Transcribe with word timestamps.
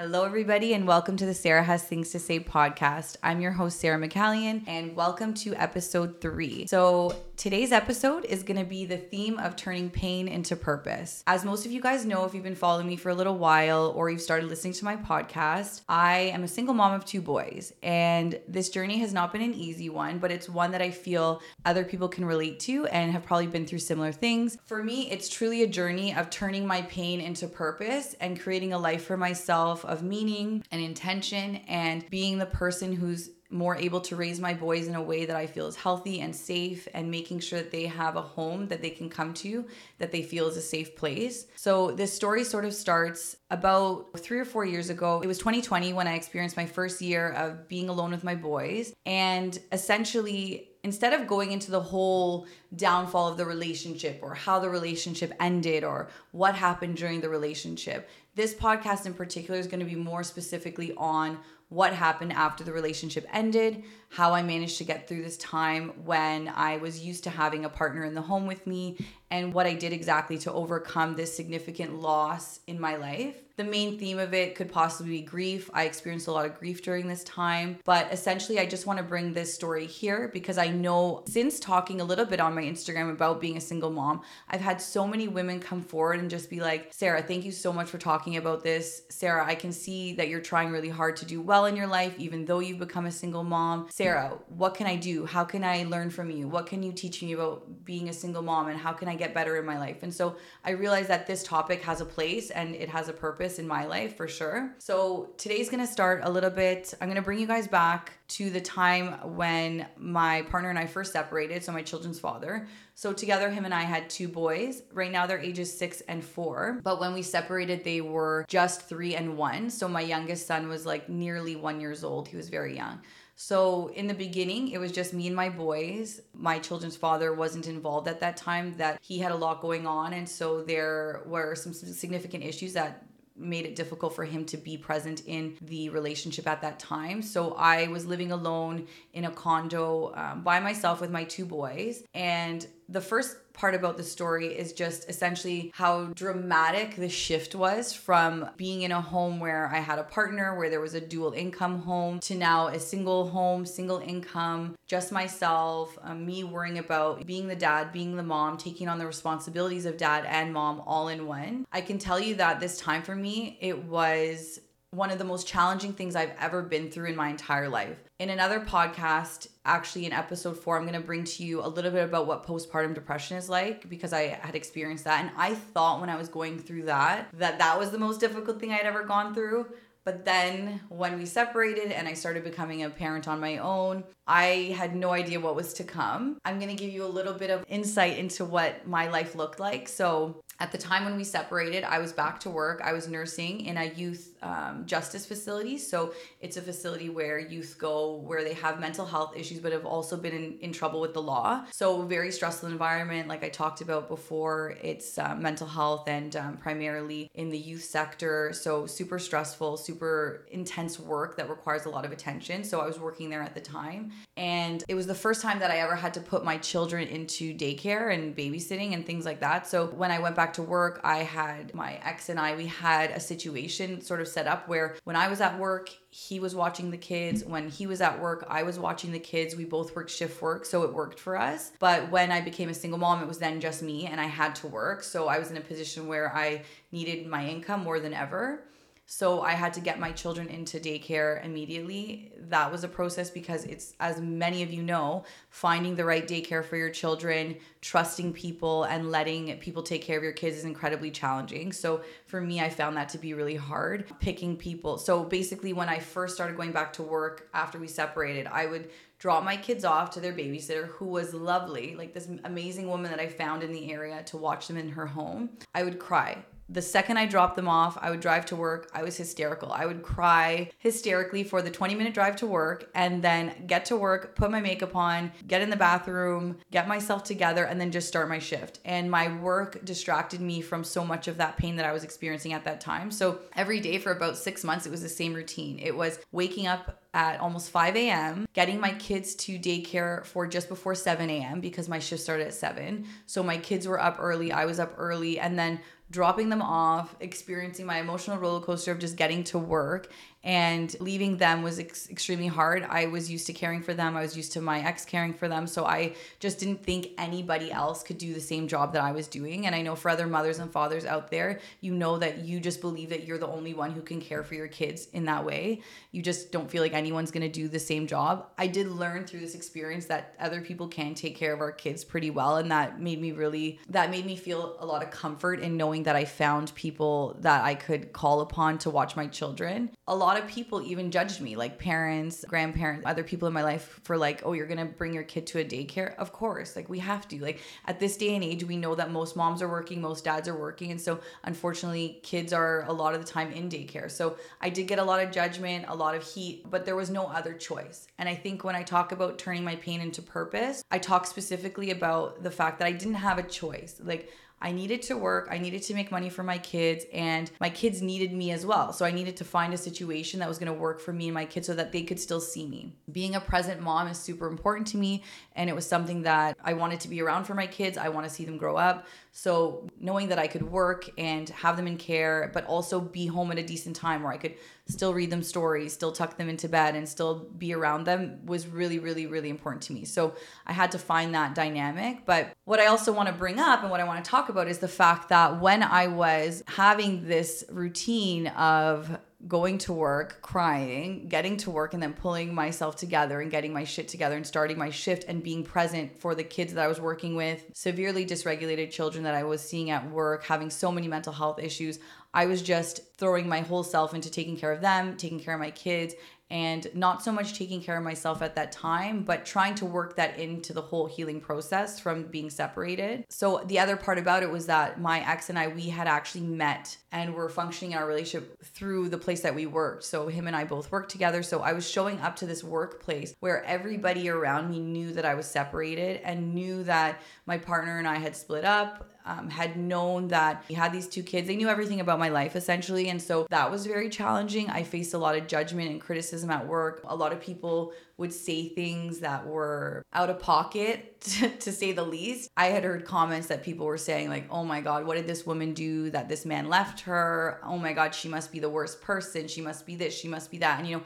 Hello, 0.00 0.22
everybody, 0.22 0.74
and 0.74 0.86
welcome 0.86 1.16
to 1.16 1.26
the 1.26 1.34
Sarah 1.34 1.64
Has 1.64 1.82
Things 1.82 2.10
to 2.10 2.20
Say 2.20 2.38
podcast. 2.38 3.16
I'm 3.20 3.40
your 3.40 3.50
host, 3.50 3.80
Sarah 3.80 3.98
McCallion, 3.98 4.62
and 4.68 4.94
welcome 4.94 5.34
to 5.34 5.56
episode 5.56 6.20
three. 6.20 6.68
So, 6.68 7.16
today's 7.36 7.72
episode 7.72 8.24
is 8.24 8.44
going 8.44 8.60
to 8.60 8.64
be 8.64 8.84
the 8.84 8.96
theme 8.96 9.40
of 9.40 9.56
turning 9.56 9.90
pain 9.90 10.28
into 10.28 10.54
purpose. 10.54 11.24
As 11.26 11.44
most 11.44 11.66
of 11.66 11.72
you 11.72 11.80
guys 11.80 12.04
know, 12.04 12.24
if 12.24 12.32
you've 12.32 12.44
been 12.44 12.54
following 12.54 12.86
me 12.86 12.94
for 12.94 13.10
a 13.10 13.14
little 13.14 13.38
while 13.38 13.92
or 13.96 14.08
you've 14.08 14.20
started 14.20 14.48
listening 14.48 14.72
to 14.74 14.84
my 14.84 14.94
podcast, 14.94 15.82
I 15.88 16.30
am 16.32 16.44
a 16.44 16.48
single 16.48 16.74
mom 16.74 16.92
of 16.92 17.04
two 17.04 17.20
boys, 17.20 17.72
and 17.82 18.38
this 18.46 18.70
journey 18.70 18.98
has 18.98 19.12
not 19.12 19.32
been 19.32 19.42
an 19.42 19.54
easy 19.54 19.90
one, 19.90 20.18
but 20.18 20.30
it's 20.30 20.48
one 20.48 20.70
that 20.72 20.82
I 20.82 20.92
feel 20.92 21.42
other 21.64 21.84
people 21.84 22.08
can 22.08 22.24
relate 22.24 22.60
to 22.60 22.86
and 22.86 23.10
have 23.10 23.24
probably 23.24 23.48
been 23.48 23.66
through 23.66 23.80
similar 23.80 24.12
things. 24.12 24.58
For 24.64 24.84
me, 24.84 25.10
it's 25.10 25.28
truly 25.28 25.64
a 25.64 25.66
journey 25.66 26.14
of 26.14 26.30
turning 26.30 26.68
my 26.68 26.82
pain 26.82 27.20
into 27.20 27.48
purpose 27.48 28.14
and 28.20 28.40
creating 28.40 28.72
a 28.72 28.78
life 28.78 29.04
for 29.04 29.16
myself 29.16 29.84
of 29.88 30.02
meaning 30.02 30.64
and 30.70 30.80
intention 30.80 31.56
and 31.68 32.08
being 32.10 32.38
the 32.38 32.46
person 32.46 32.92
who's 32.92 33.30
more 33.50 33.76
able 33.76 34.00
to 34.02 34.14
raise 34.14 34.38
my 34.38 34.52
boys 34.52 34.88
in 34.88 34.94
a 34.94 35.02
way 35.02 35.24
that 35.24 35.34
I 35.34 35.46
feel 35.46 35.66
is 35.66 35.76
healthy 35.76 36.20
and 36.20 36.36
safe 36.36 36.86
and 36.92 37.10
making 37.10 37.40
sure 37.40 37.58
that 37.58 37.70
they 37.70 37.86
have 37.86 38.16
a 38.16 38.22
home 38.22 38.68
that 38.68 38.82
they 38.82 38.90
can 38.90 39.08
come 39.08 39.32
to 39.34 39.64
that 39.96 40.12
they 40.12 40.22
feel 40.22 40.48
is 40.48 40.58
a 40.58 40.62
safe 40.62 40.94
place. 40.94 41.46
So 41.56 41.92
this 41.92 42.12
story 42.12 42.44
sort 42.44 42.66
of 42.66 42.74
starts 42.74 43.36
about 43.50 44.18
3 44.18 44.38
or 44.38 44.44
4 44.44 44.66
years 44.66 44.90
ago. 44.90 45.22
It 45.22 45.26
was 45.26 45.38
2020 45.38 45.94
when 45.94 46.06
I 46.06 46.14
experienced 46.14 46.58
my 46.58 46.66
first 46.66 47.00
year 47.00 47.30
of 47.30 47.68
being 47.68 47.88
alone 47.88 48.10
with 48.10 48.24
my 48.24 48.34
boys 48.34 48.92
and 49.06 49.58
essentially 49.72 50.68
instead 50.84 51.12
of 51.12 51.26
going 51.26 51.52
into 51.52 51.70
the 51.70 51.80
whole 51.80 52.46
downfall 52.76 53.28
of 53.28 53.36
the 53.36 53.44
relationship 53.44 54.20
or 54.22 54.34
how 54.34 54.58
the 54.58 54.70
relationship 54.70 55.32
ended 55.40 55.84
or 55.84 56.08
what 56.32 56.54
happened 56.54 56.96
during 56.96 57.20
the 57.20 57.28
relationship, 57.28 58.08
this 58.38 58.54
podcast 58.54 59.04
in 59.04 59.14
particular 59.14 59.58
is 59.58 59.66
going 59.66 59.80
to 59.80 59.84
be 59.84 59.96
more 59.96 60.22
specifically 60.22 60.94
on 60.96 61.40
what 61.70 61.92
happened 61.92 62.32
after 62.32 62.62
the 62.62 62.72
relationship 62.72 63.26
ended, 63.32 63.82
how 64.10 64.32
I 64.32 64.42
managed 64.42 64.78
to 64.78 64.84
get 64.84 65.08
through 65.08 65.24
this 65.24 65.36
time 65.38 65.88
when 66.04 66.46
I 66.46 66.76
was 66.76 67.04
used 67.04 67.24
to 67.24 67.30
having 67.30 67.64
a 67.64 67.68
partner 67.68 68.04
in 68.04 68.14
the 68.14 68.22
home 68.22 68.46
with 68.46 68.64
me, 68.64 68.96
and 69.28 69.52
what 69.52 69.66
I 69.66 69.74
did 69.74 69.92
exactly 69.92 70.38
to 70.38 70.52
overcome 70.52 71.16
this 71.16 71.36
significant 71.36 72.00
loss 72.00 72.60
in 72.68 72.78
my 72.78 72.94
life. 72.94 73.42
The 73.58 73.64
main 73.64 73.98
theme 73.98 74.20
of 74.20 74.32
it 74.34 74.54
could 74.54 74.70
possibly 74.70 75.18
be 75.18 75.22
grief. 75.22 75.68
I 75.74 75.82
experienced 75.82 76.28
a 76.28 76.30
lot 76.30 76.46
of 76.46 76.56
grief 76.56 76.80
during 76.80 77.08
this 77.08 77.24
time, 77.24 77.80
but 77.84 78.06
essentially, 78.12 78.60
I 78.60 78.66
just 78.66 78.86
want 78.86 78.98
to 78.98 79.02
bring 79.02 79.32
this 79.32 79.52
story 79.52 79.84
here 79.84 80.30
because 80.32 80.58
I 80.58 80.68
know 80.68 81.24
since 81.26 81.58
talking 81.58 82.00
a 82.00 82.04
little 82.04 82.24
bit 82.24 82.38
on 82.38 82.54
my 82.54 82.62
Instagram 82.62 83.10
about 83.10 83.40
being 83.40 83.56
a 83.56 83.60
single 83.60 83.90
mom, 83.90 84.22
I've 84.48 84.60
had 84.60 84.80
so 84.80 85.08
many 85.08 85.26
women 85.26 85.58
come 85.58 85.82
forward 85.82 86.20
and 86.20 86.30
just 86.30 86.48
be 86.48 86.60
like, 86.60 86.92
Sarah, 86.92 87.20
thank 87.20 87.44
you 87.44 87.50
so 87.50 87.72
much 87.72 87.88
for 87.88 87.98
talking 87.98 88.36
about 88.36 88.62
this. 88.62 89.02
Sarah, 89.08 89.44
I 89.44 89.56
can 89.56 89.72
see 89.72 90.12
that 90.12 90.28
you're 90.28 90.40
trying 90.40 90.70
really 90.70 90.88
hard 90.88 91.16
to 91.16 91.24
do 91.24 91.40
well 91.40 91.66
in 91.66 91.74
your 91.74 91.88
life, 91.88 92.14
even 92.16 92.44
though 92.44 92.60
you've 92.60 92.78
become 92.78 93.06
a 93.06 93.10
single 93.10 93.42
mom. 93.42 93.88
Sarah, 93.90 94.38
what 94.46 94.74
can 94.76 94.86
I 94.86 94.94
do? 94.94 95.26
How 95.26 95.42
can 95.42 95.64
I 95.64 95.82
learn 95.82 96.10
from 96.10 96.30
you? 96.30 96.46
What 96.46 96.66
can 96.66 96.80
you 96.84 96.92
teach 96.92 97.24
me 97.24 97.32
about 97.32 97.84
being 97.84 98.08
a 98.08 98.12
single 98.12 98.42
mom 98.42 98.68
and 98.68 98.78
how 98.78 98.92
can 98.92 99.08
I 99.08 99.16
get 99.16 99.34
better 99.34 99.56
in 99.56 99.66
my 99.66 99.80
life? 99.80 100.04
And 100.04 100.14
so 100.14 100.36
I 100.64 100.70
realized 100.70 101.08
that 101.08 101.26
this 101.26 101.42
topic 101.42 101.82
has 101.82 102.00
a 102.00 102.04
place 102.04 102.50
and 102.50 102.76
it 102.76 102.88
has 102.88 103.08
a 103.08 103.12
purpose 103.12 103.47
purpose 103.48 103.58
in 103.58 103.66
my 103.66 103.86
life 103.86 104.16
for 104.16 104.28
sure. 104.28 104.74
So 104.78 105.30
today's 105.38 105.70
gonna 105.70 105.86
start 105.86 106.20
a 106.24 106.30
little 106.30 106.50
bit. 106.50 106.92
I'm 107.00 107.08
gonna 107.08 107.22
bring 107.22 107.38
you 107.38 107.46
guys 107.46 107.66
back 107.66 108.12
to 108.28 108.50
the 108.50 108.60
time 108.60 109.36
when 109.36 109.86
my 109.96 110.42
partner 110.42 110.68
and 110.68 110.78
I 110.78 110.86
first 110.86 111.12
separated, 111.12 111.64
so 111.64 111.72
my 111.72 111.82
children's 111.82 112.20
father. 112.20 112.66
So 112.94 113.12
together, 113.12 113.48
him 113.50 113.64
and 113.64 113.72
I 113.72 113.82
had 113.82 114.10
two 114.10 114.28
boys. 114.28 114.82
Right 114.92 115.10
now, 115.10 115.26
they're 115.26 115.40
ages 115.40 115.76
six 115.76 116.02
and 116.02 116.22
four. 116.22 116.80
But 116.82 117.00
when 117.00 117.14
we 117.14 117.22
separated, 117.22 117.84
they 117.84 118.02
were 118.02 118.44
just 118.48 118.82
three 118.82 119.14
and 119.14 119.38
one. 119.38 119.70
So 119.70 119.88
my 119.88 120.02
youngest 120.02 120.46
son 120.46 120.68
was 120.68 120.84
like 120.84 121.08
nearly 121.08 121.56
one 121.56 121.80
years 121.80 122.04
old. 122.04 122.28
He 122.28 122.36
was 122.36 122.50
very 122.50 122.76
young. 122.76 123.00
So 123.40 123.92
in 123.94 124.08
the 124.08 124.14
beginning, 124.14 124.70
it 124.70 124.78
was 124.78 124.90
just 124.90 125.14
me 125.14 125.28
and 125.28 125.36
my 125.36 125.48
boys. 125.48 126.20
My 126.34 126.58
children's 126.58 126.96
father 126.96 127.32
wasn't 127.32 127.68
involved 127.68 128.08
at 128.08 128.18
that 128.18 128.36
time, 128.36 128.74
that 128.78 128.98
he 129.00 129.20
had 129.20 129.30
a 129.30 129.36
lot 129.36 129.62
going 129.62 129.86
on. 129.86 130.12
And 130.12 130.28
so 130.28 130.62
there 130.62 131.22
were 131.24 131.54
some 131.54 131.72
significant 131.72 132.42
issues 132.42 132.72
that 132.72 133.07
made 133.38 133.64
it 133.64 133.76
difficult 133.76 134.14
for 134.14 134.24
him 134.24 134.44
to 134.46 134.56
be 134.56 134.76
present 134.76 135.22
in 135.26 135.56
the 135.62 135.88
relationship 135.90 136.46
at 136.46 136.60
that 136.62 136.78
time. 136.78 137.22
So 137.22 137.54
I 137.54 137.88
was 137.88 138.06
living 138.06 138.32
alone 138.32 138.86
in 139.12 139.24
a 139.24 139.30
condo 139.30 140.12
um, 140.14 140.42
by 140.42 140.60
myself 140.60 141.00
with 141.00 141.10
my 141.10 141.24
two 141.24 141.44
boys. 141.44 142.02
And 142.14 142.66
the 142.88 143.00
first 143.00 143.36
part 143.58 143.74
about 143.74 143.96
the 143.96 144.04
story 144.04 144.56
is 144.56 144.72
just 144.72 145.10
essentially 145.10 145.72
how 145.74 146.04
dramatic 146.14 146.94
the 146.94 147.08
shift 147.08 147.56
was 147.56 147.92
from 147.92 148.48
being 148.56 148.82
in 148.82 148.92
a 148.92 149.00
home 149.00 149.40
where 149.40 149.66
I 149.66 149.80
had 149.80 149.98
a 149.98 150.04
partner, 150.04 150.56
where 150.56 150.70
there 150.70 150.80
was 150.80 150.94
a 150.94 151.00
dual 151.00 151.32
income 151.32 151.80
home, 151.82 152.20
to 152.20 152.36
now 152.36 152.68
a 152.68 152.78
single 152.78 153.28
home, 153.28 153.66
single 153.66 153.98
income, 153.98 154.76
just 154.86 155.10
myself, 155.10 155.98
um, 156.02 156.24
me 156.24 156.44
worrying 156.44 156.78
about 156.78 157.26
being 157.26 157.48
the 157.48 157.56
dad, 157.56 157.92
being 157.92 158.16
the 158.16 158.22
mom, 158.22 158.56
taking 158.58 158.88
on 158.88 158.98
the 158.98 159.06
responsibilities 159.06 159.86
of 159.86 159.96
dad 159.96 160.24
and 160.26 160.52
mom 160.52 160.80
all 160.86 161.08
in 161.08 161.26
one. 161.26 161.66
I 161.72 161.80
can 161.80 161.98
tell 161.98 162.20
you 162.20 162.36
that 162.36 162.60
this 162.60 162.78
time 162.78 163.02
for 163.02 163.16
me, 163.16 163.58
it 163.60 163.84
was 163.84 164.60
one 164.90 165.10
of 165.10 165.18
the 165.18 165.24
most 165.24 165.48
challenging 165.48 165.92
things 165.92 166.14
I've 166.14 166.32
ever 166.38 166.62
been 166.62 166.90
through 166.90 167.08
in 167.08 167.16
my 167.16 167.28
entire 167.28 167.68
life. 167.68 167.98
In 168.18 168.30
another 168.30 168.58
podcast, 168.58 169.46
actually 169.64 170.04
in 170.04 170.12
episode 170.12 170.58
four, 170.58 170.76
I'm 170.76 170.82
going 170.82 171.00
to 171.00 171.06
bring 171.06 171.22
to 171.22 171.44
you 171.44 171.64
a 171.64 171.68
little 171.68 171.92
bit 171.92 172.02
about 172.02 172.26
what 172.26 172.44
postpartum 172.44 172.92
depression 172.92 173.36
is 173.36 173.48
like 173.48 173.88
because 173.88 174.12
I 174.12 174.40
had 174.42 174.56
experienced 174.56 175.04
that. 175.04 175.20
And 175.20 175.30
I 175.36 175.54
thought 175.54 176.00
when 176.00 176.10
I 176.10 176.16
was 176.16 176.28
going 176.28 176.58
through 176.58 176.86
that, 176.86 177.28
that 177.34 177.60
that 177.60 177.78
was 177.78 177.92
the 177.92 177.98
most 177.98 178.18
difficult 178.18 178.58
thing 178.58 178.72
I'd 178.72 178.80
ever 178.80 179.04
gone 179.04 179.34
through. 179.34 179.66
But 180.02 180.24
then 180.24 180.80
when 180.88 181.16
we 181.16 181.26
separated 181.26 181.92
and 181.92 182.08
I 182.08 182.14
started 182.14 182.42
becoming 182.42 182.82
a 182.82 182.90
parent 182.90 183.28
on 183.28 183.38
my 183.38 183.58
own, 183.58 184.02
I 184.26 184.74
had 184.76 184.96
no 184.96 185.10
idea 185.12 185.38
what 185.38 185.54
was 185.54 185.72
to 185.74 185.84
come. 185.84 186.38
I'm 186.44 186.58
to 186.58 186.74
give 186.74 186.90
you 186.90 187.04
a 187.04 187.06
little 187.06 187.34
bit 187.34 187.50
of 187.50 187.64
insight 187.68 188.18
into 188.18 188.44
what 188.44 188.84
my 188.84 189.08
life 189.08 189.36
looked 189.36 189.60
like. 189.60 189.88
So, 189.88 190.40
at 190.60 190.72
the 190.72 190.78
time 190.78 191.04
when 191.04 191.16
we 191.16 191.24
separated, 191.24 191.84
I 191.84 191.98
was 191.98 192.12
back 192.12 192.40
to 192.40 192.50
work. 192.50 192.80
I 192.82 192.92
was 192.92 193.06
nursing 193.08 193.64
in 193.66 193.76
a 193.76 193.84
youth 193.84 194.34
um, 194.42 194.84
justice 194.86 195.24
facility. 195.26 195.78
So 195.78 196.12
it's 196.40 196.56
a 196.56 196.62
facility 196.62 197.08
where 197.08 197.38
youth 197.38 197.76
go 197.78 198.16
where 198.16 198.44
they 198.44 198.54
have 198.54 198.80
mental 198.80 199.06
health 199.06 199.36
issues, 199.36 199.60
but 199.60 199.72
have 199.72 199.86
also 199.86 200.16
been 200.16 200.32
in, 200.32 200.58
in 200.60 200.72
trouble 200.72 201.00
with 201.00 201.14
the 201.14 201.22
law. 201.22 201.64
So, 201.70 202.02
very 202.02 202.32
stressful 202.32 202.68
environment, 202.68 203.28
like 203.28 203.44
I 203.44 203.48
talked 203.48 203.80
about 203.80 204.08
before. 204.08 204.76
It's 204.82 205.18
uh, 205.18 205.34
mental 205.36 205.66
health 205.66 206.08
and 206.08 206.34
um, 206.36 206.56
primarily 206.56 207.30
in 207.34 207.50
the 207.50 207.58
youth 207.58 207.84
sector. 207.84 208.52
So, 208.52 208.86
super 208.86 209.18
stressful, 209.18 209.76
super 209.76 210.46
intense 210.50 210.98
work 210.98 211.36
that 211.36 211.48
requires 211.48 211.86
a 211.86 211.90
lot 211.90 212.04
of 212.04 212.12
attention. 212.12 212.64
So, 212.64 212.80
I 212.80 212.86
was 212.86 212.98
working 212.98 213.30
there 213.30 213.42
at 213.42 213.54
the 213.54 213.60
time. 213.60 214.12
And 214.36 214.84
it 214.88 214.94
was 214.94 215.06
the 215.06 215.14
first 215.14 215.42
time 215.42 215.58
that 215.58 215.70
I 215.70 215.78
ever 215.78 215.96
had 215.96 216.14
to 216.14 216.20
put 216.20 216.44
my 216.44 216.58
children 216.58 217.08
into 217.08 217.54
daycare 217.54 218.14
and 218.14 218.36
babysitting 218.36 218.94
and 218.94 219.04
things 219.04 219.24
like 219.24 219.40
that. 219.40 219.66
So, 219.66 219.86
when 219.86 220.10
I 220.10 220.18
went 220.18 220.36
back 220.36 220.47
back 220.48 220.54
to 220.54 220.62
work, 220.62 220.98
I 221.04 221.18
had 221.18 221.74
my 221.74 222.00
ex 222.02 222.30
and 222.30 222.40
I, 222.40 222.56
we 222.56 222.64
had 222.64 223.10
a 223.10 223.20
situation 223.20 224.00
sort 224.00 224.22
of 224.22 224.28
set 224.28 224.46
up 224.46 224.66
where 224.66 224.96
when 225.04 225.14
I 225.14 225.28
was 225.28 225.42
at 225.42 225.58
work, 225.58 225.90
he 226.08 226.40
was 226.40 226.54
watching 226.54 226.90
the 226.90 226.96
kids. 226.96 227.44
When 227.44 227.68
he 227.68 227.86
was 227.86 228.00
at 228.00 228.18
work, 228.18 228.46
I 228.48 228.62
was 228.62 228.78
watching 228.78 229.12
the 229.12 229.18
kids. 229.18 229.54
We 229.54 229.66
both 229.66 229.94
worked 229.94 230.10
shift 230.10 230.40
work, 230.40 230.64
so 230.64 230.84
it 230.84 230.94
worked 230.94 231.20
for 231.20 231.36
us. 231.36 231.72
But 231.78 232.10
when 232.10 232.32
I 232.32 232.40
became 232.40 232.70
a 232.70 232.74
single 232.74 232.98
mom, 232.98 233.22
it 233.22 233.28
was 233.28 233.38
then 233.38 233.60
just 233.60 233.82
me 233.82 234.06
and 234.06 234.18
I 234.18 234.24
had 234.24 234.54
to 234.56 234.68
work. 234.68 235.02
So 235.02 235.28
I 235.28 235.38
was 235.38 235.50
in 235.50 235.58
a 235.58 235.60
position 235.60 236.06
where 236.06 236.34
I 236.34 236.62
needed 236.92 237.26
my 237.26 237.46
income 237.46 237.84
more 237.84 238.00
than 238.00 238.14
ever. 238.14 238.62
So 239.10 239.40
I 239.40 239.52
had 239.52 239.72
to 239.72 239.80
get 239.80 239.98
my 239.98 240.12
children 240.12 240.48
into 240.48 240.78
daycare 240.78 241.42
immediately. 241.42 242.30
That 242.50 242.70
was 242.70 242.84
a 242.84 242.88
process 242.88 243.30
because 243.30 243.64
it's, 243.64 243.94
as 244.00 244.20
many 244.20 244.62
of 244.62 244.70
you 244.70 244.82
know, 244.82 245.24
finding 245.48 245.96
the 245.96 246.04
right 246.04 246.28
daycare 246.28 246.62
for 246.62 246.76
your 246.76 246.90
children, 246.90 247.56
trusting 247.80 248.34
people, 248.34 248.84
and 248.84 249.10
letting 249.10 249.56
people 249.60 249.82
take 249.82 250.02
care 250.02 250.18
of 250.18 250.22
your 250.22 250.34
kids 250.34 250.58
is 250.58 250.64
incredibly 250.64 251.10
challenging. 251.10 251.72
So 251.72 252.02
for 252.26 252.42
me, 252.42 252.60
I 252.60 252.68
found 252.68 252.98
that 252.98 253.08
to 253.08 253.18
be 253.18 253.32
really 253.32 253.56
hard. 253.56 254.04
Picking 254.20 254.58
people. 254.58 254.98
So 254.98 255.24
basically, 255.24 255.72
when 255.72 255.88
I 255.88 256.00
first 256.00 256.34
started 256.34 256.58
going 256.58 256.72
back 256.72 256.92
to 256.92 257.02
work 257.02 257.48
after 257.54 257.78
we 257.78 257.88
separated, 257.88 258.46
I 258.46 258.66
would 258.66 258.90
drop 259.18 259.42
my 259.42 259.56
kids 259.56 259.86
off 259.86 260.10
to 260.10 260.20
their 260.20 260.34
babysitter 260.34 260.86
who 260.86 261.06
was 261.06 261.32
lovely, 261.32 261.96
like 261.96 262.12
this 262.12 262.28
amazing 262.44 262.88
woman 262.88 263.10
that 263.10 263.20
I 263.20 263.28
found 263.28 263.62
in 263.62 263.72
the 263.72 263.90
area 263.90 264.22
to 264.24 264.36
watch 264.36 264.68
them 264.68 264.76
in 264.76 264.90
her 264.90 265.06
home. 265.06 265.48
I 265.74 265.82
would 265.82 265.98
cry 265.98 266.44
the 266.68 266.82
second 266.82 267.16
I 267.16 267.26
dropped 267.26 267.56
them 267.56 267.68
off, 267.68 267.96
I 268.00 268.10
would 268.10 268.20
drive 268.20 268.44
to 268.46 268.56
work. 268.56 268.90
I 268.92 269.02
was 269.02 269.16
hysterical. 269.16 269.72
I 269.72 269.86
would 269.86 270.02
cry 270.02 270.70
hysterically 270.78 271.42
for 271.42 271.62
the 271.62 271.70
20 271.70 271.94
minute 271.94 272.12
drive 272.12 272.36
to 272.36 272.46
work 272.46 272.90
and 272.94 273.22
then 273.22 273.66
get 273.66 273.86
to 273.86 273.96
work, 273.96 274.36
put 274.36 274.50
my 274.50 274.60
makeup 274.60 274.94
on, 274.94 275.32
get 275.46 275.62
in 275.62 275.70
the 275.70 275.76
bathroom, 275.76 276.58
get 276.70 276.86
myself 276.86 277.24
together, 277.24 277.64
and 277.64 277.80
then 277.80 277.90
just 277.90 278.08
start 278.08 278.28
my 278.28 278.38
shift. 278.38 278.80
And 278.84 279.10
my 279.10 279.34
work 279.40 279.82
distracted 279.84 280.40
me 280.40 280.60
from 280.60 280.84
so 280.84 281.04
much 281.04 281.26
of 281.26 281.38
that 281.38 281.56
pain 281.56 281.76
that 281.76 281.86
I 281.86 281.92
was 281.92 282.04
experiencing 282.04 282.52
at 282.52 282.64
that 282.64 282.80
time. 282.80 283.10
So 283.10 283.40
every 283.56 283.80
day 283.80 283.98
for 283.98 284.12
about 284.12 284.36
six 284.36 284.62
months, 284.62 284.86
it 284.86 284.90
was 284.90 285.02
the 285.02 285.08
same 285.08 285.32
routine. 285.32 285.78
It 285.78 285.96
was 285.96 286.18
waking 286.32 286.66
up 286.66 287.02
at 287.14 287.40
almost 287.40 287.70
5 287.70 287.96
a.m., 287.96 288.46
getting 288.52 288.78
my 288.78 288.92
kids 288.94 289.34
to 289.34 289.58
daycare 289.58 290.24
for 290.26 290.46
just 290.46 290.68
before 290.68 290.94
7 290.94 291.28
a.m. 291.30 291.60
because 291.60 291.88
my 291.88 291.98
shift 291.98 292.22
started 292.22 292.46
at 292.46 292.54
7. 292.54 293.06
So 293.26 293.42
my 293.42 293.56
kids 293.56 293.88
were 293.88 294.00
up 294.00 294.18
early, 294.20 294.52
I 294.52 294.66
was 294.66 294.78
up 294.78 294.94
early, 294.98 295.40
and 295.40 295.58
then 295.58 295.80
dropping 296.10 296.48
them 296.48 296.62
off, 296.62 297.14
experiencing 297.20 297.86
my 297.86 297.98
emotional 298.00 298.38
roller 298.38 298.60
coaster 298.60 298.92
of 298.92 298.98
just 298.98 299.16
getting 299.16 299.44
to 299.44 299.58
work 299.58 300.10
and 300.44 300.94
leaving 301.00 301.36
them 301.36 301.62
was 301.62 301.78
ex- 301.78 302.08
extremely 302.08 302.46
hard. 302.46 302.86
I 302.88 303.06
was 303.06 303.30
used 303.30 303.46
to 303.48 303.52
caring 303.52 303.82
for 303.82 303.92
them. 303.92 304.16
I 304.16 304.22
was 304.22 304.36
used 304.36 304.52
to 304.52 304.60
my 304.60 304.80
ex 304.80 305.04
caring 305.04 305.34
for 305.34 305.48
them. 305.48 305.66
So 305.66 305.84
I 305.84 306.14
just 306.38 306.60
didn't 306.60 306.84
think 306.84 307.08
anybody 307.18 307.72
else 307.72 308.02
could 308.02 308.18
do 308.18 308.32
the 308.32 308.40
same 308.40 308.68
job 308.68 308.92
that 308.92 309.02
I 309.02 309.12
was 309.12 309.26
doing. 309.26 309.66
And 309.66 309.74
I 309.74 309.82
know 309.82 309.96
for 309.96 310.10
other 310.10 310.26
mothers 310.26 310.60
and 310.60 310.70
fathers 310.70 311.04
out 311.04 311.30
there, 311.30 311.58
you 311.80 311.92
know 311.92 312.18
that 312.18 312.38
you 312.38 312.60
just 312.60 312.80
believe 312.80 313.10
that 313.10 313.24
you're 313.24 313.38
the 313.38 313.48
only 313.48 313.74
one 313.74 313.90
who 313.90 314.00
can 314.00 314.20
care 314.20 314.44
for 314.44 314.54
your 314.54 314.68
kids 314.68 315.08
in 315.12 315.24
that 315.24 315.44
way. 315.44 315.82
You 316.12 316.22
just 316.22 316.52
don't 316.52 316.70
feel 316.70 316.82
like 316.82 316.94
anyone's 316.94 317.30
going 317.30 317.42
to 317.42 317.48
do 317.48 317.68
the 317.68 317.80
same 317.80 318.06
job. 318.06 318.48
I 318.56 318.68
did 318.68 318.88
learn 318.88 319.26
through 319.26 319.40
this 319.40 319.54
experience 319.54 320.06
that 320.06 320.34
other 320.38 320.60
people 320.60 320.86
can 320.86 321.14
take 321.14 321.36
care 321.36 321.52
of 321.52 321.60
our 321.60 321.72
kids 321.72 322.04
pretty 322.04 322.30
well. 322.30 322.56
And 322.58 322.70
that 322.70 323.00
made 323.00 323.20
me 323.20 323.32
really, 323.32 323.80
that 323.88 324.10
made 324.10 324.24
me 324.24 324.36
feel 324.36 324.76
a 324.78 324.86
lot 324.86 325.02
of 325.02 325.10
comfort 325.10 325.60
in 325.60 325.76
knowing 325.76 326.04
that 326.04 326.14
I 326.14 326.24
found 326.24 326.74
people 326.74 327.36
that 327.40 327.64
I 327.64 327.74
could 327.74 328.12
call 328.12 328.40
upon 328.40 328.78
to 328.78 328.90
watch 328.90 329.16
my 329.16 329.26
children. 329.26 329.90
A 330.06 330.14
lot 330.14 330.27
lot 330.28 330.38
of 330.38 330.46
people 330.46 330.82
even 330.82 331.10
judged 331.10 331.40
me, 331.40 331.56
like 331.56 331.78
parents, 331.78 332.44
grandparents, 332.46 333.04
other 333.06 333.24
people 333.24 333.48
in 333.48 333.54
my 333.54 333.62
life 333.62 333.98
for 334.04 334.18
like, 334.18 334.42
oh, 334.44 334.52
you're 334.52 334.66
gonna 334.66 334.84
bring 334.84 335.14
your 335.14 335.22
kid 335.22 335.46
to 335.46 335.58
a 335.60 335.64
daycare. 335.64 336.14
Of 336.16 336.34
course, 336.34 336.76
like 336.76 336.90
we 336.90 336.98
have 336.98 337.26
to. 337.28 337.40
Like 337.40 337.60
at 337.86 337.98
this 337.98 338.18
day 338.18 338.34
and 338.34 338.44
age, 338.44 338.62
we 338.62 338.76
know 338.76 338.94
that 338.94 339.10
most 339.10 339.36
moms 339.36 339.62
are 339.62 339.68
working, 339.68 340.02
most 340.02 340.24
dads 340.24 340.46
are 340.46 340.58
working, 340.58 340.90
and 340.90 341.00
so 341.00 341.20
unfortunately, 341.44 342.20
kids 342.22 342.52
are 342.52 342.84
a 342.88 342.92
lot 342.92 343.14
of 343.14 343.24
the 343.24 343.26
time 343.26 343.50
in 343.52 343.70
daycare. 343.70 344.10
So 344.10 344.36
I 344.60 344.68
did 344.68 344.86
get 344.86 344.98
a 344.98 345.02
lot 345.02 345.22
of 345.22 345.30
judgment, 345.30 345.86
a 345.88 345.94
lot 345.94 346.14
of 346.14 346.22
heat, 346.22 346.66
but 346.70 346.84
there 346.84 346.96
was 346.96 347.08
no 347.08 347.24
other 347.28 347.54
choice. 347.54 348.06
And 348.18 348.28
I 348.28 348.34
think 348.34 348.64
when 348.64 348.76
I 348.76 348.82
talk 348.82 349.12
about 349.12 349.38
turning 349.38 349.64
my 349.64 349.76
pain 349.76 350.02
into 350.02 350.20
purpose, 350.20 350.84
I 350.90 350.98
talk 350.98 351.26
specifically 351.26 351.90
about 351.90 352.42
the 352.42 352.50
fact 352.50 352.78
that 352.80 352.86
I 352.86 352.92
didn't 352.92 353.14
have 353.14 353.38
a 353.38 353.44
choice. 353.44 353.98
Like 354.04 354.30
I 354.60 354.72
needed 354.72 355.02
to 355.02 355.16
work, 355.16 355.48
I 355.50 355.58
needed 355.58 355.82
to 355.84 355.94
make 355.94 356.10
money 356.10 356.28
for 356.28 356.42
my 356.42 356.58
kids, 356.58 357.04
and 357.12 357.50
my 357.60 357.70
kids 357.70 358.02
needed 358.02 358.32
me 358.32 358.50
as 358.50 358.66
well. 358.66 358.92
So 358.92 359.04
I 359.04 359.10
needed 359.10 359.36
to 359.36 359.44
find 359.44 359.72
a 359.72 359.76
situation 359.76 360.40
that 360.40 360.48
was 360.48 360.58
to 360.58 360.72
work 360.72 361.00
for 361.00 361.12
me 361.12 361.28
and 361.28 361.34
my 361.34 361.44
kids 361.44 361.66
so 361.66 361.74
that 361.74 361.92
they 361.92 362.02
could 362.02 362.18
still 362.18 362.40
see 362.40 362.66
me. 362.66 362.92
Being 363.10 363.34
a 363.34 363.40
present 363.40 363.80
mom 363.80 364.08
is 364.08 364.18
super 364.18 364.48
important 364.48 364.86
to 364.88 364.96
me, 364.96 365.22
and 365.54 365.70
it 365.70 365.76
was 365.76 365.86
something 365.86 366.22
that 366.22 366.56
I 366.62 366.72
wanted 366.72 367.00
to 367.00 367.08
be 367.08 367.22
around 367.22 367.44
for 367.44 367.54
my 367.54 367.66
kids. 367.66 367.96
I 367.96 368.08
want 368.08 368.26
to 368.28 368.34
see 368.34 368.44
them 368.44 368.58
grow 368.58 368.76
up. 368.76 369.06
So 369.38 369.86
knowing 370.00 370.30
that 370.30 370.38
I 370.40 370.48
could 370.48 370.68
work 370.68 371.08
and 371.16 371.48
have 371.50 371.76
them 371.76 371.86
in 371.86 371.96
care, 371.96 372.50
but 372.52 372.66
also 372.66 373.00
be 373.00 373.28
home 373.28 373.52
at 373.52 373.58
a 373.58 373.62
decent 373.62 373.94
time 373.94 374.24
where 374.24 374.32
I 374.32 374.36
could 374.36 374.56
still 374.88 375.14
read 375.14 375.30
them 375.30 375.44
stories, 375.44 375.92
still 375.92 376.10
tuck 376.10 376.36
them 376.36 376.48
into 376.48 376.68
bed, 376.68 376.96
and 376.96 377.08
still 377.08 377.46
be 377.56 377.72
around 377.72 378.02
them 378.02 378.44
was 378.44 378.66
really, 378.66 378.98
really, 378.98 379.28
really 379.28 379.48
important 379.48 379.84
to 379.84 379.92
me. 379.92 380.04
So 380.04 380.34
I 380.66 380.72
had 380.72 380.90
to 380.90 380.98
find 380.98 381.32
that 381.36 381.54
dynamic. 381.54 382.26
But 382.26 382.50
what 382.64 382.80
I 382.80 382.86
also 382.86 383.12
want 383.12 383.28
to 383.28 383.32
bring 383.32 383.60
up 383.60 383.82
and 383.82 383.92
what 383.92 384.00
I 384.00 384.04
want 384.04 384.24
to 384.24 384.28
talk 384.28 384.48
about 384.48 384.66
is 384.66 384.78
the 384.78 384.88
fact 384.88 385.28
that 385.28 385.60
when 385.60 385.84
I 385.84 386.08
was 386.08 386.64
having 386.66 387.28
this 387.28 387.62
routine 387.70 388.48
of 388.48 389.20
going 389.48 389.78
to 389.78 389.92
work, 389.92 390.40
crying, 390.42 391.26
getting 391.28 391.56
to 391.56 391.70
work, 391.70 391.94
and 391.94 392.02
then 392.02 392.12
pulling 392.12 392.54
myself 392.54 392.96
together 392.96 393.40
and 393.40 393.50
getting 393.50 393.72
my 393.72 393.82
shit 393.82 394.06
together 394.06 394.36
and 394.36 394.46
starting 394.46 394.78
my 394.78 394.90
shift 394.90 395.24
and 395.26 395.42
being 395.42 395.64
present 395.64 396.20
for 396.20 396.34
the 396.34 396.44
kids 396.44 396.74
that 396.74 396.84
I 396.84 396.86
was 396.86 397.00
working 397.00 397.34
with, 397.34 397.64
severely 397.72 398.26
dysregulated 398.26 398.90
children 398.90 399.24
that 399.24 399.34
I 399.34 399.44
was 399.44 399.62
seeing 399.62 399.90
at 399.90 400.10
work, 400.10 400.44
having 400.44 400.68
so 400.70 400.92
many 400.92 401.08
mental 401.08 401.32
health 401.32 401.58
issues. 401.58 401.98
I 402.34 402.46
was 402.46 402.60
just 402.60 403.00
throwing 403.16 403.48
my 403.48 403.60
whole 403.60 403.82
self 403.82 404.12
into 404.12 404.30
taking 404.30 404.56
care 404.56 404.70
of 404.70 404.82
them, 404.82 405.16
taking 405.16 405.40
care 405.40 405.54
of 405.54 405.60
my 405.60 405.70
kids, 405.70 406.14
and 406.50 406.86
not 406.94 407.22
so 407.22 407.30
much 407.30 407.58
taking 407.58 407.82
care 407.82 407.96
of 407.96 408.02
myself 408.02 408.40
at 408.40 408.54
that 408.54 408.72
time, 408.72 409.22
but 409.22 409.44
trying 409.44 409.74
to 409.76 409.84
work 409.84 410.16
that 410.16 410.38
into 410.38 410.72
the 410.72 410.80
whole 410.80 411.06
healing 411.06 411.40
process 411.40 412.00
from 412.00 412.24
being 412.24 412.48
separated. 412.48 413.24
So, 413.28 413.62
the 413.66 413.78
other 413.78 413.96
part 413.96 414.18
about 414.18 414.42
it 414.42 414.50
was 414.50 414.66
that 414.66 415.00
my 415.00 415.20
ex 415.28 415.50
and 415.50 415.58
I, 415.58 415.68
we 415.68 415.88
had 415.88 416.06
actually 416.06 416.44
met 416.44 416.96
and 417.12 417.34
were 417.34 417.48
functioning 417.48 417.92
in 417.92 417.98
our 417.98 418.06
relationship 418.06 418.62
through 418.62 419.08
the 419.08 419.18
place 419.18 419.40
that 419.40 419.54
we 419.54 419.66
worked. 419.66 420.04
So, 420.04 420.28
him 420.28 420.46
and 420.46 420.56
I 420.56 420.64
both 420.64 420.90
worked 420.90 421.10
together. 421.10 421.42
So, 421.42 421.60
I 421.60 421.72
was 421.72 421.88
showing 421.88 422.20
up 422.20 422.36
to 422.36 422.46
this 422.46 422.64
workplace 422.64 423.34
where 423.40 423.62
everybody 423.64 424.28
around 424.28 424.70
me 424.70 424.80
knew 424.80 425.12
that 425.12 425.24
I 425.24 425.34
was 425.34 425.46
separated 425.46 426.20
and 426.24 426.54
knew 426.54 426.82
that 426.84 427.20
my 427.46 427.58
partner 427.58 427.98
and 427.98 428.08
I 428.08 428.16
had 428.16 428.34
split 428.34 428.64
up 428.64 429.10
um, 429.28 429.50
had 429.50 429.76
known 429.76 430.28
that 430.28 430.64
he 430.68 430.74
had 430.74 430.92
these 430.92 431.06
two 431.06 431.22
kids. 431.22 431.46
They 431.46 431.56
knew 431.56 431.68
everything 431.68 432.00
about 432.00 432.18
my 432.18 432.30
life 432.30 432.56
essentially. 432.56 433.10
And 433.10 433.20
so 433.20 433.46
that 433.50 433.70
was 433.70 433.86
very 433.86 434.08
challenging. 434.08 434.70
I 434.70 434.82
faced 434.82 435.12
a 435.12 435.18
lot 435.18 435.36
of 435.36 435.46
judgment 435.46 435.90
and 435.90 436.00
criticism 436.00 436.50
at 436.50 436.66
work. 436.66 437.02
A 437.04 437.14
lot 437.14 437.32
of 437.32 437.40
people 437.40 437.92
would 438.16 438.32
say 438.32 438.70
things 438.70 439.20
that 439.20 439.46
were 439.46 440.02
out 440.14 440.30
of 440.30 440.40
pocket, 440.40 441.20
to, 441.20 441.50
to 441.50 441.70
say 441.70 441.92
the 441.92 442.04
least. 442.04 442.48
I 442.56 442.66
had 442.66 442.84
heard 442.84 443.04
comments 443.04 443.48
that 443.48 443.62
people 443.62 443.86
were 443.86 443.98
saying, 443.98 444.30
like, 444.30 444.46
oh 444.50 444.64
my 444.64 444.80
God, 444.80 445.06
what 445.06 445.16
did 445.16 445.26
this 445.26 445.44
woman 445.44 445.74
do 445.74 446.08
that 446.10 446.28
this 446.28 446.46
man 446.46 446.68
left 446.68 447.00
her? 447.00 447.60
Oh 447.62 447.76
my 447.76 447.92
God, 447.92 448.14
she 448.14 448.28
must 448.28 448.50
be 448.50 448.60
the 448.60 448.70
worst 448.70 449.02
person. 449.02 449.46
She 449.46 449.60
must 449.60 449.84
be 449.84 449.94
this, 449.94 450.18
she 450.18 450.28
must 450.28 450.50
be 450.50 450.58
that. 450.58 450.78
And, 450.78 450.88
you 450.88 450.96
know, 450.96 451.02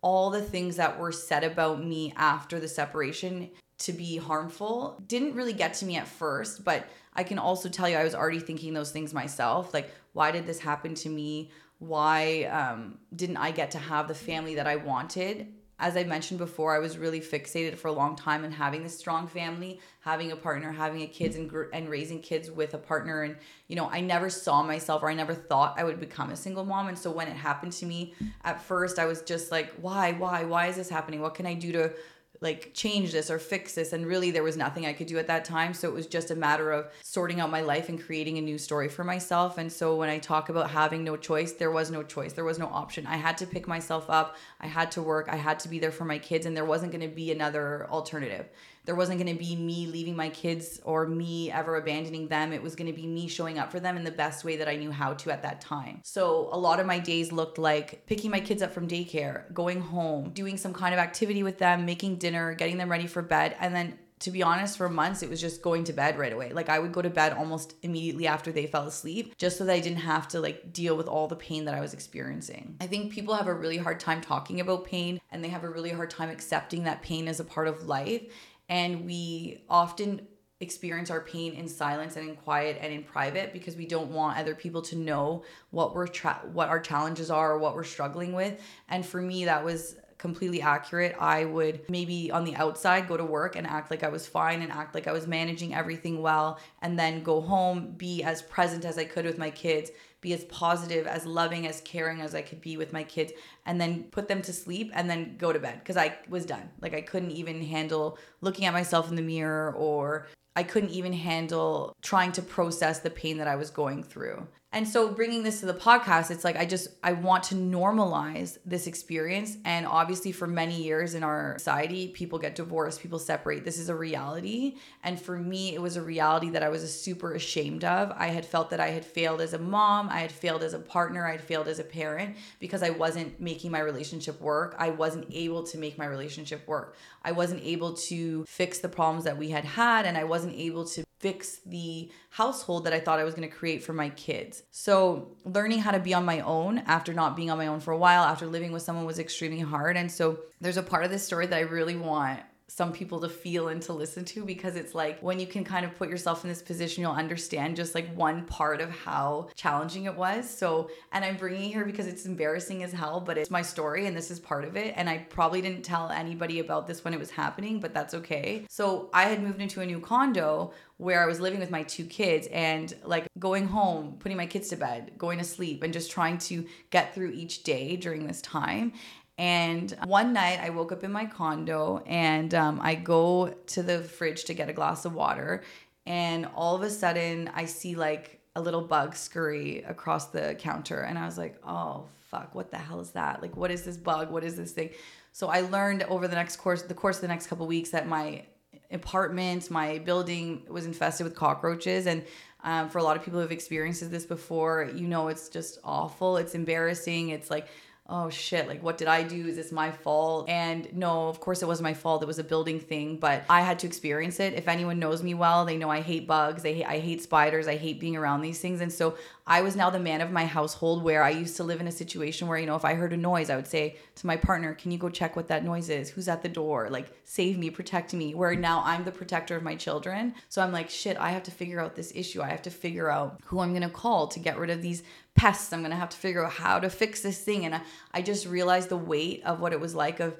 all 0.00 0.30
the 0.30 0.42
things 0.42 0.76
that 0.76 0.98
were 0.98 1.12
said 1.12 1.44
about 1.44 1.84
me 1.84 2.12
after 2.16 2.58
the 2.60 2.68
separation 2.68 3.50
to 3.78 3.92
be 3.92 4.16
harmful 4.16 5.02
didn't 5.06 5.34
really 5.34 5.52
get 5.52 5.74
to 5.74 5.84
me 5.84 5.96
at 5.96 6.08
first, 6.08 6.64
but 6.64 6.86
I 7.14 7.22
can 7.24 7.38
also 7.38 7.68
tell 7.68 7.88
you 7.88 7.96
I 7.96 8.04
was 8.04 8.14
already 8.14 8.40
thinking 8.40 8.74
those 8.74 8.90
things 8.90 9.12
myself. 9.12 9.74
Like, 9.74 9.90
why 10.12 10.30
did 10.30 10.46
this 10.46 10.60
happen 10.60 10.94
to 10.96 11.08
me? 11.08 11.50
Why 11.78 12.44
um, 12.44 12.98
didn't 13.14 13.36
I 13.36 13.50
get 13.50 13.72
to 13.72 13.78
have 13.78 14.08
the 14.08 14.14
family 14.14 14.54
that 14.54 14.66
I 14.66 14.76
wanted? 14.76 15.52
As 15.78 15.94
I 15.94 16.04
mentioned 16.04 16.38
before, 16.38 16.74
I 16.74 16.78
was 16.78 16.96
really 16.96 17.20
fixated 17.20 17.76
for 17.76 17.88
a 17.88 17.92
long 17.92 18.16
time 18.16 18.44
in 18.44 18.50
having 18.50 18.82
this 18.82 18.98
strong 18.98 19.26
family, 19.26 19.78
having 20.00 20.32
a 20.32 20.36
partner, 20.36 20.72
having 20.72 21.02
a 21.02 21.06
kids, 21.06 21.36
and 21.36 21.50
gr- 21.50 21.68
and 21.70 21.90
raising 21.90 22.22
kids 22.22 22.50
with 22.50 22.72
a 22.72 22.78
partner. 22.78 23.24
And 23.24 23.36
you 23.68 23.76
know, 23.76 23.90
I 23.90 24.00
never 24.00 24.30
saw 24.30 24.62
myself, 24.62 25.02
or 25.02 25.10
I 25.10 25.14
never 25.14 25.34
thought 25.34 25.78
I 25.78 25.84
would 25.84 26.00
become 26.00 26.30
a 26.30 26.36
single 26.36 26.64
mom. 26.64 26.88
And 26.88 26.98
so 26.98 27.10
when 27.10 27.28
it 27.28 27.36
happened 27.36 27.72
to 27.74 27.84
me, 27.84 28.14
at 28.42 28.62
first, 28.62 28.98
I 28.98 29.04
was 29.04 29.20
just 29.20 29.52
like, 29.52 29.70
why, 29.74 30.12
why, 30.12 30.44
why 30.44 30.68
is 30.68 30.76
this 30.76 30.88
happening? 30.88 31.20
What 31.20 31.34
can 31.34 31.44
I 31.44 31.52
do 31.52 31.72
to 31.72 31.92
like 32.40 32.72
change 32.74 33.12
this 33.12 33.30
or 33.30 33.38
fix 33.38 33.74
this 33.74 33.92
and 33.92 34.06
really 34.06 34.30
there 34.30 34.42
was 34.42 34.56
nothing 34.56 34.86
I 34.86 34.92
could 34.92 35.06
do 35.06 35.18
at 35.18 35.26
that 35.26 35.44
time. 35.44 35.74
So 35.74 35.88
it 35.88 35.94
was 35.94 36.06
just 36.06 36.30
a 36.30 36.36
matter 36.36 36.72
of 36.72 36.86
sorting 37.02 37.40
out 37.40 37.50
my 37.50 37.60
life 37.60 37.88
and 37.88 38.02
creating 38.02 38.38
a 38.38 38.40
new 38.40 38.58
story 38.58 38.88
for 38.88 39.04
myself. 39.04 39.58
And 39.58 39.72
so 39.72 39.96
when 39.96 40.08
I 40.08 40.18
talk 40.18 40.48
about 40.48 40.70
having 40.70 41.04
no 41.04 41.16
choice 41.16 41.52
there 41.52 41.70
was 41.70 41.90
no 41.90 42.02
choice. 42.02 42.32
There 42.32 42.44
was 42.44 42.58
no 42.58 42.66
option. 42.66 43.06
I 43.06 43.16
had 43.16 43.38
to 43.38 43.46
pick 43.46 43.66
myself 43.66 44.08
up 44.08 44.36
I 44.60 44.66
had 44.66 44.90
to 44.92 45.02
work 45.02 45.28
I 45.30 45.36
had 45.36 45.60
to 45.60 45.68
be 45.68 45.78
there 45.78 45.92
for 45.92 46.04
my 46.04 46.18
kids 46.18 46.46
and 46.46 46.56
there 46.56 46.64
wasn't 46.64 46.92
going 46.92 47.08
to 47.08 47.14
be 47.14 47.30
another 47.30 47.86
alternative 47.90 48.46
there 48.86 48.94
wasn't 48.94 49.18
going 49.18 49.36
to 49.36 49.38
be 49.38 49.56
me 49.56 49.88
leaving 49.88 50.14
my 50.14 50.28
kids 50.28 50.80
or 50.84 51.06
me 51.06 51.50
ever 51.50 51.76
abandoning 51.76 52.28
them. 52.28 52.52
It 52.52 52.62
was 52.62 52.76
going 52.76 52.86
to 52.86 52.96
be 52.96 53.06
me 53.06 53.26
showing 53.26 53.58
up 53.58 53.72
for 53.72 53.80
them 53.80 53.96
in 53.96 54.04
the 54.04 54.12
best 54.12 54.44
way 54.44 54.56
that 54.56 54.68
I 54.68 54.76
knew 54.76 54.92
how 54.92 55.14
to 55.14 55.32
at 55.32 55.42
that 55.42 55.60
time. 55.60 56.00
So 56.04 56.48
a 56.52 56.58
lot 56.58 56.78
of 56.78 56.86
my 56.86 57.00
days 57.00 57.32
looked 57.32 57.58
like 57.58 58.06
picking 58.06 58.30
my 58.30 58.38
kids 58.38 58.62
up 58.62 58.72
from 58.72 58.86
daycare, 58.86 59.52
going 59.52 59.80
home, 59.80 60.30
doing 60.30 60.56
some 60.56 60.72
kind 60.72 60.94
of 60.94 61.00
activity 61.00 61.42
with 61.42 61.58
them, 61.58 61.84
making 61.84 62.16
dinner, 62.16 62.54
getting 62.54 62.78
them 62.78 62.88
ready 62.88 63.08
for 63.08 63.22
bed, 63.22 63.56
and 63.60 63.74
then 63.74 63.98
to 64.20 64.30
be 64.30 64.42
honest, 64.42 64.78
for 64.78 64.88
months, 64.88 65.22
it 65.22 65.28
was 65.28 65.40
just 65.40 65.62
going 65.62 65.84
to 65.84 65.92
bed 65.92 66.18
right 66.18 66.32
away. 66.32 66.52
Like 66.52 66.68
I 66.68 66.78
would 66.78 66.92
go 66.92 67.02
to 67.02 67.10
bed 67.10 67.34
almost 67.34 67.74
immediately 67.82 68.26
after 68.26 68.50
they 68.50 68.66
fell 68.66 68.86
asleep, 68.86 69.36
just 69.36 69.58
so 69.58 69.64
that 69.64 69.72
I 69.72 69.80
didn't 69.80 69.98
have 69.98 70.26
to 70.28 70.40
like 70.40 70.72
deal 70.72 70.96
with 70.96 71.06
all 71.06 71.28
the 71.28 71.36
pain 71.36 71.66
that 71.66 71.74
I 71.74 71.80
was 71.80 71.92
experiencing. 71.92 72.76
I 72.80 72.86
think 72.86 73.12
people 73.12 73.34
have 73.34 73.46
a 73.46 73.54
really 73.54 73.76
hard 73.76 74.00
time 74.00 74.20
talking 74.20 74.60
about 74.60 74.84
pain 74.84 75.20
and 75.30 75.44
they 75.44 75.48
have 75.48 75.64
a 75.64 75.70
really 75.70 75.90
hard 75.90 76.10
time 76.10 76.30
accepting 76.30 76.84
that 76.84 77.02
pain 77.02 77.28
as 77.28 77.40
a 77.40 77.44
part 77.44 77.68
of 77.68 77.86
life 77.86 78.22
and 78.68 79.04
we 79.04 79.62
often 79.68 80.26
experience 80.60 81.10
our 81.10 81.20
pain 81.20 81.52
in 81.52 81.68
silence 81.68 82.16
and 82.16 82.28
in 82.30 82.34
quiet 82.34 82.78
and 82.80 82.92
in 82.92 83.02
private 83.02 83.52
because 83.52 83.76
we 83.76 83.86
don't 83.86 84.10
want 84.10 84.38
other 84.38 84.54
people 84.54 84.80
to 84.80 84.96
know 84.96 85.44
what 85.70 85.94
we're 85.94 86.06
tra- 86.06 86.40
what 86.52 86.70
our 86.70 86.80
challenges 86.80 87.30
are 87.30 87.52
or 87.52 87.58
what 87.58 87.74
we're 87.74 87.84
struggling 87.84 88.32
with 88.32 88.58
and 88.88 89.04
for 89.04 89.20
me 89.20 89.44
that 89.44 89.62
was 89.62 89.96
completely 90.18 90.62
accurate 90.62 91.14
i 91.20 91.44
would 91.44 91.80
maybe 91.88 92.30
on 92.30 92.44
the 92.44 92.56
outside 92.56 93.06
go 93.06 93.16
to 93.16 93.24
work 93.24 93.56
and 93.56 93.66
act 93.66 93.90
like 93.90 94.02
i 94.02 94.08
was 94.08 94.26
fine 94.26 94.62
and 94.62 94.72
act 94.72 94.94
like 94.94 95.06
i 95.06 95.12
was 95.12 95.26
managing 95.26 95.74
everything 95.74 96.22
well 96.22 96.58
and 96.82 96.98
then 96.98 97.22
go 97.22 97.40
home 97.40 97.92
be 97.96 98.22
as 98.22 98.42
present 98.42 98.84
as 98.84 98.98
i 98.98 99.04
could 99.04 99.24
with 99.24 99.38
my 99.38 99.50
kids 99.50 99.90
be 100.26 100.32
as 100.32 100.44
positive, 100.46 101.06
as 101.06 101.24
loving, 101.24 101.68
as 101.68 101.80
caring 101.82 102.20
as 102.20 102.34
I 102.34 102.42
could 102.42 102.60
be 102.60 102.76
with 102.76 102.92
my 102.92 103.04
kids, 103.04 103.32
and 103.64 103.80
then 103.80 104.04
put 104.10 104.26
them 104.26 104.42
to 104.42 104.52
sleep 104.52 104.90
and 104.92 105.08
then 105.08 105.36
go 105.36 105.52
to 105.52 105.60
bed 105.60 105.78
because 105.78 105.96
I 105.96 106.16
was 106.28 106.44
done. 106.44 106.68
Like 106.80 106.94
I 106.94 107.00
couldn't 107.00 107.30
even 107.30 107.62
handle 107.62 108.18
looking 108.40 108.64
at 108.64 108.72
myself 108.72 109.08
in 109.08 109.14
the 109.14 109.22
mirror 109.22 109.72
or 109.76 110.26
I 110.56 110.64
couldn't 110.64 110.90
even 110.90 111.12
handle 111.12 111.94
trying 112.02 112.32
to 112.32 112.42
process 112.42 112.98
the 112.98 113.10
pain 113.10 113.38
that 113.38 113.46
I 113.46 113.54
was 113.56 113.70
going 113.70 114.02
through. 114.02 114.48
And 114.76 114.86
so 114.86 115.08
bringing 115.08 115.42
this 115.42 115.60
to 115.60 115.66
the 115.66 115.72
podcast, 115.72 116.30
it's 116.30 116.44
like 116.44 116.58
I 116.58 116.66
just 116.66 116.88
I 117.02 117.14
want 117.14 117.44
to 117.44 117.54
normalize 117.54 118.58
this 118.66 118.86
experience 118.86 119.56
and 119.64 119.86
obviously 119.86 120.32
for 120.32 120.46
many 120.46 120.82
years 120.82 121.14
in 121.14 121.22
our 121.22 121.56
society, 121.56 122.08
people 122.08 122.38
get 122.38 122.54
divorced, 122.54 123.00
people 123.00 123.18
separate. 123.18 123.64
This 123.64 123.78
is 123.78 123.88
a 123.88 123.94
reality, 123.94 124.76
and 125.02 125.18
for 125.18 125.38
me 125.38 125.74
it 125.74 125.80
was 125.80 125.96
a 125.96 126.02
reality 126.02 126.50
that 126.50 126.62
I 126.62 126.68
was 126.68 126.82
super 126.94 127.32
ashamed 127.32 127.84
of. 127.84 128.12
I 128.18 128.26
had 128.26 128.44
felt 128.44 128.68
that 128.68 128.78
I 128.78 128.88
had 128.88 129.06
failed 129.06 129.40
as 129.40 129.54
a 129.54 129.58
mom, 129.58 130.10
I 130.10 130.18
had 130.18 130.30
failed 130.30 130.62
as 130.62 130.74
a 130.74 130.78
partner, 130.78 131.26
I 131.26 131.30
had 131.30 131.40
failed 131.40 131.68
as 131.68 131.78
a 131.78 131.84
parent 131.84 132.36
because 132.60 132.82
I 132.82 132.90
wasn't 132.90 133.40
making 133.40 133.70
my 133.70 133.80
relationship 133.80 134.38
work. 134.42 134.76
I 134.78 134.90
wasn't 134.90 135.24
able 135.32 135.62
to 135.62 135.78
make 135.78 135.96
my 135.96 136.04
relationship 136.04 136.68
work. 136.68 136.96
I 137.24 137.32
wasn't 137.32 137.62
able 137.64 137.94
to 137.94 138.44
fix 138.44 138.80
the 138.80 138.90
problems 138.90 139.24
that 139.24 139.38
we 139.38 139.48
had 139.48 139.64
had 139.64 140.04
and 140.04 140.18
I 140.18 140.24
wasn't 140.24 140.54
able 140.54 140.84
to 140.84 141.05
fix 141.26 141.58
the 141.66 142.08
household 142.30 142.84
that 142.84 142.92
I 142.92 143.00
thought 143.00 143.18
I 143.18 143.24
was 143.24 143.34
going 143.34 143.48
to 143.48 143.52
create 143.52 143.82
for 143.82 143.92
my 143.92 144.10
kids. 144.10 144.62
So, 144.70 145.32
learning 145.44 145.80
how 145.80 145.90
to 145.90 145.98
be 145.98 146.14
on 146.14 146.24
my 146.24 146.38
own 146.42 146.78
after 146.86 147.12
not 147.12 147.34
being 147.34 147.50
on 147.50 147.58
my 147.58 147.66
own 147.66 147.80
for 147.80 147.90
a 147.90 147.98
while, 147.98 148.22
after 148.22 148.46
living 148.46 148.70
with 148.70 148.82
someone 148.82 149.06
was 149.06 149.18
extremely 149.18 149.58
hard. 149.58 149.96
And 149.96 150.10
so, 150.10 150.38
there's 150.60 150.76
a 150.76 150.84
part 150.84 151.04
of 151.04 151.10
this 151.10 151.26
story 151.26 151.46
that 151.46 151.56
I 151.56 151.62
really 151.62 151.96
want 151.96 152.38
some 152.68 152.92
people 152.92 153.20
to 153.20 153.28
feel 153.28 153.68
and 153.68 153.80
to 153.82 153.92
listen 153.92 154.24
to 154.24 154.44
because 154.44 154.74
it's 154.76 154.94
like 154.94 155.20
when 155.20 155.38
you 155.38 155.46
can 155.46 155.62
kind 155.62 155.84
of 155.84 155.94
put 155.96 156.08
yourself 156.08 156.44
in 156.44 156.50
this 156.50 156.62
position 156.62 157.02
you'll 157.02 157.12
understand 157.12 157.76
just 157.76 157.94
like 157.94 158.12
one 158.14 158.44
part 158.44 158.80
of 158.80 158.90
how 158.90 159.48
challenging 159.54 160.04
it 160.04 160.14
was. 160.14 160.48
So 160.48 160.90
and 161.12 161.24
i'm 161.24 161.36
bringing 161.36 161.70
it 161.70 161.72
here 161.72 161.84
because 161.84 162.06
it's 162.06 162.26
embarrassing 162.26 162.82
as 162.82 162.92
hell 162.92 163.20
but 163.20 163.38
it's 163.38 163.50
my 163.50 163.62
story 163.62 164.06
and 164.06 164.16
this 164.16 164.30
is 164.30 164.40
part 164.40 164.64
of 164.64 164.76
it. 164.76 164.94
And 164.96 165.08
i 165.08 165.18
probably 165.18 165.60
didn't 165.60 165.82
tell 165.82 166.10
anybody 166.10 166.58
about 166.58 166.86
this 166.86 167.04
when 167.04 167.14
it 167.14 167.20
was 167.20 167.30
happening 167.30 167.80
but 167.80 167.94
that's 167.94 168.14
okay. 168.14 168.66
So 168.68 169.10
i 169.12 169.24
had 169.24 169.42
moved 169.42 169.60
into 169.60 169.80
a 169.80 169.86
new 169.86 170.00
condo 170.00 170.72
where 170.98 171.22
I 171.22 171.26
was 171.26 171.40
living 171.40 171.60
with 171.60 171.70
my 171.70 171.82
two 171.82 172.06
kids 172.06 172.46
and 172.50 172.94
like 173.04 173.26
going 173.38 173.66
home, 173.66 174.16
putting 174.18 174.36
my 174.36 174.46
kids 174.46 174.68
to 174.68 174.76
bed, 174.76 175.12
going 175.18 175.38
to 175.38 175.44
sleep, 175.44 175.82
and 175.82 175.92
just 175.92 176.10
trying 176.10 176.38
to 176.38 176.66
get 176.90 177.14
through 177.14 177.32
each 177.32 177.64
day 177.64 177.96
during 177.96 178.26
this 178.26 178.40
time. 178.40 178.92
And 179.38 179.94
one 180.06 180.32
night 180.32 180.60
I 180.62 180.70
woke 180.70 180.92
up 180.92 181.04
in 181.04 181.12
my 181.12 181.26
condo 181.26 182.02
and 182.06 182.54
um, 182.54 182.80
I 182.82 182.94
go 182.94 183.48
to 183.48 183.82
the 183.82 184.02
fridge 184.02 184.44
to 184.44 184.54
get 184.54 184.70
a 184.70 184.72
glass 184.72 185.04
of 185.04 185.14
water. 185.14 185.62
And 186.06 186.46
all 186.54 186.74
of 186.74 186.82
a 186.82 186.90
sudden 186.90 187.50
I 187.54 187.66
see 187.66 187.94
like 187.94 188.40
a 188.54 188.60
little 188.60 188.80
bug 188.80 189.14
scurry 189.14 189.82
across 189.82 190.28
the 190.28 190.56
counter. 190.58 191.00
And 191.00 191.18
I 191.18 191.26
was 191.26 191.36
like, 191.36 191.60
oh, 191.66 192.06
fuck, 192.30 192.54
what 192.54 192.70
the 192.70 192.78
hell 192.78 193.00
is 193.00 193.10
that? 193.10 193.42
Like, 193.42 193.56
what 193.56 193.70
is 193.70 193.84
this 193.84 193.98
bug? 193.98 194.30
What 194.30 194.42
is 194.42 194.56
this 194.56 194.72
thing? 194.72 194.90
So 195.32 195.48
I 195.48 195.60
learned 195.60 196.04
over 196.04 196.26
the 196.26 196.34
next 196.34 196.56
course, 196.56 196.82
the 196.82 196.94
course 196.94 197.16
of 197.16 197.22
the 197.22 197.28
next 197.28 197.48
couple 197.48 197.66
weeks 197.66 197.90
that 197.90 198.08
my 198.08 198.42
apartment, 198.90 199.70
my 199.70 199.98
building 199.98 200.62
was 200.68 200.86
infested 200.86 201.24
with 201.24 201.34
cockroaches. 201.34 202.06
And 202.06 202.24
um, 202.64 202.88
for 202.88 202.98
a 202.98 203.02
lot 203.02 203.16
of 203.16 203.22
people 203.22 203.38
who 203.38 203.42
have 203.42 203.52
experienced 203.52 204.10
this 204.10 204.24
before, 204.24 204.90
you 204.94 205.06
know, 205.06 205.28
it's 205.28 205.50
just 205.50 205.78
awful. 205.84 206.38
It's 206.38 206.54
embarrassing. 206.54 207.28
It's 207.28 207.50
like 207.50 207.68
oh 208.08 208.30
shit, 208.30 208.68
like 208.68 208.82
what 208.82 208.98
did 208.98 209.08
I 209.08 209.22
do? 209.22 209.46
Is 209.46 209.56
this 209.56 209.72
my 209.72 209.90
fault? 209.90 210.48
And 210.48 210.94
no, 210.94 211.28
of 211.28 211.40
course 211.40 211.62
it 211.62 211.66
wasn't 211.66 211.84
my 211.84 211.94
fault. 211.94 212.22
It 212.22 212.26
was 212.26 212.38
a 212.38 212.44
building 212.44 212.80
thing, 212.80 213.16
but 213.16 213.44
I 213.48 213.62
had 213.62 213.78
to 213.80 213.86
experience 213.86 214.40
it. 214.40 214.54
If 214.54 214.68
anyone 214.68 214.98
knows 214.98 215.22
me 215.22 215.34
well, 215.34 215.64
they 215.64 215.76
know 215.76 215.90
I 215.90 216.00
hate 216.00 216.26
bugs. 216.26 216.64
I 216.64 216.72
hate, 216.72 216.84
I 216.86 216.98
hate 216.98 217.22
spiders. 217.22 217.66
I 217.66 217.76
hate 217.76 218.00
being 218.00 218.16
around 218.16 218.42
these 218.42 218.60
things. 218.60 218.80
And 218.80 218.92
so 218.92 219.16
I 219.48 219.60
was 219.60 219.76
now 219.76 219.90
the 219.90 220.00
man 220.00 220.20
of 220.20 220.32
my 220.32 220.44
household 220.44 221.04
where 221.04 221.22
I 221.22 221.30
used 221.30 221.56
to 221.58 221.64
live 221.64 221.80
in 221.80 221.86
a 221.86 221.92
situation 221.92 222.48
where, 222.48 222.58
you 222.58 222.66
know, 222.66 222.74
if 222.74 222.84
I 222.84 222.94
heard 222.94 223.12
a 223.12 223.16
noise, 223.16 223.48
I 223.48 223.54
would 223.54 223.68
say 223.68 223.96
to 224.16 224.26
my 224.26 224.36
partner, 224.36 224.74
Can 224.74 224.90
you 224.90 224.98
go 224.98 225.08
check 225.08 225.36
what 225.36 225.46
that 225.48 225.64
noise 225.64 225.88
is? 225.88 226.10
Who's 226.10 226.26
at 226.26 226.42
the 226.42 226.48
door? 226.48 226.88
Like, 226.90 227.12
save 227.22 227.56
me, 227.56 227.70
protect 227.70 228.12
me. 228.12 228.34
Where 228.34 228.56
now 228.56 228.82
I'm 228.84 229.04
the 229.04 229.12
protector 229.12 229.54
of 229.54 229.62
my 229.62 229.76
children. 229.76 230.34
So 230.48 230.62
I'm 230.62 230.72
like, 230.72 230.90
shit, 230.90 231.16
I 231.16 231.30
have 231.30 231.44
to 231.44 231.52
figure 231.52 231.80
out 231.80 231.94
this 231.94 232.12
issue. 232.14 232.42
I 232.42 232.48
have 232.48 232.62
to 232.62 232.70
figure 232.70 233.08
out 233.08 233.40
who 233.44 233.60
I'm 233.60 233.70
going 233.70 233.82
to 233.82 233.88
call 233.88 234.26
to 234.28 234.40
get 234.40 234.58
rid 234.58 234.70
of 234.70 234.82
these 234.82 235.04
pests. 235.36 235.72
I'm 235.72 235.80
going 235.80 235.90
to 235.92 235.96
have 235.96 236.08
to 236.08 236.16
figure 236.16 236.44
out 236.44 236.52
how 236.52 236.80
to 236.80 236.90
fix 236.90 237.20
this 237.20 237.40
thing. 237.40 237.64
And 237.64 237.76
I, 237.76 237.82
I 238.12 238.22
just 238.22 238.46
realized 238.46 238.88
the 238.88 238.96
weight 238.96 239.44
of 239.44 239.60
what 239.60 239.72
it 239.72 239.80
was 239.80 239.94
like 239.94 240.18
of, 240.18 240.34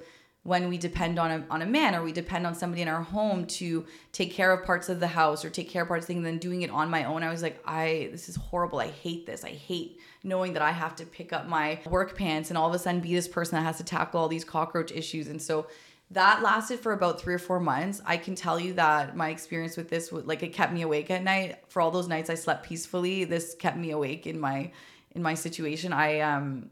when 0.47 0.69
we 0.69 0.77
depend 0.77 1.19
on 1.19 1.29
a, 1.29 1.45
on 1.49 1.61
a 1.61 1.65
man 1.65 1.93
or 1.93 2.01
we 2.01 2.13
depend 2.13 2.47
on 2.47 2.55
somebody 2.55 2.81
in 2.81 2.87
our 2.87 3.01
home 3.01 3.45
to 3.45 3.85
take 4.13 4.31
care 4.31 4.53
of 4.53 4.65
parts 4.65 4.87
of 4.87 5.01
the 5.01 5.07
house 5.07 5.43
or 5.43 5.49
take 5.49 5.69
care 5.69 5.81
of 5.81 5.89
parts 5.89 6.05
of 6.05 6.07
things 6.07 6.19
and 6.19 6.25
then 6.25 6.37
doing 6.37 6.61
it 6.61 6.69
on 6.69 6.89
my 6.89 7.03
own 7.03 7.21
i 7.21 7.29
was 7.29 7.43
like 7.43 7.61
i 7.65 8.07
this 8.13 8.29
is 8.29 8.37
horrible. 8.37 8.79
I 8.79 8.87
hate 8.87 9.25
this. 9.25 9.43
I 9.43 9.49
hate 9.49 9.99
knowing 10.23 10.53
that 10.53 10.61
i 10.61 10.71
have 10.71 10.95
to 10.95 11.05
pick 11.05 11.33
up 11.33 11.49
my 11.49 11.81
work 11.85 12.17
pants 12.17 12.49
and 12.49 12.57
all 12.57 12.69
of 12.69 12.73
a 12.73 12.79
sudden 12.79 13.01
be 13.01 13.13
this 13.13 13.27
person 13.27 13.57
that 13.57 13.63
has 13.63 13.75
to 13.77 13.83
tackle 13.83 14.21
all 14.21 14.29
these 14.29 14.45
cockroach 14.45 14.93
issues. 14.93 15.27
And 15.27 15.41
so 15.41 15.67
that 16.11 16.41
lasted 16.41 16.79
for 16.79 16.93
about 16.93 17.19
three 17.19 17.33
or 17.33 17.39
four 17.39 17.59
months. 17.59 18.01
I 18.05 18.15
can 18.15 18.33
tell 18.33 18.57
you 18.57 18.71
that 18.75 19.17
my 19.17 19.29
experience 19.29 19.75
with 19.75 19.89
this 19.89 20.13
like 20.13 20.43
it 20.43 20.53
kept 20.53 20.71
me 20.71 20.83
awake 20.83 21.11
at 21.11 21.23
night. 21.23 21.57
For 21.67 21.81
all 21.81 21.91
those 21.91 22.07
nights 22.07 22.29
i 22.29 22.35
slept 22.35 22.65
peacefully 22.65 23.25
this 23.25 23.53
kept 23.53 23.75
me 23.75 23.91
awake 23.91 24.25
in 24.25 24.39
my 24.39 24.71
in 25.11 25.21
my 25.21 25.33
situation. 25.33 25.91
I 25.91 26.21
um 26.21 26.69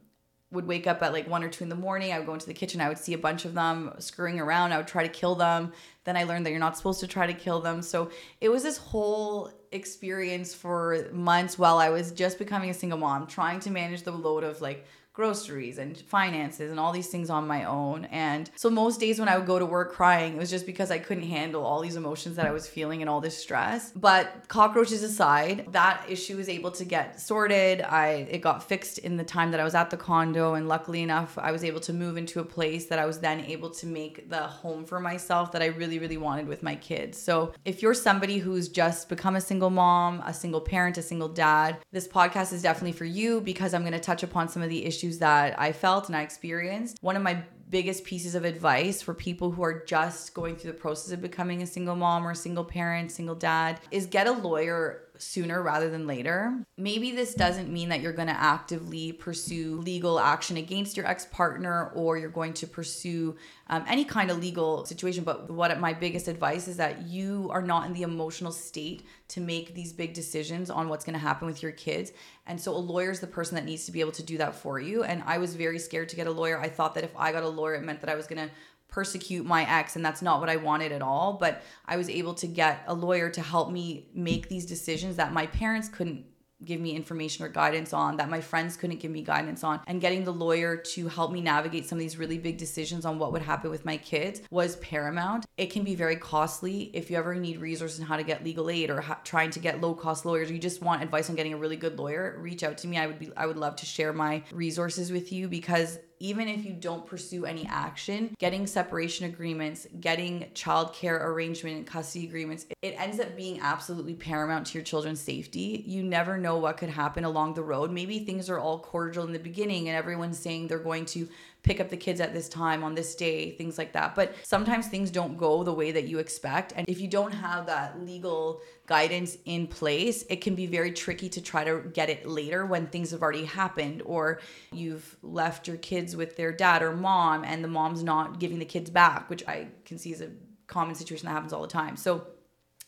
would 0.55 0.65
wake 0.65 0.88
up 0.88 1.03
at 1.03 1.13
like 1.13 1.29
one 1.29 1.43
or 1.43 1.50
two 1.50 1.63
in 1.63 1.69
the 1.69 1.75
morning. 1.75 2.12
I 2.12 2.17
would 2.17 2.25
go 2.25 2.33
into 2.33 2.47
the 2.47 2.53
kitchen. 2.53 2.81
I 2.81 2.89
would 2.89 2.97
see 2.97 3.13
a 3.13 3.17
bunch 3.17 3.45
of 3.45 3.53
them 3.53 3.93
scurrying 4.00 4.39
around. 4.39 4.71
I 4.71 4.77
would 4.77 4.88
try 4.88 5.03
to 5.03 5.09
kill 5.09 5.35
them. 5.35 5.74
Then 6.05 6.17
I 6.17 6.24
learned 6.24 6.45
that 6.45 6.51
you're 6.51 6.59
not 6.59 6.77
supposed 6.77 7.00
to 7.01 7.07
try 7.07 7.27
to 7.27 7.33
kill 7.33 7.59
them. 7.59 7.81
So 7.81 8.09
it 8.41 8.50
was 8.50 8.63
this 8.63 8.77
whole 8.77 9.51
experience 9.71 10.53
for 10.53 11.07
months 11.12 11.59
while 11.59 11.77
I 11.77 11.89
was 11.89 12.12
just 12.12 12.39
becoming 12.39 12.69
a 12.69 12.74
single 12.74 12.97
mom, 12.97 13.27
trying 13.27 13.59
to 13.62 13.69
manage 13.69 14.03
the 14.03 14.12
load 14.12 14.43
of 14.43 14.62
like 14.62 14.85
groceries 15.15 15.77
and 15.77 15.98
finances 15.98 16.69
and 16.69 16.77
all 16.77 16.91
these 16.91 17.07
things 17.07 17.29
on 17.29 17.48
my 17.48 17.63
own. 17.63 18.03
And 18.05 18.51
so 18.57 18.69
most 18.69 19.00
days 19.00 19.17
when 19.17 19.29
I 19.29 19.38
would 19.38 19.48
go 19.48 19.57
to 19.57 19.65
work 19.65 19.93
crying, 19.93 20.36
it 20.36 20.39
was 20.39 20.50
just 20.50 20.65
because 20.65 20.91
I 20.91 21.00
couldn't 21.00 21.24
handle 21.24 21.63
all 21.63 21.79
these 21.79 21.95
emotions 21.95 22.36
that 22.36 22.45
I 22.45 22.51
was 22.51 22.67
feeling 22.67 23.01
and 23.01 23.10
all 23.10 23.22
this 23.22 23.38
stress. 23.38 23.91
But 23.95 24.50
cockroaches 24.50 25.03
aside, 25.03 25.67
that 25.72 26.03
issue 26.10 26.36
was 26.36 26.50
able 26.50 26.72
to 26.72 26.84
get 26.84 27.22
sorted. 27.22 27.81
I 27.81 28.27
it 28.29 28.39
got 28.39 28.62
fixed 28.62 28.98
in 28.98 29.15
the 29.15 29.24
time 29.24 29.51
that 29.51 29.62
I 29.62 29.63
was 29.63 29.74
at 29.74 29.89
the 29.89 29.95
condo 29.95 30.55
and 30.55 30.67
luckily 30.67 31.01
enough, 31.01 31.38
I 31.38 31.53
was 31.53 31.63
able 31.63 31.79
to 31.81 31.93
move 31.93 32.17
into 32.17 32.41
a 32.41 32.45
place 32.45 32.88
that 32.88 33.00
I 33.00 33.05
was 33.05 33.19
then 33.19 33.39
able 33.45 33.69
to 33.69 33.88
make 33.88 34.29
the 34.29 34.41
home 34.41 34.84
for 34.84 35.00
myself 35.00 35.53
that 35.53 35.62
I 35.62 35.67
really 35.67 35.98
really 35.98 36.17
wanted 36.17 36.45
with 36.45 36.62
my 36.62 36.75
kids. 36.75 37.17
So, 37.17 37.53
if 37.63 37.81
you're 37.81 37.93
somebody 37.93 38.39
who's 38.39 38.67
just 38.67 39.07
become 39.07 39.38
a 39.38 39.41
single 39.41 39.69
mom, 39.69 40.22
a 40.25 40.34
single 40.34 40.60
parent, 40.60 40.98
a 40.98 41.01
single 41.01 41.29
dad, 41.29 41.77
this 41.93 42.05
podcast 42.05 42.51
is 42.51 42.62
definitely 42.62 42.91
for 42.91 43.05
you 43.05 43.39
because 43.39 43.74
I'm 43.74 43.84
going 43.84 43.93
to 43.93 44.00
touch 44.00 44.22
upon 44.22 44.50
some 44.50 44.62
of 44.62 44.67
the 44.69 44.86
issues 44.86 45.04
issues 45.05 45.19
that 45.19 45.59
I 45.59 45.71
felt 45.71 46.07
and 46.07 46.15
I 46.15 46.21
experienced. 46.21 46.97
One 47.01 47.15
of 47.15 47.21
my 47.21 47.43
biggest 47.69 48.03
pieces 48.03 48.35
of 48.35 48.45
advice 48.45 49.01
for 49.01 49.13
people 49.13 49.51
who 49.51 49.63
are 49.63 49.83
just 49.85 50.33
going 50.33 50.55
through 50.55 50.71
the 50.71 50.77
process 50.77 51.12
of 51.12 51.21
becoming 51.21 51.62
a 51.62 51.67
single 51.67 51.95
mom 51.95 52.25
or 52.25 52.33
single 52.33 52.63
parent, 52.63 53.12
single 53.12 53.35
dad, 53.35 53.79
is 53.91 54.05
get 54.05 54.27
a 54.27 54.31
lawyer 54.31 55.04
sooner 55.17 55.62
rather 55.62 55.89
than 55.89 56.07
later. 56.07 56.65
Maybe 56.77 57.12
this 57.12 57.34
doesn't 57.34 57.72
mean 57.72 57.89
that 57.89 58.01
you're 58.01 58.13
going 58.13 58.27
to 58.27 58.39
actively 58.39 59.12
pursue 59.12 59.77
legal 59.77 60.19
action 60.19 60.57
against 60.57 60.98
your 60.98 61.05
ex 61.05 61.25
partner 61.25 61.91
or 61.95 62.17
you're 62.17 62.29
going 62.29 62.53
to 62.53 62.67
pursue 62.67 63.36
um, 63.67 63.84
any 63.88 64.05
kind 64.05 64.29
of 64.29 64.39
legal 64.39 64.86
situation. 64.86 65.24
But 65.24 65.50
what 65.50 65.79
my 65.79 65.93
biggest 65.93 66.27
advice 66.27 66.67
is 66.67 66.77
that 66.77 67.07
you 67.07 67.50
are 67.51 67.62
not 67.62 67.88
in 67.88 67.93
the 67.93 68.03
emotional 68.03 68.51
state 68.51 69.05
to 69.29 69.41
make 69.41 69.74
these 69.74 69.91
big 69.91 70.13
decisions 70.13 70.69
on 70.69 70.88
what's 70.88 71.03
going 71.03 71.13
to 71.13 71.19
happen 71.19 71.48
with 71.48 71.63
your 71.63 71.72
kids. 71.72 72.12
And 72.45 72.60
so 72.60 72.75
a 72.75 72.77
lawyer 72.77 73.10
is 73.10 73.19
the 73.19 73.27
person 73.27 73.55
that 73.55 73.65
needs 73.65 73.86
to 73.86 73.91
be 73.91 74.00
able 74.00 74.12
to 74.13 74.24
do 74.24 74.38
that 74.38 74.55
for 74.55 74.79
you. 74.79 75.03
And 75.03 75.24
I 75.25 75.39
was 75.39 75.55
very 75.55 75.79
scared 75.79 76.10
to 76.10 76.15
get 76.15 76.27
a 76.27 76.31
lawyer. 76.31 76.60
I 76.60 76.69
thought 76.69 76.93
that 76.95 77.03
if 77.03 77.15
I 77.17 77.31
got 77.31 77.43
a 77.43 77.50
lawyer, 77.50 77.75
it 77.75 77.84
meant 77.84 78.01
that 78.01 78.10
I 78.10 78.15
was 78.15 78.27
going 78.27 78.48
to 78.48 78.53
persecute 78.95 79.45
my 79.45 79.69
ex 79.69 79.97
and 79.97 80.05
that's 80.05 80.21
not 80.21 80.39
what 80.39 80.49
I 80.49 80.55
wanted 80.55 80.93
at 80.93 81.01
all 81.01 81.33
but 81.33 81.61
I 81.85 81.97
was 81.97 82.09
able 82.09 82.33
to 82.35 82.47
get 82.47 82.81
a 82.87 82.93
lawyer 82.93 83.29
to 83.29 83.41
help 83.41 83.69
me 83.69 84.07
make 84.13 84.47
these 84.47 84.65
decisions 84.65 85.17
that 85.17 85.33
my 85.33 85.47
parents 85.47 85.89
couldn't 85.89 86.23
give 86.63 86.79
me 86.79 86.91
information 86.91 87.43
or 87.43 87.49
guidance 87.49 87.91
on 87.91 88.15
that 88.15 88.29
my 88.29 88.39
friends 88.39 88.77
couldn't 88.77 88.99
give 88.99 89.11
me 89.11 89.21
guidance 89.21 89.63
on 89.63 89.81
and 89.87 89.99
getting 89.99 90.23
the 90.23 90.31
lawyer 90.31 90.77
to 90.77 91.07
help 91.09 91.31
me 91.31 91.41
navigate 91.41 91.85
some 91.85 91.97
of 91.97 91.99
these 91.99 92.17
really 92.17 92.37
big 92.37 92.57
decisions 92.57 93.05
on 93.05 93.19
what 93.19 93.33
would 93.33 93.41
happen 93.41 93.69
with 93.69 93.83
my 93.83 93.97
kids 93.97 94.41
was 94.49 94.77
paramount. 94.77 95.45
It 95.57 95.67
can 95.67 95.83
be 95.83 95.95
very 95.95 96.15
costly. 96.15 96.83
If 96.93 97.11
you 97.11 97.17
ever 97.17 97.35
need 97.35 97.59
resources 97.59 97.99
on 97.99 98.05
how 98.05 98.15
to 98.15 98.23
get 98.23 98.43
legal 98.43 98.69
aid 98.69 98.89
or 98.89 99.03
trying 99.25 99.49
to 99.51 99.59
get 99.59 99.81
low 99.81 99.93
cost 99.93 100.25
lawyers 100.25 100.49
or 100.49 100.53
you 100.53 100.59
just 100.59 100.81
want 100.81 101.03
advice 101.03 101.29
on 101.29 101.35
getting 101.35 101.53
a 101.53 101.57
really 101.57 101.75
good 101.75 101.99
lawyer 101.99 102.37
reach 102.39 102.63
out 102.63 102.77
to 102.79 102.87
me. 102.87 102.97
I 102.97 103.07
would 103.07 103.19
be 103.19 103.29
i 103.35 103.45
would 103.45 103.57
love 103.57 103.75
to 103.77 103.85
share 103.85 104.13
my 104.13 104.43
resources 104.51 105.11
with 105.11 105.31
you 105.33 105.49
because 105.49 105.99
even 106.25 106.48
if 106.48 106.65
you 106.65 106.74
don't 106.74 107.05
pursue 107.05 107.46
any 107.46 107.67
action, 107.67 108.36
getting 108.39 108.65
separation 108.65 109.27
agreements, 109.27 109.86
getting 110.00 110.50
childcare 110.55 111.22
arrangement 111.22 111.77
and 111.77 111.86
custody 111.86 112.25
agreements, 112.25 112.65
it 112.82 112.96
ends 112.98 113.20
up 113.20 113.36
being 113.36 113.60
absolutely 113.62 114.15
paramount 114.15 114.65
to 114.65 114.74
your 114.74 114.84
children's 114.84 115.22
safety. 115.22 115.84
You 115.86 116.01
never 116.01 116.39
know 116.39 116.58
what 116.58 116.77
could 116.77 116.89
happen 116.89 117.25
along 117.25 117.53
the 117.53 117.62
road. 117.62 117.91
Maybe 117.91 118.17
things 118.20 118.50
are 118.50 118.58
all 118.58 118.79
cordial 118.79 119.24
in 119.25 119.34
the 119.34 119.39
beginning 119.39 119.88
and 119.88 119.96
everyone's 119.96 120.39
saying 120.39 120.67
they're 120.67 120.79
going 120.79 121.05
to 121.08 121.29
pick 121.65 121.79
up 121.79 121.89
the 121.89 121.98
kids 121.98 122.22
at 122.22 122.31
this 122.31 122.48
time 122.48 122.84
on 122.84 122.93
this 122.93 123.15
day, 123.15 123.50
things 123.51 123.77
like 123.77 123.91
that. 123.93 124.13
But 124.13 124.36
sometimes 124.43 124.88
things 124.88 125.10
don't 125.10 125.36
go 125.36 125.63
the 125.63 125.74
way 125.74 125.91
that 125.91 126.07
you 126.07 126.19
expect. 126.19 126.74
And 126.75 126.88
if 126.88 127.01
you 127.01 127.07
don't 127.07 127.34
have 127.34 127.65
that 127.65 128.00
legal 128.05 128.62
guidance 128.86 129.36
in 129.45 129.65
place, 129.65 130.24
it 130.29 130.41
can 130.41 130.53
be 130.53 130.67
very 130.67 130.91
tricky 130.91 131.27
to 131.29 131.41
try 131.41 131.63
to 131.63 131.81
get 131.91 132.07
it 132.10 132.27
later 132.27 132.67
when 132.67 132.86
things 132.88 133.10
have 133.12 133.24
already 133.24 133.45
happened 133.45 134.03
or 134.05 134.39
you've 134.72 135.17
left 135.24 135.67
your 135.67 135.77
kids 135.77 136.15
with 136.15 136.38
their 136.38 136.51
dad 136.51 136.84
or 136.84 136.95
mom 136.95 137.43
and 137.43 137.63
the 137.63 137.67
mom's 137.67 138.03
not 138.03 138.39
giving 138.39 138.60
the 138.60 138.65
kids 138.65 138.91
back, 138.91 139.27
which 139.29 139.45
I 139.48 139.67
can 139.86 139.98
see 139.98 140.12
is 140.12 140.22
a 140.22 140.29
common 140.67 140.93
situation 140.93 141.25
that 141.25 141.31
happens 141.31 141.51
all 141.51 141.63
the 141.63 141.67
time. 141.67 141.98
So 141.98 142.27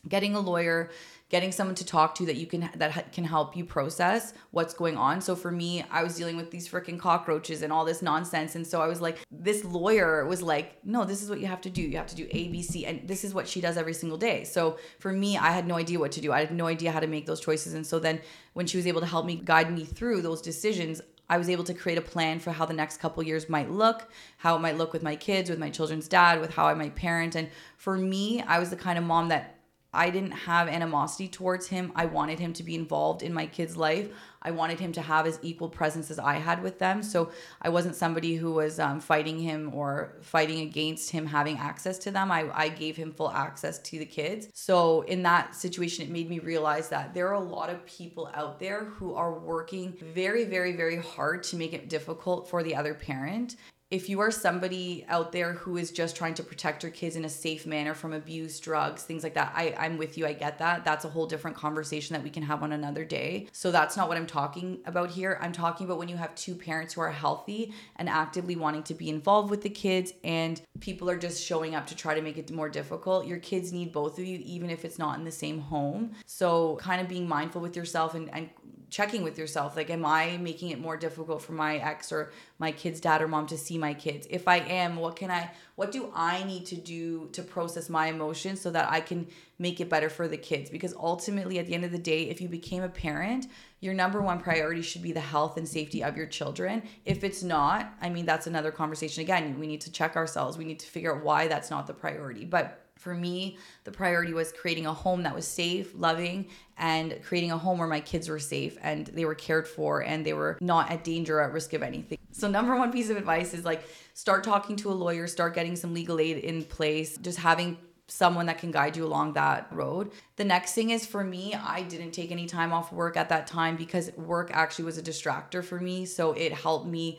getting 0.08 0.36
a 0.36 0.40
lawyer 0.40 0.90
getting 1.28 1.52
someone 1.52 1.74
to 1.74 1.84
talk 1.84 2.14
to 2.14 2.26
that 2.26 2.36
you 2.36 2.46
can 2.46 2.70
that 2.76 3.12
can 3.12 3.24
help 3.24 3.56
you 3.56 3.64
process 3.64 4.32
what's 4.50 4.74
going 4.74 4.96
on. 4.96 5.20
So 5.20 5.36
for 5.36 5.50
me 5.50 5.84
i 5.90 6.02
was 6.02 6.16
dealing 6.16 6.36
with 6.36 6.50
these 6.50 6.68
freaking 6.68 6.98
cockroaches 6.98 7.62
and 7.62 7.72
all 7.72 7.84
this 7.84 8.02
nonsense. 8.02 8.54
And 8.54 8.66
so 8.66 8.80
i 8.80 8.86
was 8.86 9.00
like 9.00 9.18
this 9.30 9.64
lawyer 9.64 10.24
was 10.26 10.42
like 10.42 10.84
no 10.84 11.04
this 11.04 11.22
is 11.22 11.30
what 11.30 11.40
you 11.40 11.46
have 11.46 11.60
to 11.62 11.70
do. 11.70 11.82
You 11.82 11.96
have 11.96 12.06
to 12.08 12.16
do 12.16 12.26
a 12.30 12.48
b 12.48 12.62
c 12.62 12.86
and 12.86 13.06
this 13.06 13.24
is 13.24 13.34
what 13.34 13.46
she 13.46 13.60
does 13.60 13.76
every 13.76 13.94
single 13.94 14.18
day. 14.18 14.44
So 14.44 14.78
for 14.98 15.12
me 15.12 15.36
i 15.36 15.50
had 15.50 15.66
no 15.66 15.76
idea 15.76 15.98
what 15.98 16.12
to 16.12 16.20
do. 16.20 16.32
I 16.32 16.40
had 16.40 16.52
no 16.52 16.66
idea 16.66 16.92
how 16.92 17.00
to 17.00 17.06
make 17.06 17.26
those 17.26 17.40
choices. 17.40 17.74
And 17.74 17.86
so 17.86 17.98
then 17.98 18.20
when 18.54 18.66
she 18.66 18.76
was 18.76 18.86
able 18.86 19.00
to 19.00 19.06
help 19.06 19.26
me 19.26 19.40
guide 19.44 19.72
me 19.72 19.84
through 19.84 20.22
those 20.22 20.40
decisions 20.40 21.00
I 21.30 21.36
was 21.36 21.50
able 21.50 21.64
to 21.64 21.74
create 21.74 21.98
a 21.98 22.02
plan 22.02 22.38
for 22.40 22.52
how 22.52 22.64
the 22.64 22.72
next 22.72 23.00
couple 23.00 23.22
years 23.22 23.50
might 23.50 23.70
look, 23.70 24.10
how 24.38 24.56
it 24.56 24.60
might 24.60 24.78
look 24.78 24.94
with 24.94 25.02
my 25.02 25.14
kids, 25.14 25.50
with 25.50 25.58
my 25.58 25.68
children's 25.68 26.08
dad, 26.08 26.40
with 26.40 26.54
how 26.54 26.66
I 26.66 26.72
might 26.72 26.94
parent. 26.94 27.34
And 27.34 27.50
for 27.76 27.98
me, 27.98 28.40
I 28.40 28.58
was 28.58 28.70
the 28.70 28.76
kind 28.76 28.96
of 28.96 29.04
mom 29.04 29.28
that 29.28 29.57
I 29.92 30.10
didn't 30.10 30.32
have 30.32 30.68
animosity 30.68 31.28
towards 31.28 31.68
him. 31.68 31.92
I 31.94 32.04
wanted 32.04 32.38
him 32.38 32.52
to 32.54 32.62
be 32.62 32.74
involved 32.74 33.22
in 33.22 33.32
my 33.32 33.46
kid's 33.46 33.76
life. 33.76 34.10
I 34.42 34.50
wanted 34.50 34.78
him 34.78 34.92
to 34.92 35.00
have 35.00 35.26
as 35.26 35.38
equal 35.42 35.68
presence 35.68 36.10
as 36.10 36.18
I 36.18 36.34
had 36.34 36.62
with 36.62 36.78
them. 36.78 37.02
So 37.02 37.30
I 37.62 37.70
wasn't 37.70 37.96
somebody 37.96 38.36
who 38.36 38.52
was 38.52 38.78
um, 38.78 39.00
fighting 39.00 39.38
him 39.38 39.74
or 39.74 40.16
fighting 40.20 40.60
against 40.60 41.10
him 41.10 41.26
having 41.26 41.58
access 41.58 41.98
to 42.00 42.10
them. 42.10 42.30
I, 42.30 42.50
I 42.54 42.68
gave 42.68 42.96
him 42.96 43.12
full 43.12 43.30
access 43.30 43.78
to 43.78 43.98
the 43.98 44.04
kids. 44.04 44.48
So 44.54 45.02
in 45.02 45.22
that 45.22 45.54
situation, 45.54 46.04
it 46.04 46.10
made 46.10 46.28
me 46.28 46.38
realize 46.38 46.88
that 46.90 47.14
there 47.14 47.28
are 47.28 47.34
a 47.34 47.40
lot 47.40 47.70
of 47.70 47.84
people 47.86 48.30
out 48.34 48.60
there 48.60 48.84
who 48.84 49.14
are 49.14 49.32
working 49.32 49.96
very, 50.14 50.44
very, 50.44 50.72
very 50.72 50.98
hard 50.98 51.42
to 51.44 51.56
make 51.56 51.72
it 51.72 51.88
difficult 51.88 52.48
for 52.48 52.62
the 52.62 52.74
other 52.74 52.94
parent 52.94 53.56
if 53.90 54.10
you 54.10 54.20
are 54.20 54.30
somebody 54.30 55.06
out 55.08 55.32
there 55.32 55.54
who 55.54 55.78
is 55.78 55.90
just 55.90 56.14
trying 56.14 56.34
to 56.34 56.42
protect 56.42 56.82
your 56.82 56.92
kids 56.92 57.16
in 57.16 57.24
a 57.24 57.28
safe 57.28 57.66
manner 57.66 57.94
from 57.94 58.12
abuse, 58.12 58.60
drugs, 58.60 59.02
things 59.02 59.22
like 59.22 59.32
that, 59.32 59.50
I, 59.56 59.74
I'm 59.78 59.96
with 59.96 60.18
you. 60.18 60.26
I 60.26 60.34
get 60.34 60.58
that. 60.58 60.84
That's 60.84 61.06
a 61.06 61.08
whole 61.08 61.26
different 61.26 61.56
conversation 61.56 62.12
that 62.12 62.22
we 62.22 62.28
can 62.28 62.42
have 62.42 62.62
on 62.62 62.72
another 62.72 63.06
day. 63.06 63.48
So 63.52 63.70
that's 63.70 63.96
not 63.96 64.08
what 64.08 64.18
I'm 64.18 64.26
talking 64.26 64.80
about 64.84 65.10
here. 65.10 65.38
I'm 65.40 65.52
talking 65.52 65.86
about 65.86 65.98
when 65.98 66.08
you 66.08 66.18
have 66.18 66.34
two 66.34 66.54
parents 66.54 66.94
who 66.94 67.00
are 67.00 67.10
healthy 67.10 67.72
and 67.96 68.10
actively 68.10 68.56
wanting 68.56 68.82
to 68.84 68.94
be 68.94 69.08
involved 69.08 69.48
with 69.48 69.62
the 69.62 69.70
kids, 69.70 70.12
and 70.22 70.60
people 70.80 71.08
are 71.08 71.16
just 71.16 71.42
showing 71.42 71.74
up 71.74 71.86
to 71.86 71.96
try 71.96 72.14
to 72.14 72.20
make 72.20 72.36
it 72.36 72.50
more 72.50 72.68
difficult. 72.68 73.26
Your 73.26 73.38
kids 73.38 73.72
need 73.72 73.92
both 73.92 74.18
of 74.18 74.26
you, 74.26 74.38
even 74.44 74.68
if 74.68 74.84
it's 74.84 74.98
not 74.98 75.18
in 75.18 75.24
the 75.24 75.32
same 75.32 75.60
home. 75.60 76.12
So 76.26 76.76
kind 76.76 77.00
of 77.00 77.08
being 77.08 77.26
mindful 77.26 77.62
with 77.62 77.74
yourself 77.74 78.14
and, 78.14 78.28
and 78.34 78.50
checking 78.90 79.22
with 79.22 79.38
yourself 79.38 79.76
like 79.76 79.90
am 79.90 80.04
i 80.04 80.36
making 80.38 80.70
it 80.70 80.80
more 80.80 80.96
difficult 80.96 81.42
for 81.42 81.52
my 81.52 81.76
ex 81.76 82.10
or 82.10 82.32
my 82.58 82.72
kid's 82.72 83.00
dad 83.00 83.20
or 83.20 83.28
mom 83.28 83.46
to 83.46 83.56
see 83.56 83.78
my 83.78 83.94
kids? 83.94 84.26
If 84.30 84.48
i 84.48 84.56
am 84.58 84.96
what 84.96 85.16
can 85.16 85.30
i 85.30 85.50
what 85.76 85.92
do 85.92 86.10
i 86.14 86.42
need 86.44 86.66
to 86.66 86.76
do 86.76 87.28
to 87.32 87.42
process 87.42 87.88
my 87.88 88.06
emotions 88.06 88.60
so 88.60 88.70
that 88.70 88.90
i 88.90 89.00
can 89.00 89.26
make 89.58 89.80
it 89.80 89.88
better 89.88 90.08
for 90.08 90.28
the 90.28 90.36
kids? 90.36 90.70
Because 90.70 90.94
ultimately 90.94 91.58
at 91.58 91.66
the 91.66 91.74
end 91.74 91.84
of 91.84 91.92
the 91.92 91.98
day 91.98 92.24
if 92.24 92.40
you 92.40 92.48
became 92.48 92.82
a 92.82 92.88
parent 92.88 93.46
your 93.80 93.94
number 93.94 94.20
one 94.20 94.40
priority 94.40 94.82
should 94.82 95.02
be 95.02 95.12
the 95.12 95.20
health 95.20 95.56
and 95.56 95.68
safety 95.68 96.02
of 96.02 96.16
your 96.16 96.26
children. 96.26 96.82
If 97.04 97.24
it's 97.24 97.42
not 97.42 97.92
i 98.00 98.08
mean 98.08 98.26
that's 98.26 98.46
another 98.46 98.70
conversation. 98.70 99.22
Again 99.22 99.58
we 99.58 99.66
need 99.66 99.82
to 99.82 99.92
check 99.92 100.16
ourselves. 100.16 100.56
We 100.56 100.64
need 100.64 100.80
to 100.80 100.86
figure 100.86 101.14
out 101.14 101.22
why 101.22 101.48
that's 101.48 101.70
not 101.70 101.86
the 101.86 101.94
priority. 101.94 102.44
But 102.44 102.87
for 102.98 103.14
me, 103.14 103.58
the 103.84 103.90
priority 103.90 104.32
was 104.32 104.52
creating 104.52 104.86
a 104.86 104.92
home 104.92 105.22
that 105.22 105.34
was 105.34 105.46
safe, 105.46 105.92
loving, 105.94 106.48
and 106.76 107.18
creating 107.22 107.52
a 107.52 107.58
home 107.58 107.78
where 107.78 107.88
my 107.88 108.00
kids 108.00 108.28
were 108.28 108.38
safe 108.38 108.76
and 108.82 109.06
they 109.06 109.24
were 109.24 109.34
cared 109.34 109.66
for 109.66 110.02
and 110.02 110.24
they 110.24 110.32
were 110.32 110.58
not 110.60 110.90
at 110.90 111.04
danger 111.04 111.40
at 111.40 111.52
risk 111.52 111.72
of 111.72 111.82
anything. 111.82 112.18
So, 112.32 112.48
number 112.48 112.76
one 112.76 112.92
piece 112.92 113.10
of 113.10 113.16
advice 113.16 113.54
is 113.54 113.64
like 113.64 113.82
start 114.14 114.44
talking 114.44 114.76
to 114.76 114.90
a 114.90 114.94
lawyer, 114.94 115.26
start 115.26 115.54
getting 115.54 115.76
some 115.76 115.94
legal 115.94 116.20
aid 116.20 116.38
in 116.38 116.64
place, 116.64 117.16
just 117.18 117.38
having 117.38 117.78
someone 118.06 118.46
that 118.46 118.58
can 118.58 118.70
guide 118.70 118.96
you 118.96 119.04
along 119.04 119.34
that 119.34 119.68
road. 119.70 120.12
The 120.36 120.44
next 120.44 120.72
thing 120.72 120.90
is 120.90 121.04
for 121.04 121.22
me, 121.22 121.54
I 121.54 121.82
didn't 121.82 122.12
take 122.12 122.30
any 122.30 122.46
time 122.46 122.72
off 122.72 122.92
work 122.92 123.16
at 123.16 123.28
that 123.28 123.46
time 123.46 123.76
because 123.76 124.10
work 124.16 124.50
actually 124.52 124.86
was 124.86 124.98
a 124.98 125.02
distractor 125.02 125.64
for 125.64 125.78
me. 125.78 126.04
So, 126.04 126.32
it 126.32 126.52
helped 126.52 126.86
me 126.86 127.18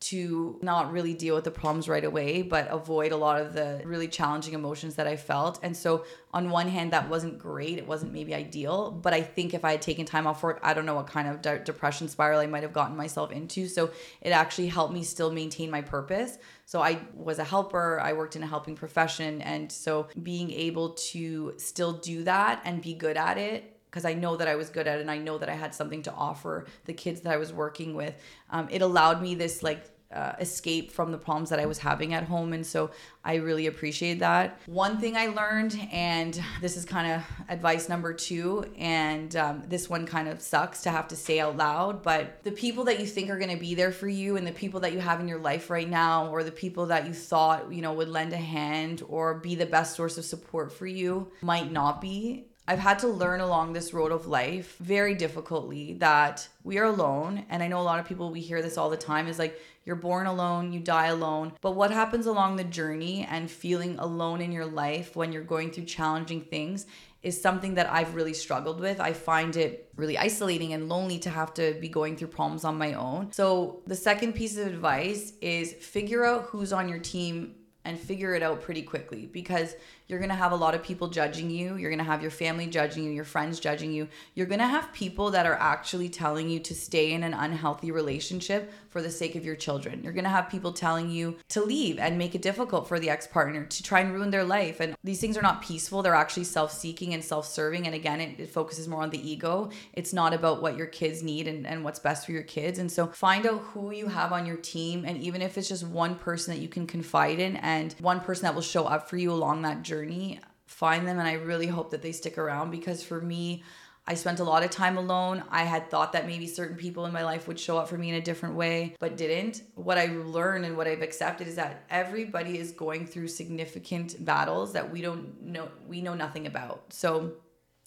to 0.00 0.58
not 0.62 0.90
really 0.92 1.12
deal 1.12 1.34
with 1.34 1.44
the 1.44 1.50
problems 1.50 1.86
right 1.86 2.04
away, 2.04 2.40
but 2.40 2.66
avoid 2.70 3.12
a 3.12 3.16
lot 3.16 3.38
of 3.38 3.52
the 3.52 3.82
really 3.84 4.08
challenging 4.08 4.54
emotions 4.54 4.94
that 4.94 5.06
I 5.06 5.16
felt. 5.16 5.60
And 5.62 5.76
so, 5.76 6.04
on 6.32 6.48
one 6.48 6.68
hand, 6.68 6.92
that 6.92 7.10
wasn't 7.10 7.38
great. 7.38 7.76
It 7.76 7.86
wasn't 7.86 8.14
maybe 8.14 8.34
ideal, 8.34 8.90
but 8.92 9.12
I 9.12 9.20
think 9.20 9.52
if 9.52 9.62
I 9.64 9.72
had 9.72 9.82
taken 9.82 10.06
time 10.06 10.26
off 10.26 10.42
work, 10.42 10.58
I 10.62 10.72
don't 10.72 10.86
know 10.86 10.94
what 10.94 11.06
kind 11.06 11.28
of 11.28 11.42
de- 11.42 11.58
depression 11.58 12.08
spiral 12.08 12.40
I 12.40 12.46
might 12.46 12.62
have 12.62 12.72
gotten 12.72 12.96
myself 12.96 13.30
into. 13.30 13.68
So, 13.68 13.90
it 14.22 14.30
actually 14.30 14.68
helped 14.68 14.94
me 14.94 15.02
still 15.02 15.30
maintain 15.30 15.70
my 15.70 15.82
purpose. 15.82 16.38
So, 16.64 16.80
I 16.80 17.00
was 17.14 17.38
a 17.38 17.44
helper, 17.44 18.00
I 18.00 18.14
worked 18.14 18.36
in 18.36 18.42
a 18.42 18.46
helping 18.46 18.76
profession. 18.76 19.42
And 19.42 19.70
so, 19.70 20.08
being 20.22 20.50
able 20.50 20.90
to 21.10 21.54
still 21.58 21.92
do 21.92 22.24
that 22.24 22.62
and 22.64 22.80
be 22.80 22.94
good 22.94 23.18
at 23.18 23.36
it 23.36 23.69
because 23.90 24.04
I 24.04 24.14
know 24.14 24.36
that 24.36 24.46
I 24.46 24.54
was 24.54 24.70
good 24.70 24.86
at 24.86 24.98
it 24.98 25.00
and 25.00 25.10
I 25.10 25.18
know 25.18 25.36
that 25.38 25.48
I 25.48 25.54
had 25.54 25.74
something 25.74 26.02
to 26.02 26.12
offer 26.12 26.66
the 26.84 26.92
kids 26.92 27.22
that 27.22 27.32
I 27.32 27.36
was 27.38 27.52
working 27.52 27.94
with. 27.94 28.14
Um, 28.50 28.68
it 28.70 28.82
allowed 28.82 29.20
me 29.20 29.34
this 29.34 29.62
like 29.62 29.84
uh, 30.12 30.32
escape 30.40 30.90
from 30.90 31.12
the 31.12 31.18
problems 31.18 31.50
that 31.50 31.60
I 31.60 31.66
was 31.66 31.78
having 31.78 32.14
at 32.14 32.24
home. 32.24 32.52
And 32.52 32.66
so 32.66 32.90
I 33.24 33.36
really 33.36 33.66
appreciate 33.66 34.18
that. 34.18 34.58
One 34.66 34.98
thing 34.98 35.16
I 35.16 35.28
learned, 35.28 35.78
and 35.92 36.40
this 36.60 36.76
is 36.76 36.84
kind 36.84 37.12
of 37.12 37.22
advice 37.48 37.88
number 37.88 38.12
two, 38.12 38.64
and 38.76 39.34
um, 39.36 39.62
this 39.68 39.88
one 39.88 40.06
kind 40.06 40.28
of 40.28 40.40
sucks 40.40 40.82
to 40.82 40.90
have 40.90 41.06
to 41.08 41.16
say 41.16 41.38
out 41.38 41.56
loud, 41.56 42.02
but 42.02 42.42
the 42.42 42.50
people 42.50 42.84
that 42.84 42.98
you 42.98 43.06
think 43.06 43.30
are 43.30 43.38
going 43.38 43.54
to 43.54 43.60
be 43.60 43.74
there 43.74 43.92
for 43.92 44.08
you 44.08 44.36
and 44.36 44.46
the 44.46 44.52
people 44.52 44.80
that 44.80 44.92
you 44.92 44.98
have 44.98 45.20
in 45.20 45.28
your 45.28 45.40
life 45.40 45.70
right 45.70 45.88
now, 45.88 46.28
or 46.28 46.42
the 46.42 46.50
people 46.50 46.86
that 46.86 47.06
you 47.06 47.12
thought, 47.12 47.72
you 47.72 47.80
know, 47.82 47.92
would 47.92 48.08
lend 48.08 48.32
a 48.32 48.36
hand 48.36 49.02
or 49.08 49.34
be 49.34 49.54
the 49.54 49.66
best 49.66 49.94
source 49.94 50.18
of 50.18 50.24
support 50.24 50.72
for 50.72 50.86
you 50.86 51.30
might 51.40 51.70
not 51.70 52.00
be. 52.00 52.49
I've 52.68 52.78
had 52.78 53.00
to 53.00 53.08
learn 53.08 53.40
along 53.40 53.72
this 53.72 53.92
road 53.92 54.12
of 54.12 54.26
life 54.26 54.76
very 54.78 55.14
difficultly 55.14 55.94
that 55.94 56.46
we 56.62 56.78
are 56.78 56.84
alone. 56.84 57.44
And 57.48 57.62
I 57.62 57.68
know 57.68 57.80
a 57.80 57.82
lot 57.82 57.98
of 57.98 58.06
people, 58.06 58.30
we 58.30 58.40
hear 58.40 58.62
this 58.62 58.78
all 58.78 58.90
the 58.90 58.96
time 58.96 59.26
is 59.26 59.38
like, 59.38 59.60
you're 59.84 59.96
born 59.96 60.26
alone, 60.26 60.72
you 60.72 60.78
die 60.78 61.06
alone. 61.06 61.52
But 61.62 61.72
what 61.72 61.90
happens 61.90 62.26
along 62.26 62.56
the 62.56 62.64
journey 62.64 63.26
and 63.28 63.50
feeling 63.50 63.98
alone 63.98 64.40
in 64.40 64.52
your 64.52 64.66
life 64.66 65.16
when 65.16 65.32
you're 65.32 65.42
going 65.42 65.72
through 65.72 65.86
challenging 65.86 66.42
things 66.42 66.86
is 67.22 67.40
something 67.40 67.74
that 67.74 67.90
I've 67.90 68.14
really 68.14 68.34
struggled 68.34 68.80
with. 68.80 69.00
I 69.00 69.12
find 69.12 69.56
it 69.56 69.90
really 69.96 70.16
isolating 70.16 70.72
and 70.72 70.88
lonely 70.88 71.18
to 71.20 71.30
have 71.30 71.52
to 71.54 71.74
be 71.80 71.88
going 71.88 72.16
through 72.16 72.28
problems 72.28 72.64
on 72.64 72.78
my 72.78 72.94
own. 72.94 73.32
So, 73.32 73.82
the 73.86 73.96
second 73.96 74.34
piece 74.34 74.56
of 74.56 74.66
advice 74.66 75.34
is 75.40 75.72
figure 75.74 76.24
out 76.24 76.44
who's 76.44 76.72
on 76.72 76.88
your 76.88 76.98
team 76.98 77.56
and 77.84 77.98
figure 77.98 78.34
it 78.34 78.42
out 78.42 78.62
pretty 78.62 78.82
quickly 78.82 79.26
because 79.26 79.74
you're 80.10 80.18
going 80.18 80.30
to 80.30 80.34
have 80.34 80.50
a 80.50 80.56
lot 80.56 80.74
of 80.74 80.82
people 80.82 81.06
judging 81.06 81.50
you. 81.50 81.76
You're 81.76 81.88
going 81.88 81.98
to 81.98 82.04
have 82.04 82.20
your 82.20 82.32
family 82.32 82.66
judging 82.66 83.04
you, 83.04 83.10
your 83.12 83.24
friends 83.24 83.60
judging 83.60 83.92
you. 83.92 84.08
You're 84.34 84.46
going 84.46 84.58
to 84.58 84.66
have 84.66 84.92
people 84.92 85.30
that 85.30 85.46
are 85.46 85.54
actually 85.54 86.08
telling 86.08 86.50
you 86.50 86.58
to 86.58 86.74
stay 86.74 87.12
in 87.12 87.22
an 87.22 87.32
unhealthy 87.32 87.92
relationship 87.92 88.72
for 88.88 89.00
the 89.00 89.10
sake 89.10 89.36
of 89.36 89.44
your 89.44 89.54
children. 89.54 90.02
You're 90.02 90.12
going 90.12 90.24
to 90.24 90.30
have 90.30 90.50
people 90.50 90.72
telling 90.72 91.10
you 91.10 91.36
to 91.50 91.62
leave 91.62 92.00
and 92.00 92.18
make 92.18 92.34
it 92.34 92.42
difficult 92.42 92.88
for 92.88 92.98
the 92.98 93.08
ex 93.08 93.28
partner 93.28 93.64
to 93.64 93.82
try 93.84 94.00
and 94.00 94.12
ruin 94.12 94.30
their 94.30 94.42
life. 94.42 94.80
And 94.80 94.96
these 95.04 95.20
things 95.20 95.36
are 95.36 95.42
not 95.42 95.62
peaceful. 95.62 96.02
They're 96.02 96.14
actually 96.14 96.44
self 96.44 96.72
seeking 96.72 97.14
and 97.14 97.22
self 97.22 97.46
serving. 97.46 97.86
And 97.86 97.94
again, 97.94 98.20
it, 98.20 98.40
it, 98.40 98.50
focuses 98.50 98.88
more 98.88 99.04
on 99.04 99.10
the 99.10 99.30
ego. 99.30 99.70
It's 99.92 100.12
not 100.12 100.34
about 100.34 100.60
what 100.60 100.76
your 100.76 100.88
kids 100.88 101.22
need 101.22 101.46
and, 101.46 101.64
and 101.68 101.84
what's 101.84 102.00
best 102.00 102.26
for 102.26 102.32
your 102.32 102.42
kids. 102.42 102.80
And 102.80 102.90
so 102.90 103.06
find 103.06 103.46
out 103.46 103.60
who 103.60 103.92
you 103.92 104.08
have 104.08 104.32
on 104.32 104.44
your 104.44 104.56
team. 104.56 105.04
And 105.06 105.18
even 105.18 105.40
if 105.40 105.56
it's 105.56 105.68
just 105.68 105.86
one 105.86 106.16
person 106.16 106.52
that 106.52 106.60
you 106.60 106.68
can 106.68 106.88
confide 106.88 107.38
in 107.38 107.56
and 107.58 107.94
one 108.00 108.18
person 108.18 108.42
that 108.42 108.56
will 108.56 108.60
show 108.60 108.86
up 108.86 109.08
for 109.08 109.16
you 109.16 109.30
along 109.30 109.62
that 109.62 109.82
journey 109.82 109.99
journey, 110.00 110.40
find 110.66 111.06
them. 111.06 111.18
And 111.18 111.28
I 111.28 111.34
really 111.34 111.66
hope 111.66 111.90
that 111.90 112.02
they 112.02 112.12
stick 112.12 112.38
around 112.38 112.70
because 112.70 113.02
for 113.02 113.20
me, 113.20 113.62
I 114.06 114.14
spent 114.14 114.40
a 114.40 114.44
lot 114.44 114.64
of 114.64 114.70
time 114.70 114.96
alone. 114.96 115.44
I 115.50 115.62
had 115.62 115.90
thought 115.90 116.12
that 116.14 116.26
maybe 116.26 116.46
certain 116.46 116.76
people 116.76 117.06
in 117.06 117.12
my 117.12 117.22
life 117.22 117.46
would 117.46 117.60
show 117.60 117.78
up 117.78 117.88
for 117.88 117.98
me 117.98 118.08
in 118.08 118.16
a 118.16 118.20
different 118.20 118.54
way, 118.56 118.96
but 118.98 119.16
didn't. 119.16 119.62
What 119.74 119.98
I 119.98 120.06
learned 120.06 120.64
and 120.64 120.76
what 120.76 120.88
I've 120.88 121.02
accepted 121.02 121.46
is 121.46 121.56
that 121.56 121.84
everybody 121.90 122.58
is 122.58 122.72
going 122.72 123.06
through 123.06 123.28
significant 123.28 124.24
battles 124.24 124.72
that 124.72 124.90
we 124.90 125.00
don't 125.00 125.40
know 125.42 125.68
we 125.86 126.00
know 126.00 126.14
nothing 126.14 126.46
about. 126.46 126.92
So 126.92 127.34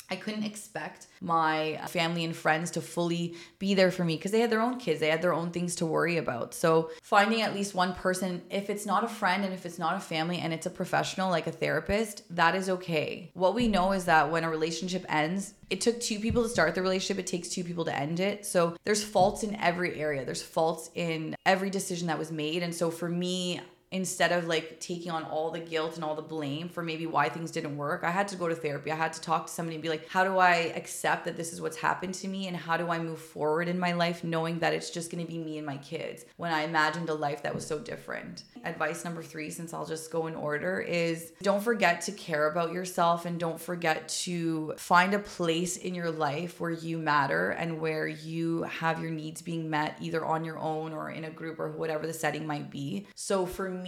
I 0.10 0.16
couldn't 0.16 0.44
expect 0.44 1.08
my 1.22 1.76
uh, 1.76 1.88
family 1.88 2.24
and 2.26 2.36
friends 2.36 2.72
to 2.72 2.82
fully 2.82 3.36
be 3.58 3.74
there 3.74 3.92
for 3.92 4.04
me 4.04 4.16
because 4.16 4.32
they 4.32 4.42
had 4.42 4.50
their 4.50 4.62
own 4.62 4.78
kids, 4.78 5.00
they 5.00 5.10
had 5.10 5.22
their 5.22 5.34
own 5.34 5.52
things 5.52 5.76
to 5.78 5.86
worry 5.86 6.18
about. 6.18 6.54
So, 6.54 6.92
finding 7.02 7.42
at 7.42 7.56
least 7.56 7.74
one 7.74 7.94
person, 7.94 8.42
if 8.50 8.70
it's 8.70 8.86
not 8.86 9.04
a 9.04 9.08
friend 9.08 9.44
and 9.44 9.54
if 9.54 9.66
it's 9.66 9.80
not 9.80 9.96
a 9.96 10.00
family 10.00 10.40
and 10.40 10.54
it's 10.54 10.66
a 10.66 10.70
professional 10.70 11.30
like 11.30 11.48
a 11.48 11.52
therapist, 11.52 12.24
that 12.36 12.56
is 12.56 12.70
okay. 12.70 13.32
What 13.34 13.56
we 13.56 13.68
know 13.68 13.94
is 13.94 14.06
that 14.06 14.32
when 14.32 14.44
a 14.44 14.50
relationship 14.50 15.06
ends, 15.10 15.54
it 15.70 15.82
took 15.82 16.00
two 16.00 16.20
people 16.20 16.44
to 16.44 16.50
start 16.50 16.76
the 16.76 16.82
relationship, 16.82 17.20
it 17.20 17.28
takes 17.28 17.50
two 17.50 17.64
people 17.64 17.86
to 17.86 17.96
end 17.96 18.20
it. 18.20 18.46
So, 18.46 18.76
there's 18.84 19.04
faults 19.04 19.44
in 19.44 19.56
every 19.56 20.00
area, 20.00 20.26
there's 20.26 20.44
faults 20.44 20.92
in 20.96 21.36
every 21.46 21.70
decision 21.70 22.08
that 22.08 22.20
was 22.20 22.32
made. 22.32 22.62
And 22.62 22.76
so, 22.76 22.92
for 22.92 23.10
me, 23.10 23.62
instead 23.94 24.32
of 24.32 24.48
like 24.48 24.80
taking 24.80 25.12
on 25.12 25.24
all 25.24 25.52
the 25.52 25.60
guilt 25.60 25.96
and 25.96 26.04
all 26.04 26.16
the 26.16 26.22
blame 26.22 26.68
for 26.68 26.82
maybe 26.82 27.06
why 27.06 27.30
things 27.30 27.52
didn't 27.52 27.78
work, 27.78 28.04
I 28.04 28.10
had 28.10 28.28
to 28.30 28.36
go 28.36 28.48
to 28.48 28.56
therapy. 28.56 28.92
I 28.92 28.96
had 28.96 29.14
to 29.14 29.22
talk 29.22 29.46
to 29.46 29.54
somebody 29.54 29.76
and 29.76 29.84
be 29.84 29.90
like, 29.90 30.10
how 30.10 30.24
do 30.24 30.40
I 30.40 30.74
accept 30.76 31.26
that 31.26 31.38
this 31.38 31.54
is 31.54 31.62
what's 31.62 31.78
happened 31.78 32.16
to 32.16 32.28
me 32.28 32.48
and 32.48 32.58
how 32.58 32.76
do 32.76 32.90
I 32.90 32.98
move 32.98 33.20
forward 33.20 33.68
in 33.68 33.78
my 33.78 33.94
life 33.94 34.24
knowing 34.24 34.58
that 34.60 34.74
it's 34.74 34.90
just 34.90 35.12
going 35.12 35.24
to 35.24 35.32
be 35.32 35.38
me 35.38 35.60
and 35.60 35.66
my 35.66 35.78
kids 35.78 36.26
when 36.38 36.52
I 36.52 36.64
imagined 36.64 37.10
a 37.10 37.14
life 37.14 37.44
that 37.44 37.54
was 37.54 37.68
so 37.68 37.78
different. 37.78 38.44
Advice 38.66 39.06
number 39.06 39.22
3 39.22 39.52
since 39.52 39.74
I'll 39.76 39.86
just 39.86 40.12
go 40.12 40.26
in 40.26 40.34
order 40.36 40.80
is 40.80 41.34
don't 41.44 41.62
forget 41.62 42.02
to 42.02 42.12
care 42.14 42.50
about 42.50 42.72
yourself 42.72 43.26
and 43.28 43.40
don't 43.40 43.62
forget 43.62 44.10
to 44.10 44.74
find 44.78 45.14
a 45.14 45.20
place 45.20 45.78
in 45.78 45.94
your 45.94 46.10
life 46.10 46.60
where 46.60 46.72
you 46.72 46.98
matter 46.98 47.52
and 47.52 47.80
where 47.80 48.08
you 48.08 48.64
have 48.64 49.00
your 49.00 49.12
needs 49.12 49.44
being 49.44 49.70
met 49.70 49.98
either 50.02 50.26
on 50.26 50.44
your 50.44 50.58
own 50.58 50.94
or 50.94 51.12
in 51.12 51.26
a 51.26 51.30
group 51.30 51.60
or 51.60 51.70
whatever 51.70 52.08
the 52.08 52.14
setting 52.14 52.48
might 52.48 52.72
be. 52.72 53.06
So 53.14 53.46
for 53.46 53.70
me, 53.70 53.83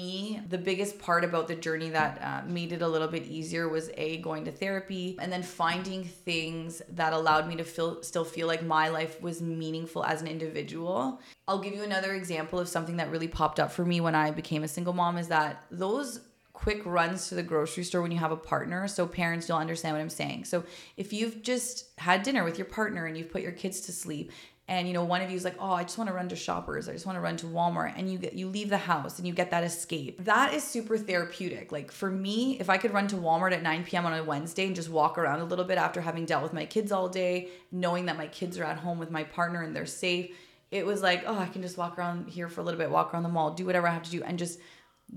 the 0.49 0.58
biggest 0.58 0.99
part 0.99 1.23
about 1.23 1.47
the 1.47 1.55
journey 1.55 1.89
that 1.89 2.21
uh, 2.21 2.47
made 2.47 2.71
it 2.71 2.81
a 2.81 2.88
little 2.88 3.08
bit 3.08 3.23
easier 3.23 3.67
was 3.69 3.89
a 3.97 4.17
going 4.17 4.45
to 4.45 4.51
therapy 4.51 5.17
and 5.19 5.31
then 5.31 5.43
finding 5.43 6.03
things 6.03 6.81
that 6.89 7.13
allowed 7.13 7.47
me 7.47 7.55
to 7.55 7.63
feel 7.63 8.01
still 8.03 8.25
feel 8.25 8.47
like 8.47 8.63
my 8.63 8.89
life 8.89 9.21
was 9.21 9.41
meaningful 9.41 10.03
as 10.03 10.21
an 10.21 10.27
individual. 10.27 11.19
I'll 11.47 11.60
give 11.60 11.73
you 11.73 11.84
another 11.84 12.13
example 12.13 12.60
of 12.60 12.67
something 12.67 12.97
that 12.97 13.12
really 13.12 13.27
popped 13.27 13.60
up 13.60 13.71
for 13.71 13.86
me 13.86 14.01
when 14.01 14.15
I 14.15 14.31
became 14.31 14.63
a 14.63 14.67
single 14.67 14.93
mom 14.93 15.17
is 15.17 15.27
that 15.29 15.63
those 15.71 16.21
quick 16.55 16.81
runs 16.86 17.27
to 17.27 17.36
the 17.36 17.43
grocery 17.43 17.84
store 17.84 18.01
when 18.01 18.12
you 18.12 18.17
have 18.17 18.31
a 18.31 18.38
partner 18.38 18.88
so 18.88 19.05
parents 19.05 19.45
don't 19.45 19.60
understand 19.60 19.93
what 19.93 20.01
I'm 20.01 20.10
saying. 20.10 20.45
So 20.45 20.63
if 20.95 21.12
you've 21.12 21.43
just 21.43 21.88
had 21.99 22.23
dinner 22.23 22.43
with 22.43 22.58
your 22.58 22.65
partner 22.65 23.05
and 23.05 23.17
you've 23.17 23.31
put 23.31 23.41
your 23.41 23.51
kids 23.51 23.81
to 23.81 23.91
sleep 23.91 24.31
and 24.67 24.88
you 24.88 24.93
know 24.93 25.04
one 25.04 25.21
of 25.21 25.30
you 25.30 25.36
is 25.36 25.43
like 25.43 25.56
oh 25.60 25.71
i 25.71 25.84
just 25.84 25.97
want 25.97 26.08
to 26.10 26.13
run 26.13 26.28
to 26.30 26.36
shoppers. 26.36 26.89
I 26.89 26.93
just 26.93 27.06
want 27.06 27.17
to 27.17 27.21
run 27.21 27.38
to 27.38 27.45
walmart. 27.45 27.93
And 27.97 28.12
you 28.12 28.17
get 28.17 28.34
you 28.34 28.47
leave 28.47 28.69
the 28.69 28.78
house 28.78 29.19
and 29.19 29.28
you 29.28 29.34
get 29.34 29.51
that 29.51 29.63
escape. 29.63 30.23
That 30.25 30.54
is 30.54 30.63
super 30.63 30.97
therapeutic. 30.97 31.71
Like 31.71 31.91
for 31.91 32.10
me 32.10 32.58
if 32.60 32.69
i 32.69 32.78
could 32.78 32.93
run 32.93 33.08
to 33.08 33.15
walmart 33.15 33.54
at 33.54 33.62
9 33.62 33.84
p.m 33.84 34.06
on 34.06 34.13
a 34.13 34.23
wednesday 34.23 34.65
and 34.65 34.75
just 34.75 34.89
walk 34.89 35.17
around 35.17 35.39
a 35.39 35.45
little 35.45 35.65
bit 35.65 35.78
after 35.78 36.01
having 36.01 36.25
dealt 36.25 36.43
with 36.43 36.54
my 36.54 36.65
kids 36.65 36.91
all 36.91 37.08
day 37.10 37.49
knowing 37.71 38.06
that 38.06 38.17
my 38.17 38.28
kids 38.28 38.58
are 38.58 38.63
at 38.63 38.78
home 38.78 38.99
with 38.99 39.12
my 39.12 39.23
partner 39.23 39.62
and 39.62 39.75
they're 39.75 39.86
safe 39.86 40.36
it 40.71 40.86
was 40.86 41.01
like 41.01 41.23
oh 41.25 41.38
i 41.38 41.47
can 41.47 41.62
just 41.62 41.78
walk 41.78 41.97
around 41.97 42.30
here 42.30 42.49
for 42.49 42.62
a 42.62 42.63
little 42.63 42.80
bit 42.80 42.89
walk 42.89 43.13
around 43.13 43.23
the 43.23 43.30
mall 43.30 43.54
do 43.54 43.65
whatever 43.65 43.88
i 43.88 43.93
have 43.93 44.04
to 44.04 44.12
do 44.12 44.23
and 44.23 44.39
just 44.39 44.60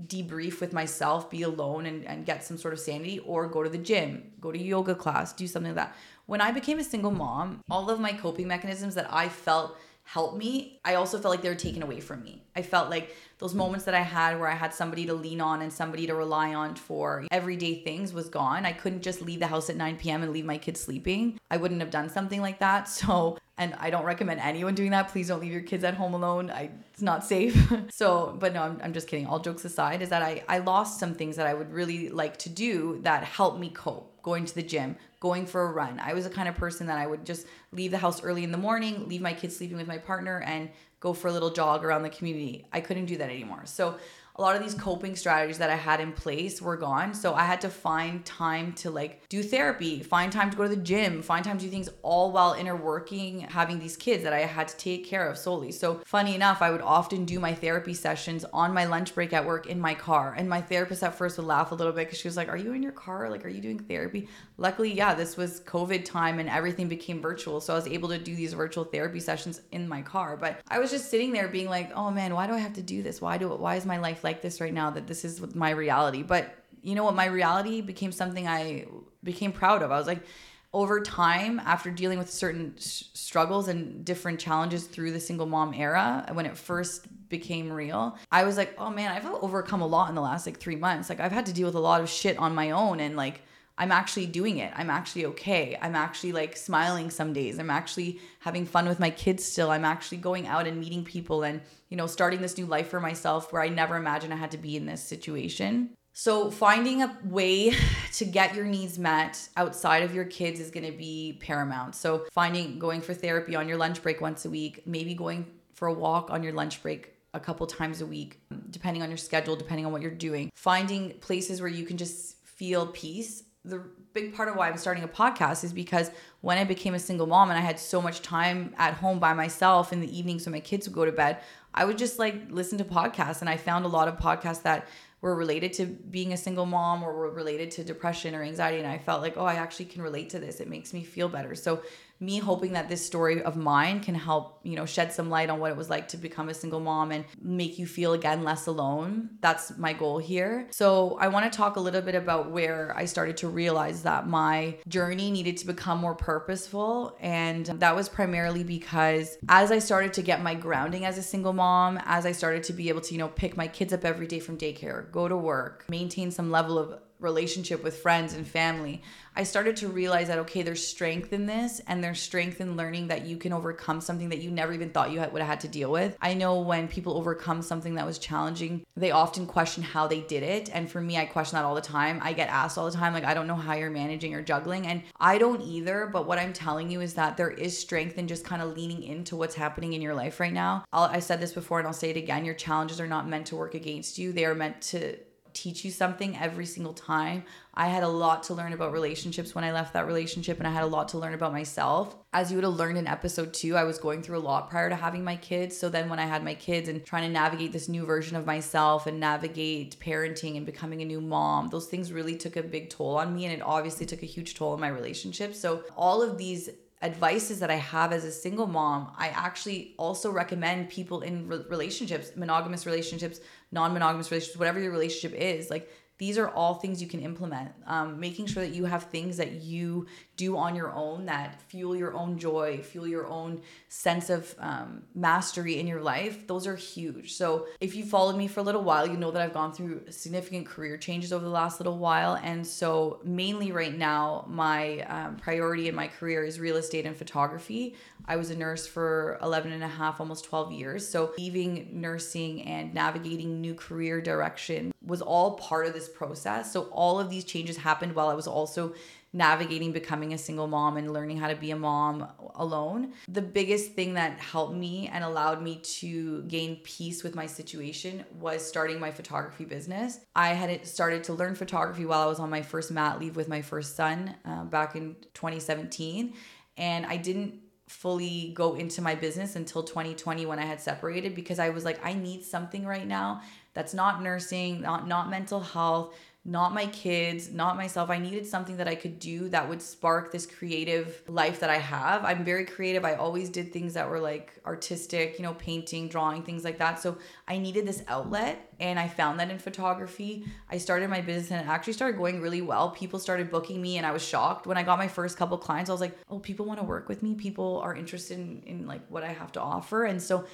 debrief 0.05 0.61
with 0.61 0.71
myself 0.71 1.29
be 1.29 1.41
alone 1.41 1.85
and, 1.85 2.05
and 2.05 2.25
get 2.25 2.43
some 2.43 2.57
sort 2.57 2.73
of 2.73 2.79
sanity 2.79 3.19
or 3.19 3.47
go 3.47 3.63
to 3.63 3.69
the 3.69 3.77
gym 3.77 4.31
go 4.39 4.51
to 4.51 4.59
yoga 4.59 4.93
class 4.93 5.33
do 5.33 5.47
something 5.47 5.75
like 5.75 5.87
that 5.87 5.95
when 6.29 6.41
I 6.41 6.51
became 6.51 6.77
a 6.77 6.83
single 6.83 7.09
mom, 7.09 7.61
all 7.71 7.89
of 7.89 7.99
my 7.99 8.13
coping 8.13 8.47
mechanisms 8.47 8.93
that 8.93 9.11
I 9.11 9.29
felt 9.29 9.75
helped 10.03 10.37
me, 10.37 10.79
I 10.85 10.93
also 10.93 11.17
felt 11.17 11.31
like 11.33 11.41
they 11.41 11.49
were 11.49 11.55
taken 11.55 11.81
away 11.81 12.01
from 12.01 12.21
me. 12.21 12.43
I 12.59 12.61
felt 12.61 12.89
like 12.89 13.15
those 13.37 13.55
moments 13.55 13.85
that 13.85 13.95
I 13.95 14.01
had 14.01 14.37
where 14.37 14.49
I 14.49 14.53
had 14.53 14.73
somebody 14.73 15.05
to 15.05 15.13
lean 15.13 15.39
on 15.39 15.61
and 15.61 15.71
somebody 15.71 16.05
to 16.07 16.13
rely 16.13 16.53
on 16.53 16.75
for 16.75 17.25
everyday 17.31 17.81
things 17.83 18.13
was 18.13 18.27
gone. 18.27 18.65
I 18.65 18.73
couldn't 18.73 19.01
just 19.01 19.21
leave 19.21 19.39
the 19.39 19.47
house 19.47 19.69
at 19.69 19.77
9 19.77 19.95
p.m. 19.95 20.23
and 20.23 20.33
leave 20.33 20.43
my 20.43 20.57
kids 20.57 20.81
sleeping. 20.81 21.39
I 21.49 21.55
wouldn't 21.55 21.79
have 21.79 21.89
done 21.89 22.09
something 22.09 22.41
like 22.41 22.59
that. 22.59 22.89
So, 22.99 23.37
and 23.57 23.73
I 23.79 23.89
don't 23.89 24.03
recommend 24.03 24.41
anyone 24.41 24.75
doing 24.75 24.91
that. 24.91 25.07
Please 25.07 25.29
don't 25.29 25.39
leave 25.39 25.53
your 25.53 25.61
kids 25.61 25.85
at 25.85 25.93
home 25.93 26.13
alone. 26.13 26.49
I, 26.49 26.69
it's 26.93 27.01
not 27.01 27.23
safe. 27.23 27.71
so, 27.89 28.35
but 28.37 28.53
no, 28.53 28.61
I'm, 28.61 28.79
I'm 28.83 28.93
just 28.93 29.07
kidding. 29.07 29.25
All 29.25 29.39
jokes 29.39 29.63
aside, 29.63 30.01
is 30.01 30.09
that 30.09 30.21
I, 30.21 30.43
I 30.49 30.57
lost 30.59 30.99
some 30.99 31.13
things 31.13 31.37
that 31.37 31.47
I 31.47 31.53
would 31.53 31.71
really 31.71 32.09
like 32.09 32.37
to 32.39 32.49
do 32.49 32.99
that 33.03 33.23
helped 33.23 33.59
me 33.59 33.69
cope. 33.69 34.21
Going 34.21 34.43
to 34.45 34.53
the 34.53 34.63
gym, 34.63 34.97
going 35.21 35.45
for 35.45 35.63
a 35.63 35.71
run. 35.71 35.99
I 35.99 36.13
was 36.13 36.25
the 36.25 36.29
kind 36.29 36.49
of 36.49 36.55
person 36.55 36.87
that 36.87 36.97
I 36.97 37.07
would 37.07 37.25
just 37.25 37.47
leave 37.71 37.91
the 37.91 37.97
house 37.97 38.21
early 38.21 38.43
in 38.43 38.51
the 38.51 38.57
morning, 38.57 39.07
leave 39.07 39.21
my 39.21 39.33
kids 39.33 39.55
sleeping 39.55 39.77
with 39.77 39.87
my 39.87 39.97
partner, 39.97 40.41
and 40.41 40.69
go 40.99 41.13
for 41.13 41.27
a 41.27 41.31
little 41.31 41.49
jog 41.49 41.83
around 41.83 42.03
the 42.03 42.09
community. 42.09 42.65
I 42.71 42.81
couldn't 42.81 43.05
do 43.05 43.17
that 43.17 43.29
anymore. 43.29 43.61
So 43.65 43.97
a 44.39 44.41
lot 44.41 44.55
of 44.55 44.63
these 44.63 44.73
coping 44.73 45.17
strategies 45.17 45.57
that 45.57 45.69
I 45.69 45.75
had 45.75 45.99
in 45.99 46.13
place 46.13 46.61
were 46.61 46.77
gone. 46.77 47.13
So 47.13 47.33
I 47.33 47.43
had 47.43 47.59
to 47.61 47.69
find 47.69 48.25
time 48.25 48.71
to 48.73 48.89
like 48.89 49.27
do 49.27 49.43
therapy, 49.43 50.01
find 50.01 50.31
time 50.31 50.49
to 50.49 50.55
go 50.55 50.63
to 50.63 50.69
the 50.69 50.77
gym, 50.77 51.21
find 51.21 51.43
time 51.43 51.57
to 51.57 51.65
do 51.65 51.69
things 51.69 51.89
all 52.03 52.31
while 52.31 52.55
interworking, 52.55 53.49
having 53.51 53.79
these 53.79 53.97
kids 53.97 54.23
that 54.23 54.31
I 54.31 54.39
had 54.39 54.69
to 54.69 54.77
take 54.77 55.05
care 55.05 55.27
of 55.27 55.37
solely. 55.37 55.73
So 55.73 56.01
funny 56.05 56.35
enough, 56.35 56.61
I 56.61 56.71
would 56.71 56.79
often 56.81 57.25
do 57.25 57.37
my 57.37 57.53
therapy 57.53 57.93
sessions 57.93 58.45
on 58.53 58.73
my 58.73 58.85
lunch 58.85 59.13
break 59.13 59.33
at 59.33 59.45
work 59.45 59.67
in 59.67 59.77
my 59.77 59.93
car. 59.93 60.33
And 60.37 60.49
my 60.49 60.61
therapist 60.61 61.03
at 61.03 61.15
first 61.15 61.35
would 61.35 61.45
laugh 61.45 61.73
a 61.73 61.75
little 61.75 61.91
bit 61.91 62.07
because 62.07 62.19
she 62.19 62.29
was 62.29 62.37
like, 62.37 62.47
Are 62.47 62.57
you 62.57 62.71
in 62.71 62.81
your 62.81 62.93
car? 62.93 63.29
Like, 63.29 63.43
are 63.43 63.49
you 63.49 63.59
doing 63.59 63.79
therapy? 63.79 64.29
Luckily, 64.57 64.93
yeah, 64.93 65.13
this 65.13 65.35
was 65.35 65.59
COVID 65.61 66.05
time 66.05 66.39
and 66.39 66.47
everything 66.47 66.87
became 66.87 67.21
virtual. 67.21 67.59
So 67.59 67.73
I 67.73 67.75
was 67.75 67.87
able 67.87 68.07
to 68.07 68.17
do 68.17 68.33
these 68.35 68.53
virtual 68.53 68.85
therapy 68.85 69.19
sessions 69.19 69.59
in 69.73 69.85
my 69.89 70.01
car. 70.01 70.37
But 70.37 70.61
I 70.69 70.79
was 70.79 70.91
just 70.91 71.11
sitting 71.11 71.33
there 71.33 71.49
being 71.49 71.67
like, 71.67 71.91
Oh 71.93 72.09
man, 72.09 72.33
why 72.33 72.47
do 72.47 72.53
I 72.53 72.59
have 72.59 72.73
to 72.75 72.81
do 72.81 73.03
this? 73.03 73.19
Why 73.19 73.37
do? 73.37 73.49
Why 73.49 73.75
is 73.75 73.85
my 73.85 73.97
life 73.97 74.23
like 74.23 74.28
like 74.29 74.41
this 74.41 74.61
right 74.61 74.73
now 74.73 74.91
that 74.91 75.07
this 75.07 75.25
is 75.25 75.55
my 75.55 75.71
reality. 75.71 76.21
But 76.23 76.43
you 76.81 76.95
know 76.95 77.03
what? 77.03 77.15
My 77.15 77.25
reality 77.25 77.81
became 77.81 78.11
something 78.11 78.47
I 78.47 78.85
became 79.23 79.51
proud 79.51 79.81
of. 79.81 79.91
I 79.91 79.97
was 79.97 80.07
like, 80.07 80.23
over 80.71 81.01
time, 81.01 81.59
after 81.65 81.89
dealing 81.89 82.19
with 82.19 82.29
certain 82.29 82.75
struggles 82.77 83.67
and 83.67 84.05
different 84.05 84.39
challenges 84.39 84.85
through 84.85 85.11
the 85.11 85.19
single 85.19 85.47
mom 85.47 85.73
era, 85.73 86.29
when 86.33 86.45
it 86.45 86.55
first 86.55 87.07
became 87.27 87.71
real, 87.71 88.17
I 88.31 88.43
was 88.43 88.55
like, 88.55 88.75
oh 88.77 88.91
man, 88.91 89.11
I've 89.11 89.25
overcome 89.25 89.81
a 89.81 89.87
lot 89.87 90.09
in 90.09 90.15
the 90.15 90.21
last 90.21 90.45
like 90.45 90.59
three 90.59 90.75
months. 90.75 91.09
Like, 91.09 91.19
I've 91.19 91.31
had 91.31 91.47
to 91.47 91.53
deal 91.53 91.67
with 91.67 91.75
a 91.75 91.79
lot 91.79 92.01
of 92.01 92.09
shit 92.09 92.37
on 92.37 92.53
my 92.53 92.71
own 92.71 92.99
and 92.99 93.15
like, 93.17 93.41
I'm 93.79 93.93
actually 93.93 94.25
doing 94.25 94.57
it. 94.57 94.73
I'm 94.75 94.89
actually 94.89 95.25
okay. 95.27 95.77
I'm 95.81 95.95
actually 95.95 96.33
like 96.33 96.57
smiling 96.57 97.09
some 97.09 97.31
days. 97.31 97.57
I'm 97.57 97.69
actually 97.69 98.19
having 98.39 98.65
fun 98.65 98.87
with 98.89 98.99
my 98.99 99.09
kids 99.09 99.43
still. 99.43 99.71
I'm 99.71 99.85
actually 99.85 100.17
going 100.17 100.47
out 100.47 100.67
and 100.67 100.77
meeting 100.77 101.05
people 101.05 101.43
and, 101.43 101.61
you 101.87 101.95
know, 101.95 102.05
starting 102.05 102.41
this 102.41 102.57
new 102.57 102.65
life 102.65 102.89
for 102.89 102.99
myself 102.99 103.53
where 103.53 103.61
I 103.61 103.69
never 103.69 103.95
imagined 103.95 104.33
I 104.33 104.35
had 104.35 104.51
to 104.51 104.57
be 104.57 104.75
in 104.75 104.85
this 104.85 105.01
situation. 105.01 105.91
So, 106.11 106.51
finding 106.51 107.01
a 107.01 107.17
way 107.23 107.73
to 108.13 108.25
get 108.25 108.53
your 108.53 108.65
needs 108.65 108.99
met 108.99 109.47
outside 109.55 110.03
of 110.03 110.13
your 110.13 110.25
kids 110.25 110.59
is 110.59 110.71
going 110.71 110.85
to 110.85 110.97
be 110.97 111.37
paramount. 111.39 111.95
So, 111.95 112.25
finding 112.33 112.79
going 112.79 112.99
for 112.99 113.13
therapy 113.13 113.55
on 113.55 113.69
your 113.69 113.77
lunch 113.77 114.03
break 114.03 114.19
once 114.19 114.43
a 114.43 114.49
week, 114.49 114.85
maybe 114.85 115.13
going 115.13 115.45
for 115.75 115.87
a 115.87 115.93
walk 115.93 116.29
on 116.29 116.43
your 116.43 116.51
lunch 116.51 116.83
break 116.83 117.13
a 117.33 117.39
couple 117.39 117.65
times 117.65 118.01
a 118.01 118.05
week, 118.05 118.41
depending 118.71 119.03
on 119.03 119.09
your 119.09 119.17
schedule, 119.17 119.55
depending 119.55 119.85
on 119.85 119.93
what 119.93 120.01
you're 120.01 120.11
doing. 120.11 120.51
Finding 120.55 121.11
places 121.19 121.61
where 121.61 121.69
you 121.69 121.85
can 121.85 121.95
just 121.95 122.35
feel 122.43 122.87
peace 122.87 123.43
the 123.65 123.83
big 124.13 124.33
part 124.33 124.47
of 124.47 124.55
why 124.55 124.69
I'm 124.69 124.77
starting 124.77 125.03
a 125.03 125.07
podcast 125.07 125.63
is 125.63 125.73
because 125.73 126.11
when 126.41 126.57
I 126.57 126.63
became 126.63 126.93
a 126.93 126.99
single 126.99 127.27
mom 127.27 127.49
and 127.49 127.59
I 127.59 127.61
had 127.61 127.77
so 127.77 128.01
much 128.01 128.21
time 128.21 128.73
at 128.77 128.93
home 128.93 129.19
by 129.19 129.33
myself 129.33 129.91
in 129.91 129.99
the 129.99 130.17
evenings 130.17 130.45
when 130.45 130.53
my 130.53 130.61
kids 130.61 130.87
would 130.87 130.95
go 130.95 131.05
to 131.05 131.11
bed, 131.11 131.39
I 131.73 131.85
would 131.85 131.97
just 131.97 132.19
like 132.19 132.49
listen 132.49 132.77
to 132.77 132.85
podcasts. 132.85 133.41
And 133.41 133.49
I 133.49 133.57
found 133.57 133.85
a 133.85 133.89
lot 133.89 134.07
of 134.07 134.17
podcasts 134.17 134.61
that 134.63 134.87
were 135.21 135.35
related 135.35 135.73
to 135.73 135.85
being 135.85 136.31
a 136.31 136.37
single 136.37 136.65
mom 136.65 137.03
or 137.03 137.13
were 137.13 137.31
related 137.31 137.69
to 137.71 137.83
depression 137.83 138.33
or 138.33 138.43
anxiety. 138.43 138.79
And 138.79 138.87
I 138.87 138.97
felt 138.97 139.21
like, 139.21 139.35
oh, 139.35 139.45
I 139.45 139.55
actually 139.55 139.85
can 139.85 140.01
relate 140.01 140.29
to 140.29 140.39
this. 140.39 140.61
It 140.61 140.69
makes 140.69 140.93
me 140.93 141.03
feel 141.03 141.27
better. 141.27 141.53
So 141.53 141.83
me 142.19 142.39
hoping 142.39 142.73
that 142.73 142.89
this 142.89 143.05
story 143.05 143.41
of 143.41 143.55
mine 143.55 144.01
can 144.01 144.15
help, 144.15 144.59
you 144.63 144.75
know, 144.75 144.85
shed 144.85 145.13
some 145.13 145.29
light 145.29 145.49
on 145.49 145.59
what 145.59 145.71
it 145.71 145.77
was 145.77 145.89
like 145.89 146.07
to 146.09 146.17
become 146.17 146.49
a 146.49 146.53
single 146.53 146.79
mom 146.79 147.11
and 147.11 147.25
make 147.41 147.79
you 147.79 147.85
feel 147.85 148.13
again 148.13 148.43
less 148.43 148.67
alone. 148.67 149.29
That's 149.41 149.77
my 149.77 149.93
goal 149.93 150.17
here. 150.17 150.67
So, 150.71 151.17
I 151.19 151.29
want 151.29 151.51
to 151.51 151.55
talk 151.55 151.77
a 151.77 151.79
little 151.79 152.01
bit 152.01 152.15
about 152.15 152.51
where 152.51 152.93
I 152.97 153.05
started 153.05 153.37
to 153.37 153.47
realize 153.47 154.03
that 154.03 154.27
my 154.27 154.77
journey 154.87 155.31
needed 155.31 155.57
to 155.57 155.67
become 155.67 155.99
more 155.99 156.15
purposeful. 156.15 157.15
And 157.19 157.65
that 157.65 157.95
was 157.95 158.09
primarily 158.09 158.63
because 158.63 159.37
as 159.47 159.71
I 159.71 159.79
started 159.79 160.13
to 160.13 160.21
get 160.21 160.41
my 160.41 160.55
grounding 160.55 161.05
as 161.05 161.17
a 161.17 161.23
single 161.23 161.53
mom, 161.53 161.99
as 162.05 162.25
I 162.25 162.31
started 162.33 162.63
to 162.63 162.73
be 162.73 162.89
able 162.89 163.01
to, 163.01 163.13
you 163.13 163.19
know, 163.19 163.29
pick 163.29 163.55
my 163.55 163.67
kids 163.67 163.93
up 163.93 164.03
every 164.03 164.27
day 164.27 164.39
from 164.39 164.57
daycare, 164.57 165.09
go 165.11 165.27
to 165.27 165.37
work, 165.37 165.85
maintain 165.89 166.31
some 166.31 166.51
level 166.51 166.77
of 166.77 166.99
relationship 167.19 167.83
with 167.83 167.97
friends 167.97 168.33
and 168.33 168.47
family, 168.47 169.01
I 169.35 169.43
started 169.43 169.77
to 169.77 169.87
realize 169.87 170.27
that 170.27 170.39
okay, 170.39 170.63
there's 170.63 170.85
strength 170.85 171.31
in 171.31 171.45
this 171.45 171.81
and 171.87 172.03
there's 172.03 172.19
strength 172.19 172.59
in 172.59 172.75
learning 172.75 173.07
that 173.07 173.25
you 173.25 173.37
can 173.37 173.53
overcome 173.53 174.01
something 174.01 174.29
that 174.29 174.39
you 174.39 174.51
never 174.51 174.73
even 174.73 174.89
thought 174.89 175.11
you 175.11 175.19
would 175.19 175.41
have 175.41 175.47
had 175.47 175.59
to 175.61 175.67
deal 175.67 175.91
with. 175.91 176.17
I 176.21 176.33
know 176.33 176.59
when 176.59 176.87
people 176.87 177.17
overcome 177.17 177.61
something 177.61 177.95
that 177.95 178.05
was 178.05 178.19
challenging, 178.19 178.85
they 178.97 179.11
often 179.11 179.45
question 179.45 179.83
how 179.83 180.07
they 180.07 180.21
did 180.21 180.43
it. 180.43 180.69
And 180.73 180.91
for 180.91 180.99
me, 180.99 181.17
I 181.17 181.25
question 181.25 181.55
that 181.55 181.65
all 181.65 181.75
the 181.75 181.81
time. 181.81 182.19
I 182.21 182.33
get 182.33 182.49
asked 182.49 182.77
all 182.77 182.89
the 182.89 182.97
time, 182.97 183.13
like, 183.13 183.23
I 183.23 183.33
don't 183.33 183.47
know 183.47 183.55
how 183.55 183.75
you're 183.75 183.89
managing 183.89 184.33
or 184.33 184.41
juggling. 184.41 184.87
And 184.87 185.03
I 185.19 185.37
don't 185.37 185.61
either. 185.61 186.09
But 186.11 186.27
what 186.27 186.39
I'm 186.39 186.53
telling 186.53 186.89
you 186.89 187.01
is 187.01 187.13
that 187.13 187.37
there 187.37 187.51
is 187.51 187.77
strength 187.77 188.17
in 188.17 188.27
just 188.27 188.43
kind 188.43 188.61
of 188.61 188.75
leaning 188.75 189.03
into 189.03 189.35
what's 189.35 189.55
happening 189.55 189.93
in 189.93 190.01
your 190.01 190.15
life 190.15 190.39
right 190.39 190.53
now. 190.53 190.83
I'll, 190.91 191.03
I 191.03 191.19
said 191.19 191.39
this 191.39 191.53
before 191.53 191.79
and 191.79 191.87
I'll 191.87 191.93
say 191.93 192.09
it 192.09 192.17
again 192.17 192.45
your 192.45 192.55
challenges 192.55 192.99
are 192.99 193.07
not 193.07 193.27
meant 193.27 193.47
to 193.47 193.55
work 193.55 193.75
against 193.75 194.17
you, 194.17 194.31
they 194.31 194.45
are 194.45 194.55
meant 194.55 194.81
to 194.81 195.17
teach 195.53 195.85
you 195.85 195.91
something 195.91 196.37
every 196.37 196.65
single 196.65 196.93
time. 196.93 197.43
I 197.73 197.87
had 197.87 198.03
a 198.03 198.07
lot 198.07 198.43
to 198.43 198.53
learn 198.53 198.73
about 198.73 198.91
relationships 198.91 199.55
when 199.55 199.63
I 199.63 199.71
left 199.71 199.93
that 199.93 200.05
relationship, 200.05 200.57
and 200.57 200.67
I 200.67 200.71
had 200.71 200.83
a 200.83 200.87
lot 200.87 201.09
to 201.09 201.17
learn 201.17 201.33
about 201.33 201.53
myself. 201.53 202.15
As 202.33 202.51
you 202.51 202.57
would 202.57 202.65
have 202.65 202.75
learned 202.75 202.97
in 202.97 203.07
episode 203.07 203.53
two, 203.53 203.77
I 203.77 203.83
was 203.83 203.97
going 203.97 204.21
through 204.21 204.37
a 204.37 204.39
lot 204.39 204.69
prior 204.69 204.89
to 204.89 204.95
having 204.95 205.23
my 205.23 205.35
kids. 205.35 205.77
So 205.77 205.89
then, 205.89 206.09
when 206.09 206.19
I 206.19 206.25
had 206.25 206.43
my 206.43 206.55
kids 206.55 206.89
and 206.89 207.05
trying 207.05 207.23
to 207.23 207.29
navigate 207.29 207.71
this 207.71 207.87
new 207.87 208.05
version 208.05 208.35
of 208.35 208.45
myself 208.45 209.07
and 209.07 209.19
navigate 209.19 209.99
parenting 209.99 210.57
and 210.57 210.65
becoming 210.65 211.01
a 211.01 211.05
new 211.05 211.21
mom, 211.21 211.69
those 211.69 211.87
things 211.87 212.11
really 212.11 212.35
took 212.35 212.57
a 212.57 212.63
big 212.63 212.89
toll 212.89 213.17
on 213.17 213.35
me, 213.35 213.45
and 213.45 213.53
it 213.53 213.61
obviously 213.61 214.05
took 214.05 214.23
a 214.23 214.27
huge 214.27 214.55
toll 214.55 214.73
on 214.73 214.79
my 214.79 214.89
relationship. 214.89 215.55
So, 215.55 215.83
all 215.95 216.21
of 216.21 216.37
these 216.37 216.69
advices 217.01 217.59
that 217.59 217.71
I 217.71 217.75
have 217.75 218.11
as 218.11 218.25
a 218.25 218.31
single 218.31 218.67
mom, 218.67 219.13
I 219.17 219.29
actually 219.29 219.95
also 219.97 220.31
recommend 220.31 220.89
people 220.89 221.21
in 221.21 221.47
re- 221.47 221.63
relationships, 221.69 222.31
monogamous 222.35 222.85
relationships, 222.85 223.39
non 223.71 223.93
monogamous 223.93 224.31
relationships, 224.31 224.59
whatever 224.59 224.79
your 224.79 224.91
relationship 224.91 225.39
is, 225.39 225.69
like 225.69 225.89
these 226.17 226.37
are 226.37 226.49
all 226.49 226.75
things 226.75 227.01
you 227.01 227.07
can 227.07 227.21
implement. 227.21 227.71
Um, 227.87 228.19
making 228.19 228.47
sure 228.47 228.63
that 228.63 228.75
you 228.75 228.85
have 228.85 229.03
things 229.03 229.37
that 229.37 229.53
you 229.53 230.05
do 230.39 230.55
on 230.55 230.73
your 230.73 230.91
own 230.93 231.25
that 231.25 231.61
fuel 231.67 231.95
your 231.95 232.15
own 232.15 232.39
joy, 232.39 232.81
fuel 232.81 233.05
your 233.05 233.27
own 233.27 233.61
sense 233.89 234.29
of 234.29 234.55
um, 234.59 235.03
mastery 235.13 235.77
in 235.79 235.85
your 235.85 236.01
life, 236.01 236.47
those 236.47 236.65
are 236.65 236.77
huge. 236.77 237.33
So, 237.33 237.67
if 237.81 237.93
you 237.93 238.05
followed 238.05 238.37
me 238.37 238.47
for 238.47 238.61
a 238.61 238.63
little 238.63 238.83
while, 238.83 239.05
you 239.05 239.17
know 239.17 239.31
that 239.31 239.41
I've 239.41 239.53
gone 239.53 239.73
through 239.73 240.03
significant 240.09 240.65
career 240.65 240.97
changes 240.97 241.33
over 241.33 241.43
the 241.43 241.51
last 241.51 241.81
little 241.81 241.97
while. 241.97 242.35
And 242.41 242.65
so, 242.65 243.19
mainly 243.25 243.73
right 243.73 243.95
now, 243.95 244.45
my 244.47 245.01
um, 245.01 245.35
priority 245.35 245.89
in 245.89 245.95
my 245.95 246.07
career 246.07 246.45
is 246.45 246.57
real 246.57 246.77
estate 246.77 247.05
and 247.05 247.15
photography. 247.15 247.95
I 248.25 248.37
was 248.37 248.49
a 248.49 248.55
nurse 248.55 248.87
for 248.87 249.37
11 249.41 249.73
and 249.73 249.83
a 249.83 249.87
half, 249.87 250.21
almost 250.21 250.45
12 250.45 250.71
years. 250.71 251.05
So, 251.05 251.33
leaving 251.37 251.89
nursing 251.91 252.63
and 252.63 252.93
navigating 252.93 253.59
new 253.59 253.73
career 253.73 254.21
direction 254.21 254.93
was 255.09 255.21
all 255.21 255.57
part 255.57 255.87
of 255.87 255.93
this 255.93 256.07
process. 256.07 256.71
So 256.71 256.83
all 256.91 257.19
of 257.19 257.29
these 257.29 257.43
changes 257.43 257.77
happened 257.77 258.15
while 258.15 258.29
I 258.29 258.33
was 258.33 258.47
also 258.47 258.93
navigating 259.31 259.91
becoming 259.91 260.33
a 260.33 260.37
single 260.37 260.67
mom 260.67 260.97
and 260.97 261.13
learning 261.13 261.37
how 261.37 261.47
to 261.47 261.55
be 261.55 261.71
a 261.71 261.75
mom 261.75 262.27
alone. 262.55 263.13
The 263.27 263.41
biggest 263.41 263.93
thing 263.93 264.15
that 264.15 264.39
helped 264.39 264.73
me 264.73 265.07
and 265.07 265.23
allowed 265.23 265.61
me 265.61 265.77
to 265.77 266.41
gain 266.43 266.77
peace 266.77 267.23
with 267.23 267.35
my 267.35 267.45
situation 267.45 268.25
was 268.39 268.65
starting 268.65 268.99
my 268.99 269.11
photography 269.11 269.65
business. 269.65 270.19
I 270.35 270.49
had 270.49 270.85
started 270.87 271.23
to 271.25 271.33
learn 271.33 271.55
photography 271.55 272.05
while 272.05 272.21
I 272.21 272.25
was 272.25 272.39
on 272.39 272.49
my 272.49 272.61
first 272.61 272.91
mat 272.91 273.19
leave 273.19 273.35
with 273.35 273.47
my 273.47 273.61
first 273.61 273.95
son 273.95 274.35
uh, 274.45 274.63
back 274.63 274.95
in 274.95 275.15
2017. 275.33 276.33
And 276.77 277.05
I 277.05 277.17
didn't 277.17 277.55
fully 277.87 278.51
go 278.53 278.75
into 278.75 279.01
my 279.01 279.15
business 279.15 279.55
until 279.55 279.81
2020 279.81 280.45
when 280.45 280.59
I 280.59 280.65
had 280.65 280.79
separated 280.79 281.33
because 281.33 281.57
I 281.57 281.69
was 281.69 281.83
like, 281.83 282.03
I 282.05 282.13
need 282.13 282.43
something 282.43 282.85
right 282.85 283.07
now 283.07 283.41
that's 283.73 283.93
not 283.93 284.21
nursing, 284.21 284.81
not, 284.81 285.07
not 285.07 285.29
mental 285.29 285.59
health 285.59 286.15
not 286.45 286.73
my 286.73 286.85
kids, 286.87 287.51
not 287.51 287.75
myself. 287.75 288.09
I 288.09 288.17
needed 288.17 288.47
something 288.47 288.77
that 288.77 288.87
I 288.87 288.95
could 288.95 289.19
do 289.19 289.49
that 289.49 289.67
would 289.67 289.81
spark 289.81 290.31
this 290.31 290.45
creative 290.45 291.21
life 291.27 291.59
that 291.59 291.69
I 291.69 291.77
have. 291.77 292.23
I'm 292.23 292.45
very 292.45 292.63
creative. 292.65 293.03
I 293.03 293.15
always 293.15 293.49
did 293.49 293.73
things 293.73 293.93
that 293.95 294.09
were 294.09 294.21
like 294.21 294.53
artistic, 294.65 295.37
you 295.37 295.43
know, 295.43 295.53
painting, 295.55 296.07
drawing, 296.07 296.43
things 296.43 296.63
like 296.63 296.77
that. 296.79 296.99
So 296.99 297.17
I 297.47 297.57
needed 297.57 297.85
this 297.85 298.03
outlet 298.07 298.73
and 298.79 298.97
I 298.97 299.09
found 299.09 299.39
that 299.41 299.51
in 299.51 299.59
photography. 299.59 300.45
I 300.69 300.77
started 300.77 301.09
my 301.09 301.19
business 301.19 301.51
and 301.51 301.61
it 301.61 301.69
actually 301.69 301.93
started 301.93 302.17
going 302.17 302.41
really 302.41 302.61
well. 302.61 302.91
People 302.91 303.19
started 303.19 303.51
booking 303.51 303.81
me 303.81 303.97
and 303.97 304.05
I 304.05 304.11
was 304.11 304.25
shocked 304.25 304.65
when 304.65 304.77
I 304.77 304.83
got 304.83 304.97
my 304.97 305.09
first 305.09 305.37
couple 305.37 305.57
clients. 305.57 305.89
I 305.89 305.93
was 305.93 306.01
like, 306.01 306.17
"Oh, 306.29 306.39
people 306.39 306.65
want 306.65 306.79
to 306.79 306.85
work 306.85 307.09
with 307.09 307.21
me. 307.21 307.35
People 307.35 307.79
are 307.83 307.93
interested 307.93 308.39
in, 308.39 308.63
in 308.65 308.87
like 308.87 309.01
what 309.09 309.23
I 309.23 309.33
have 309.33 309.51
to 309.53 309.61
offer." 309.61 310.05
And 310.05 310.21
so 310.21 310.45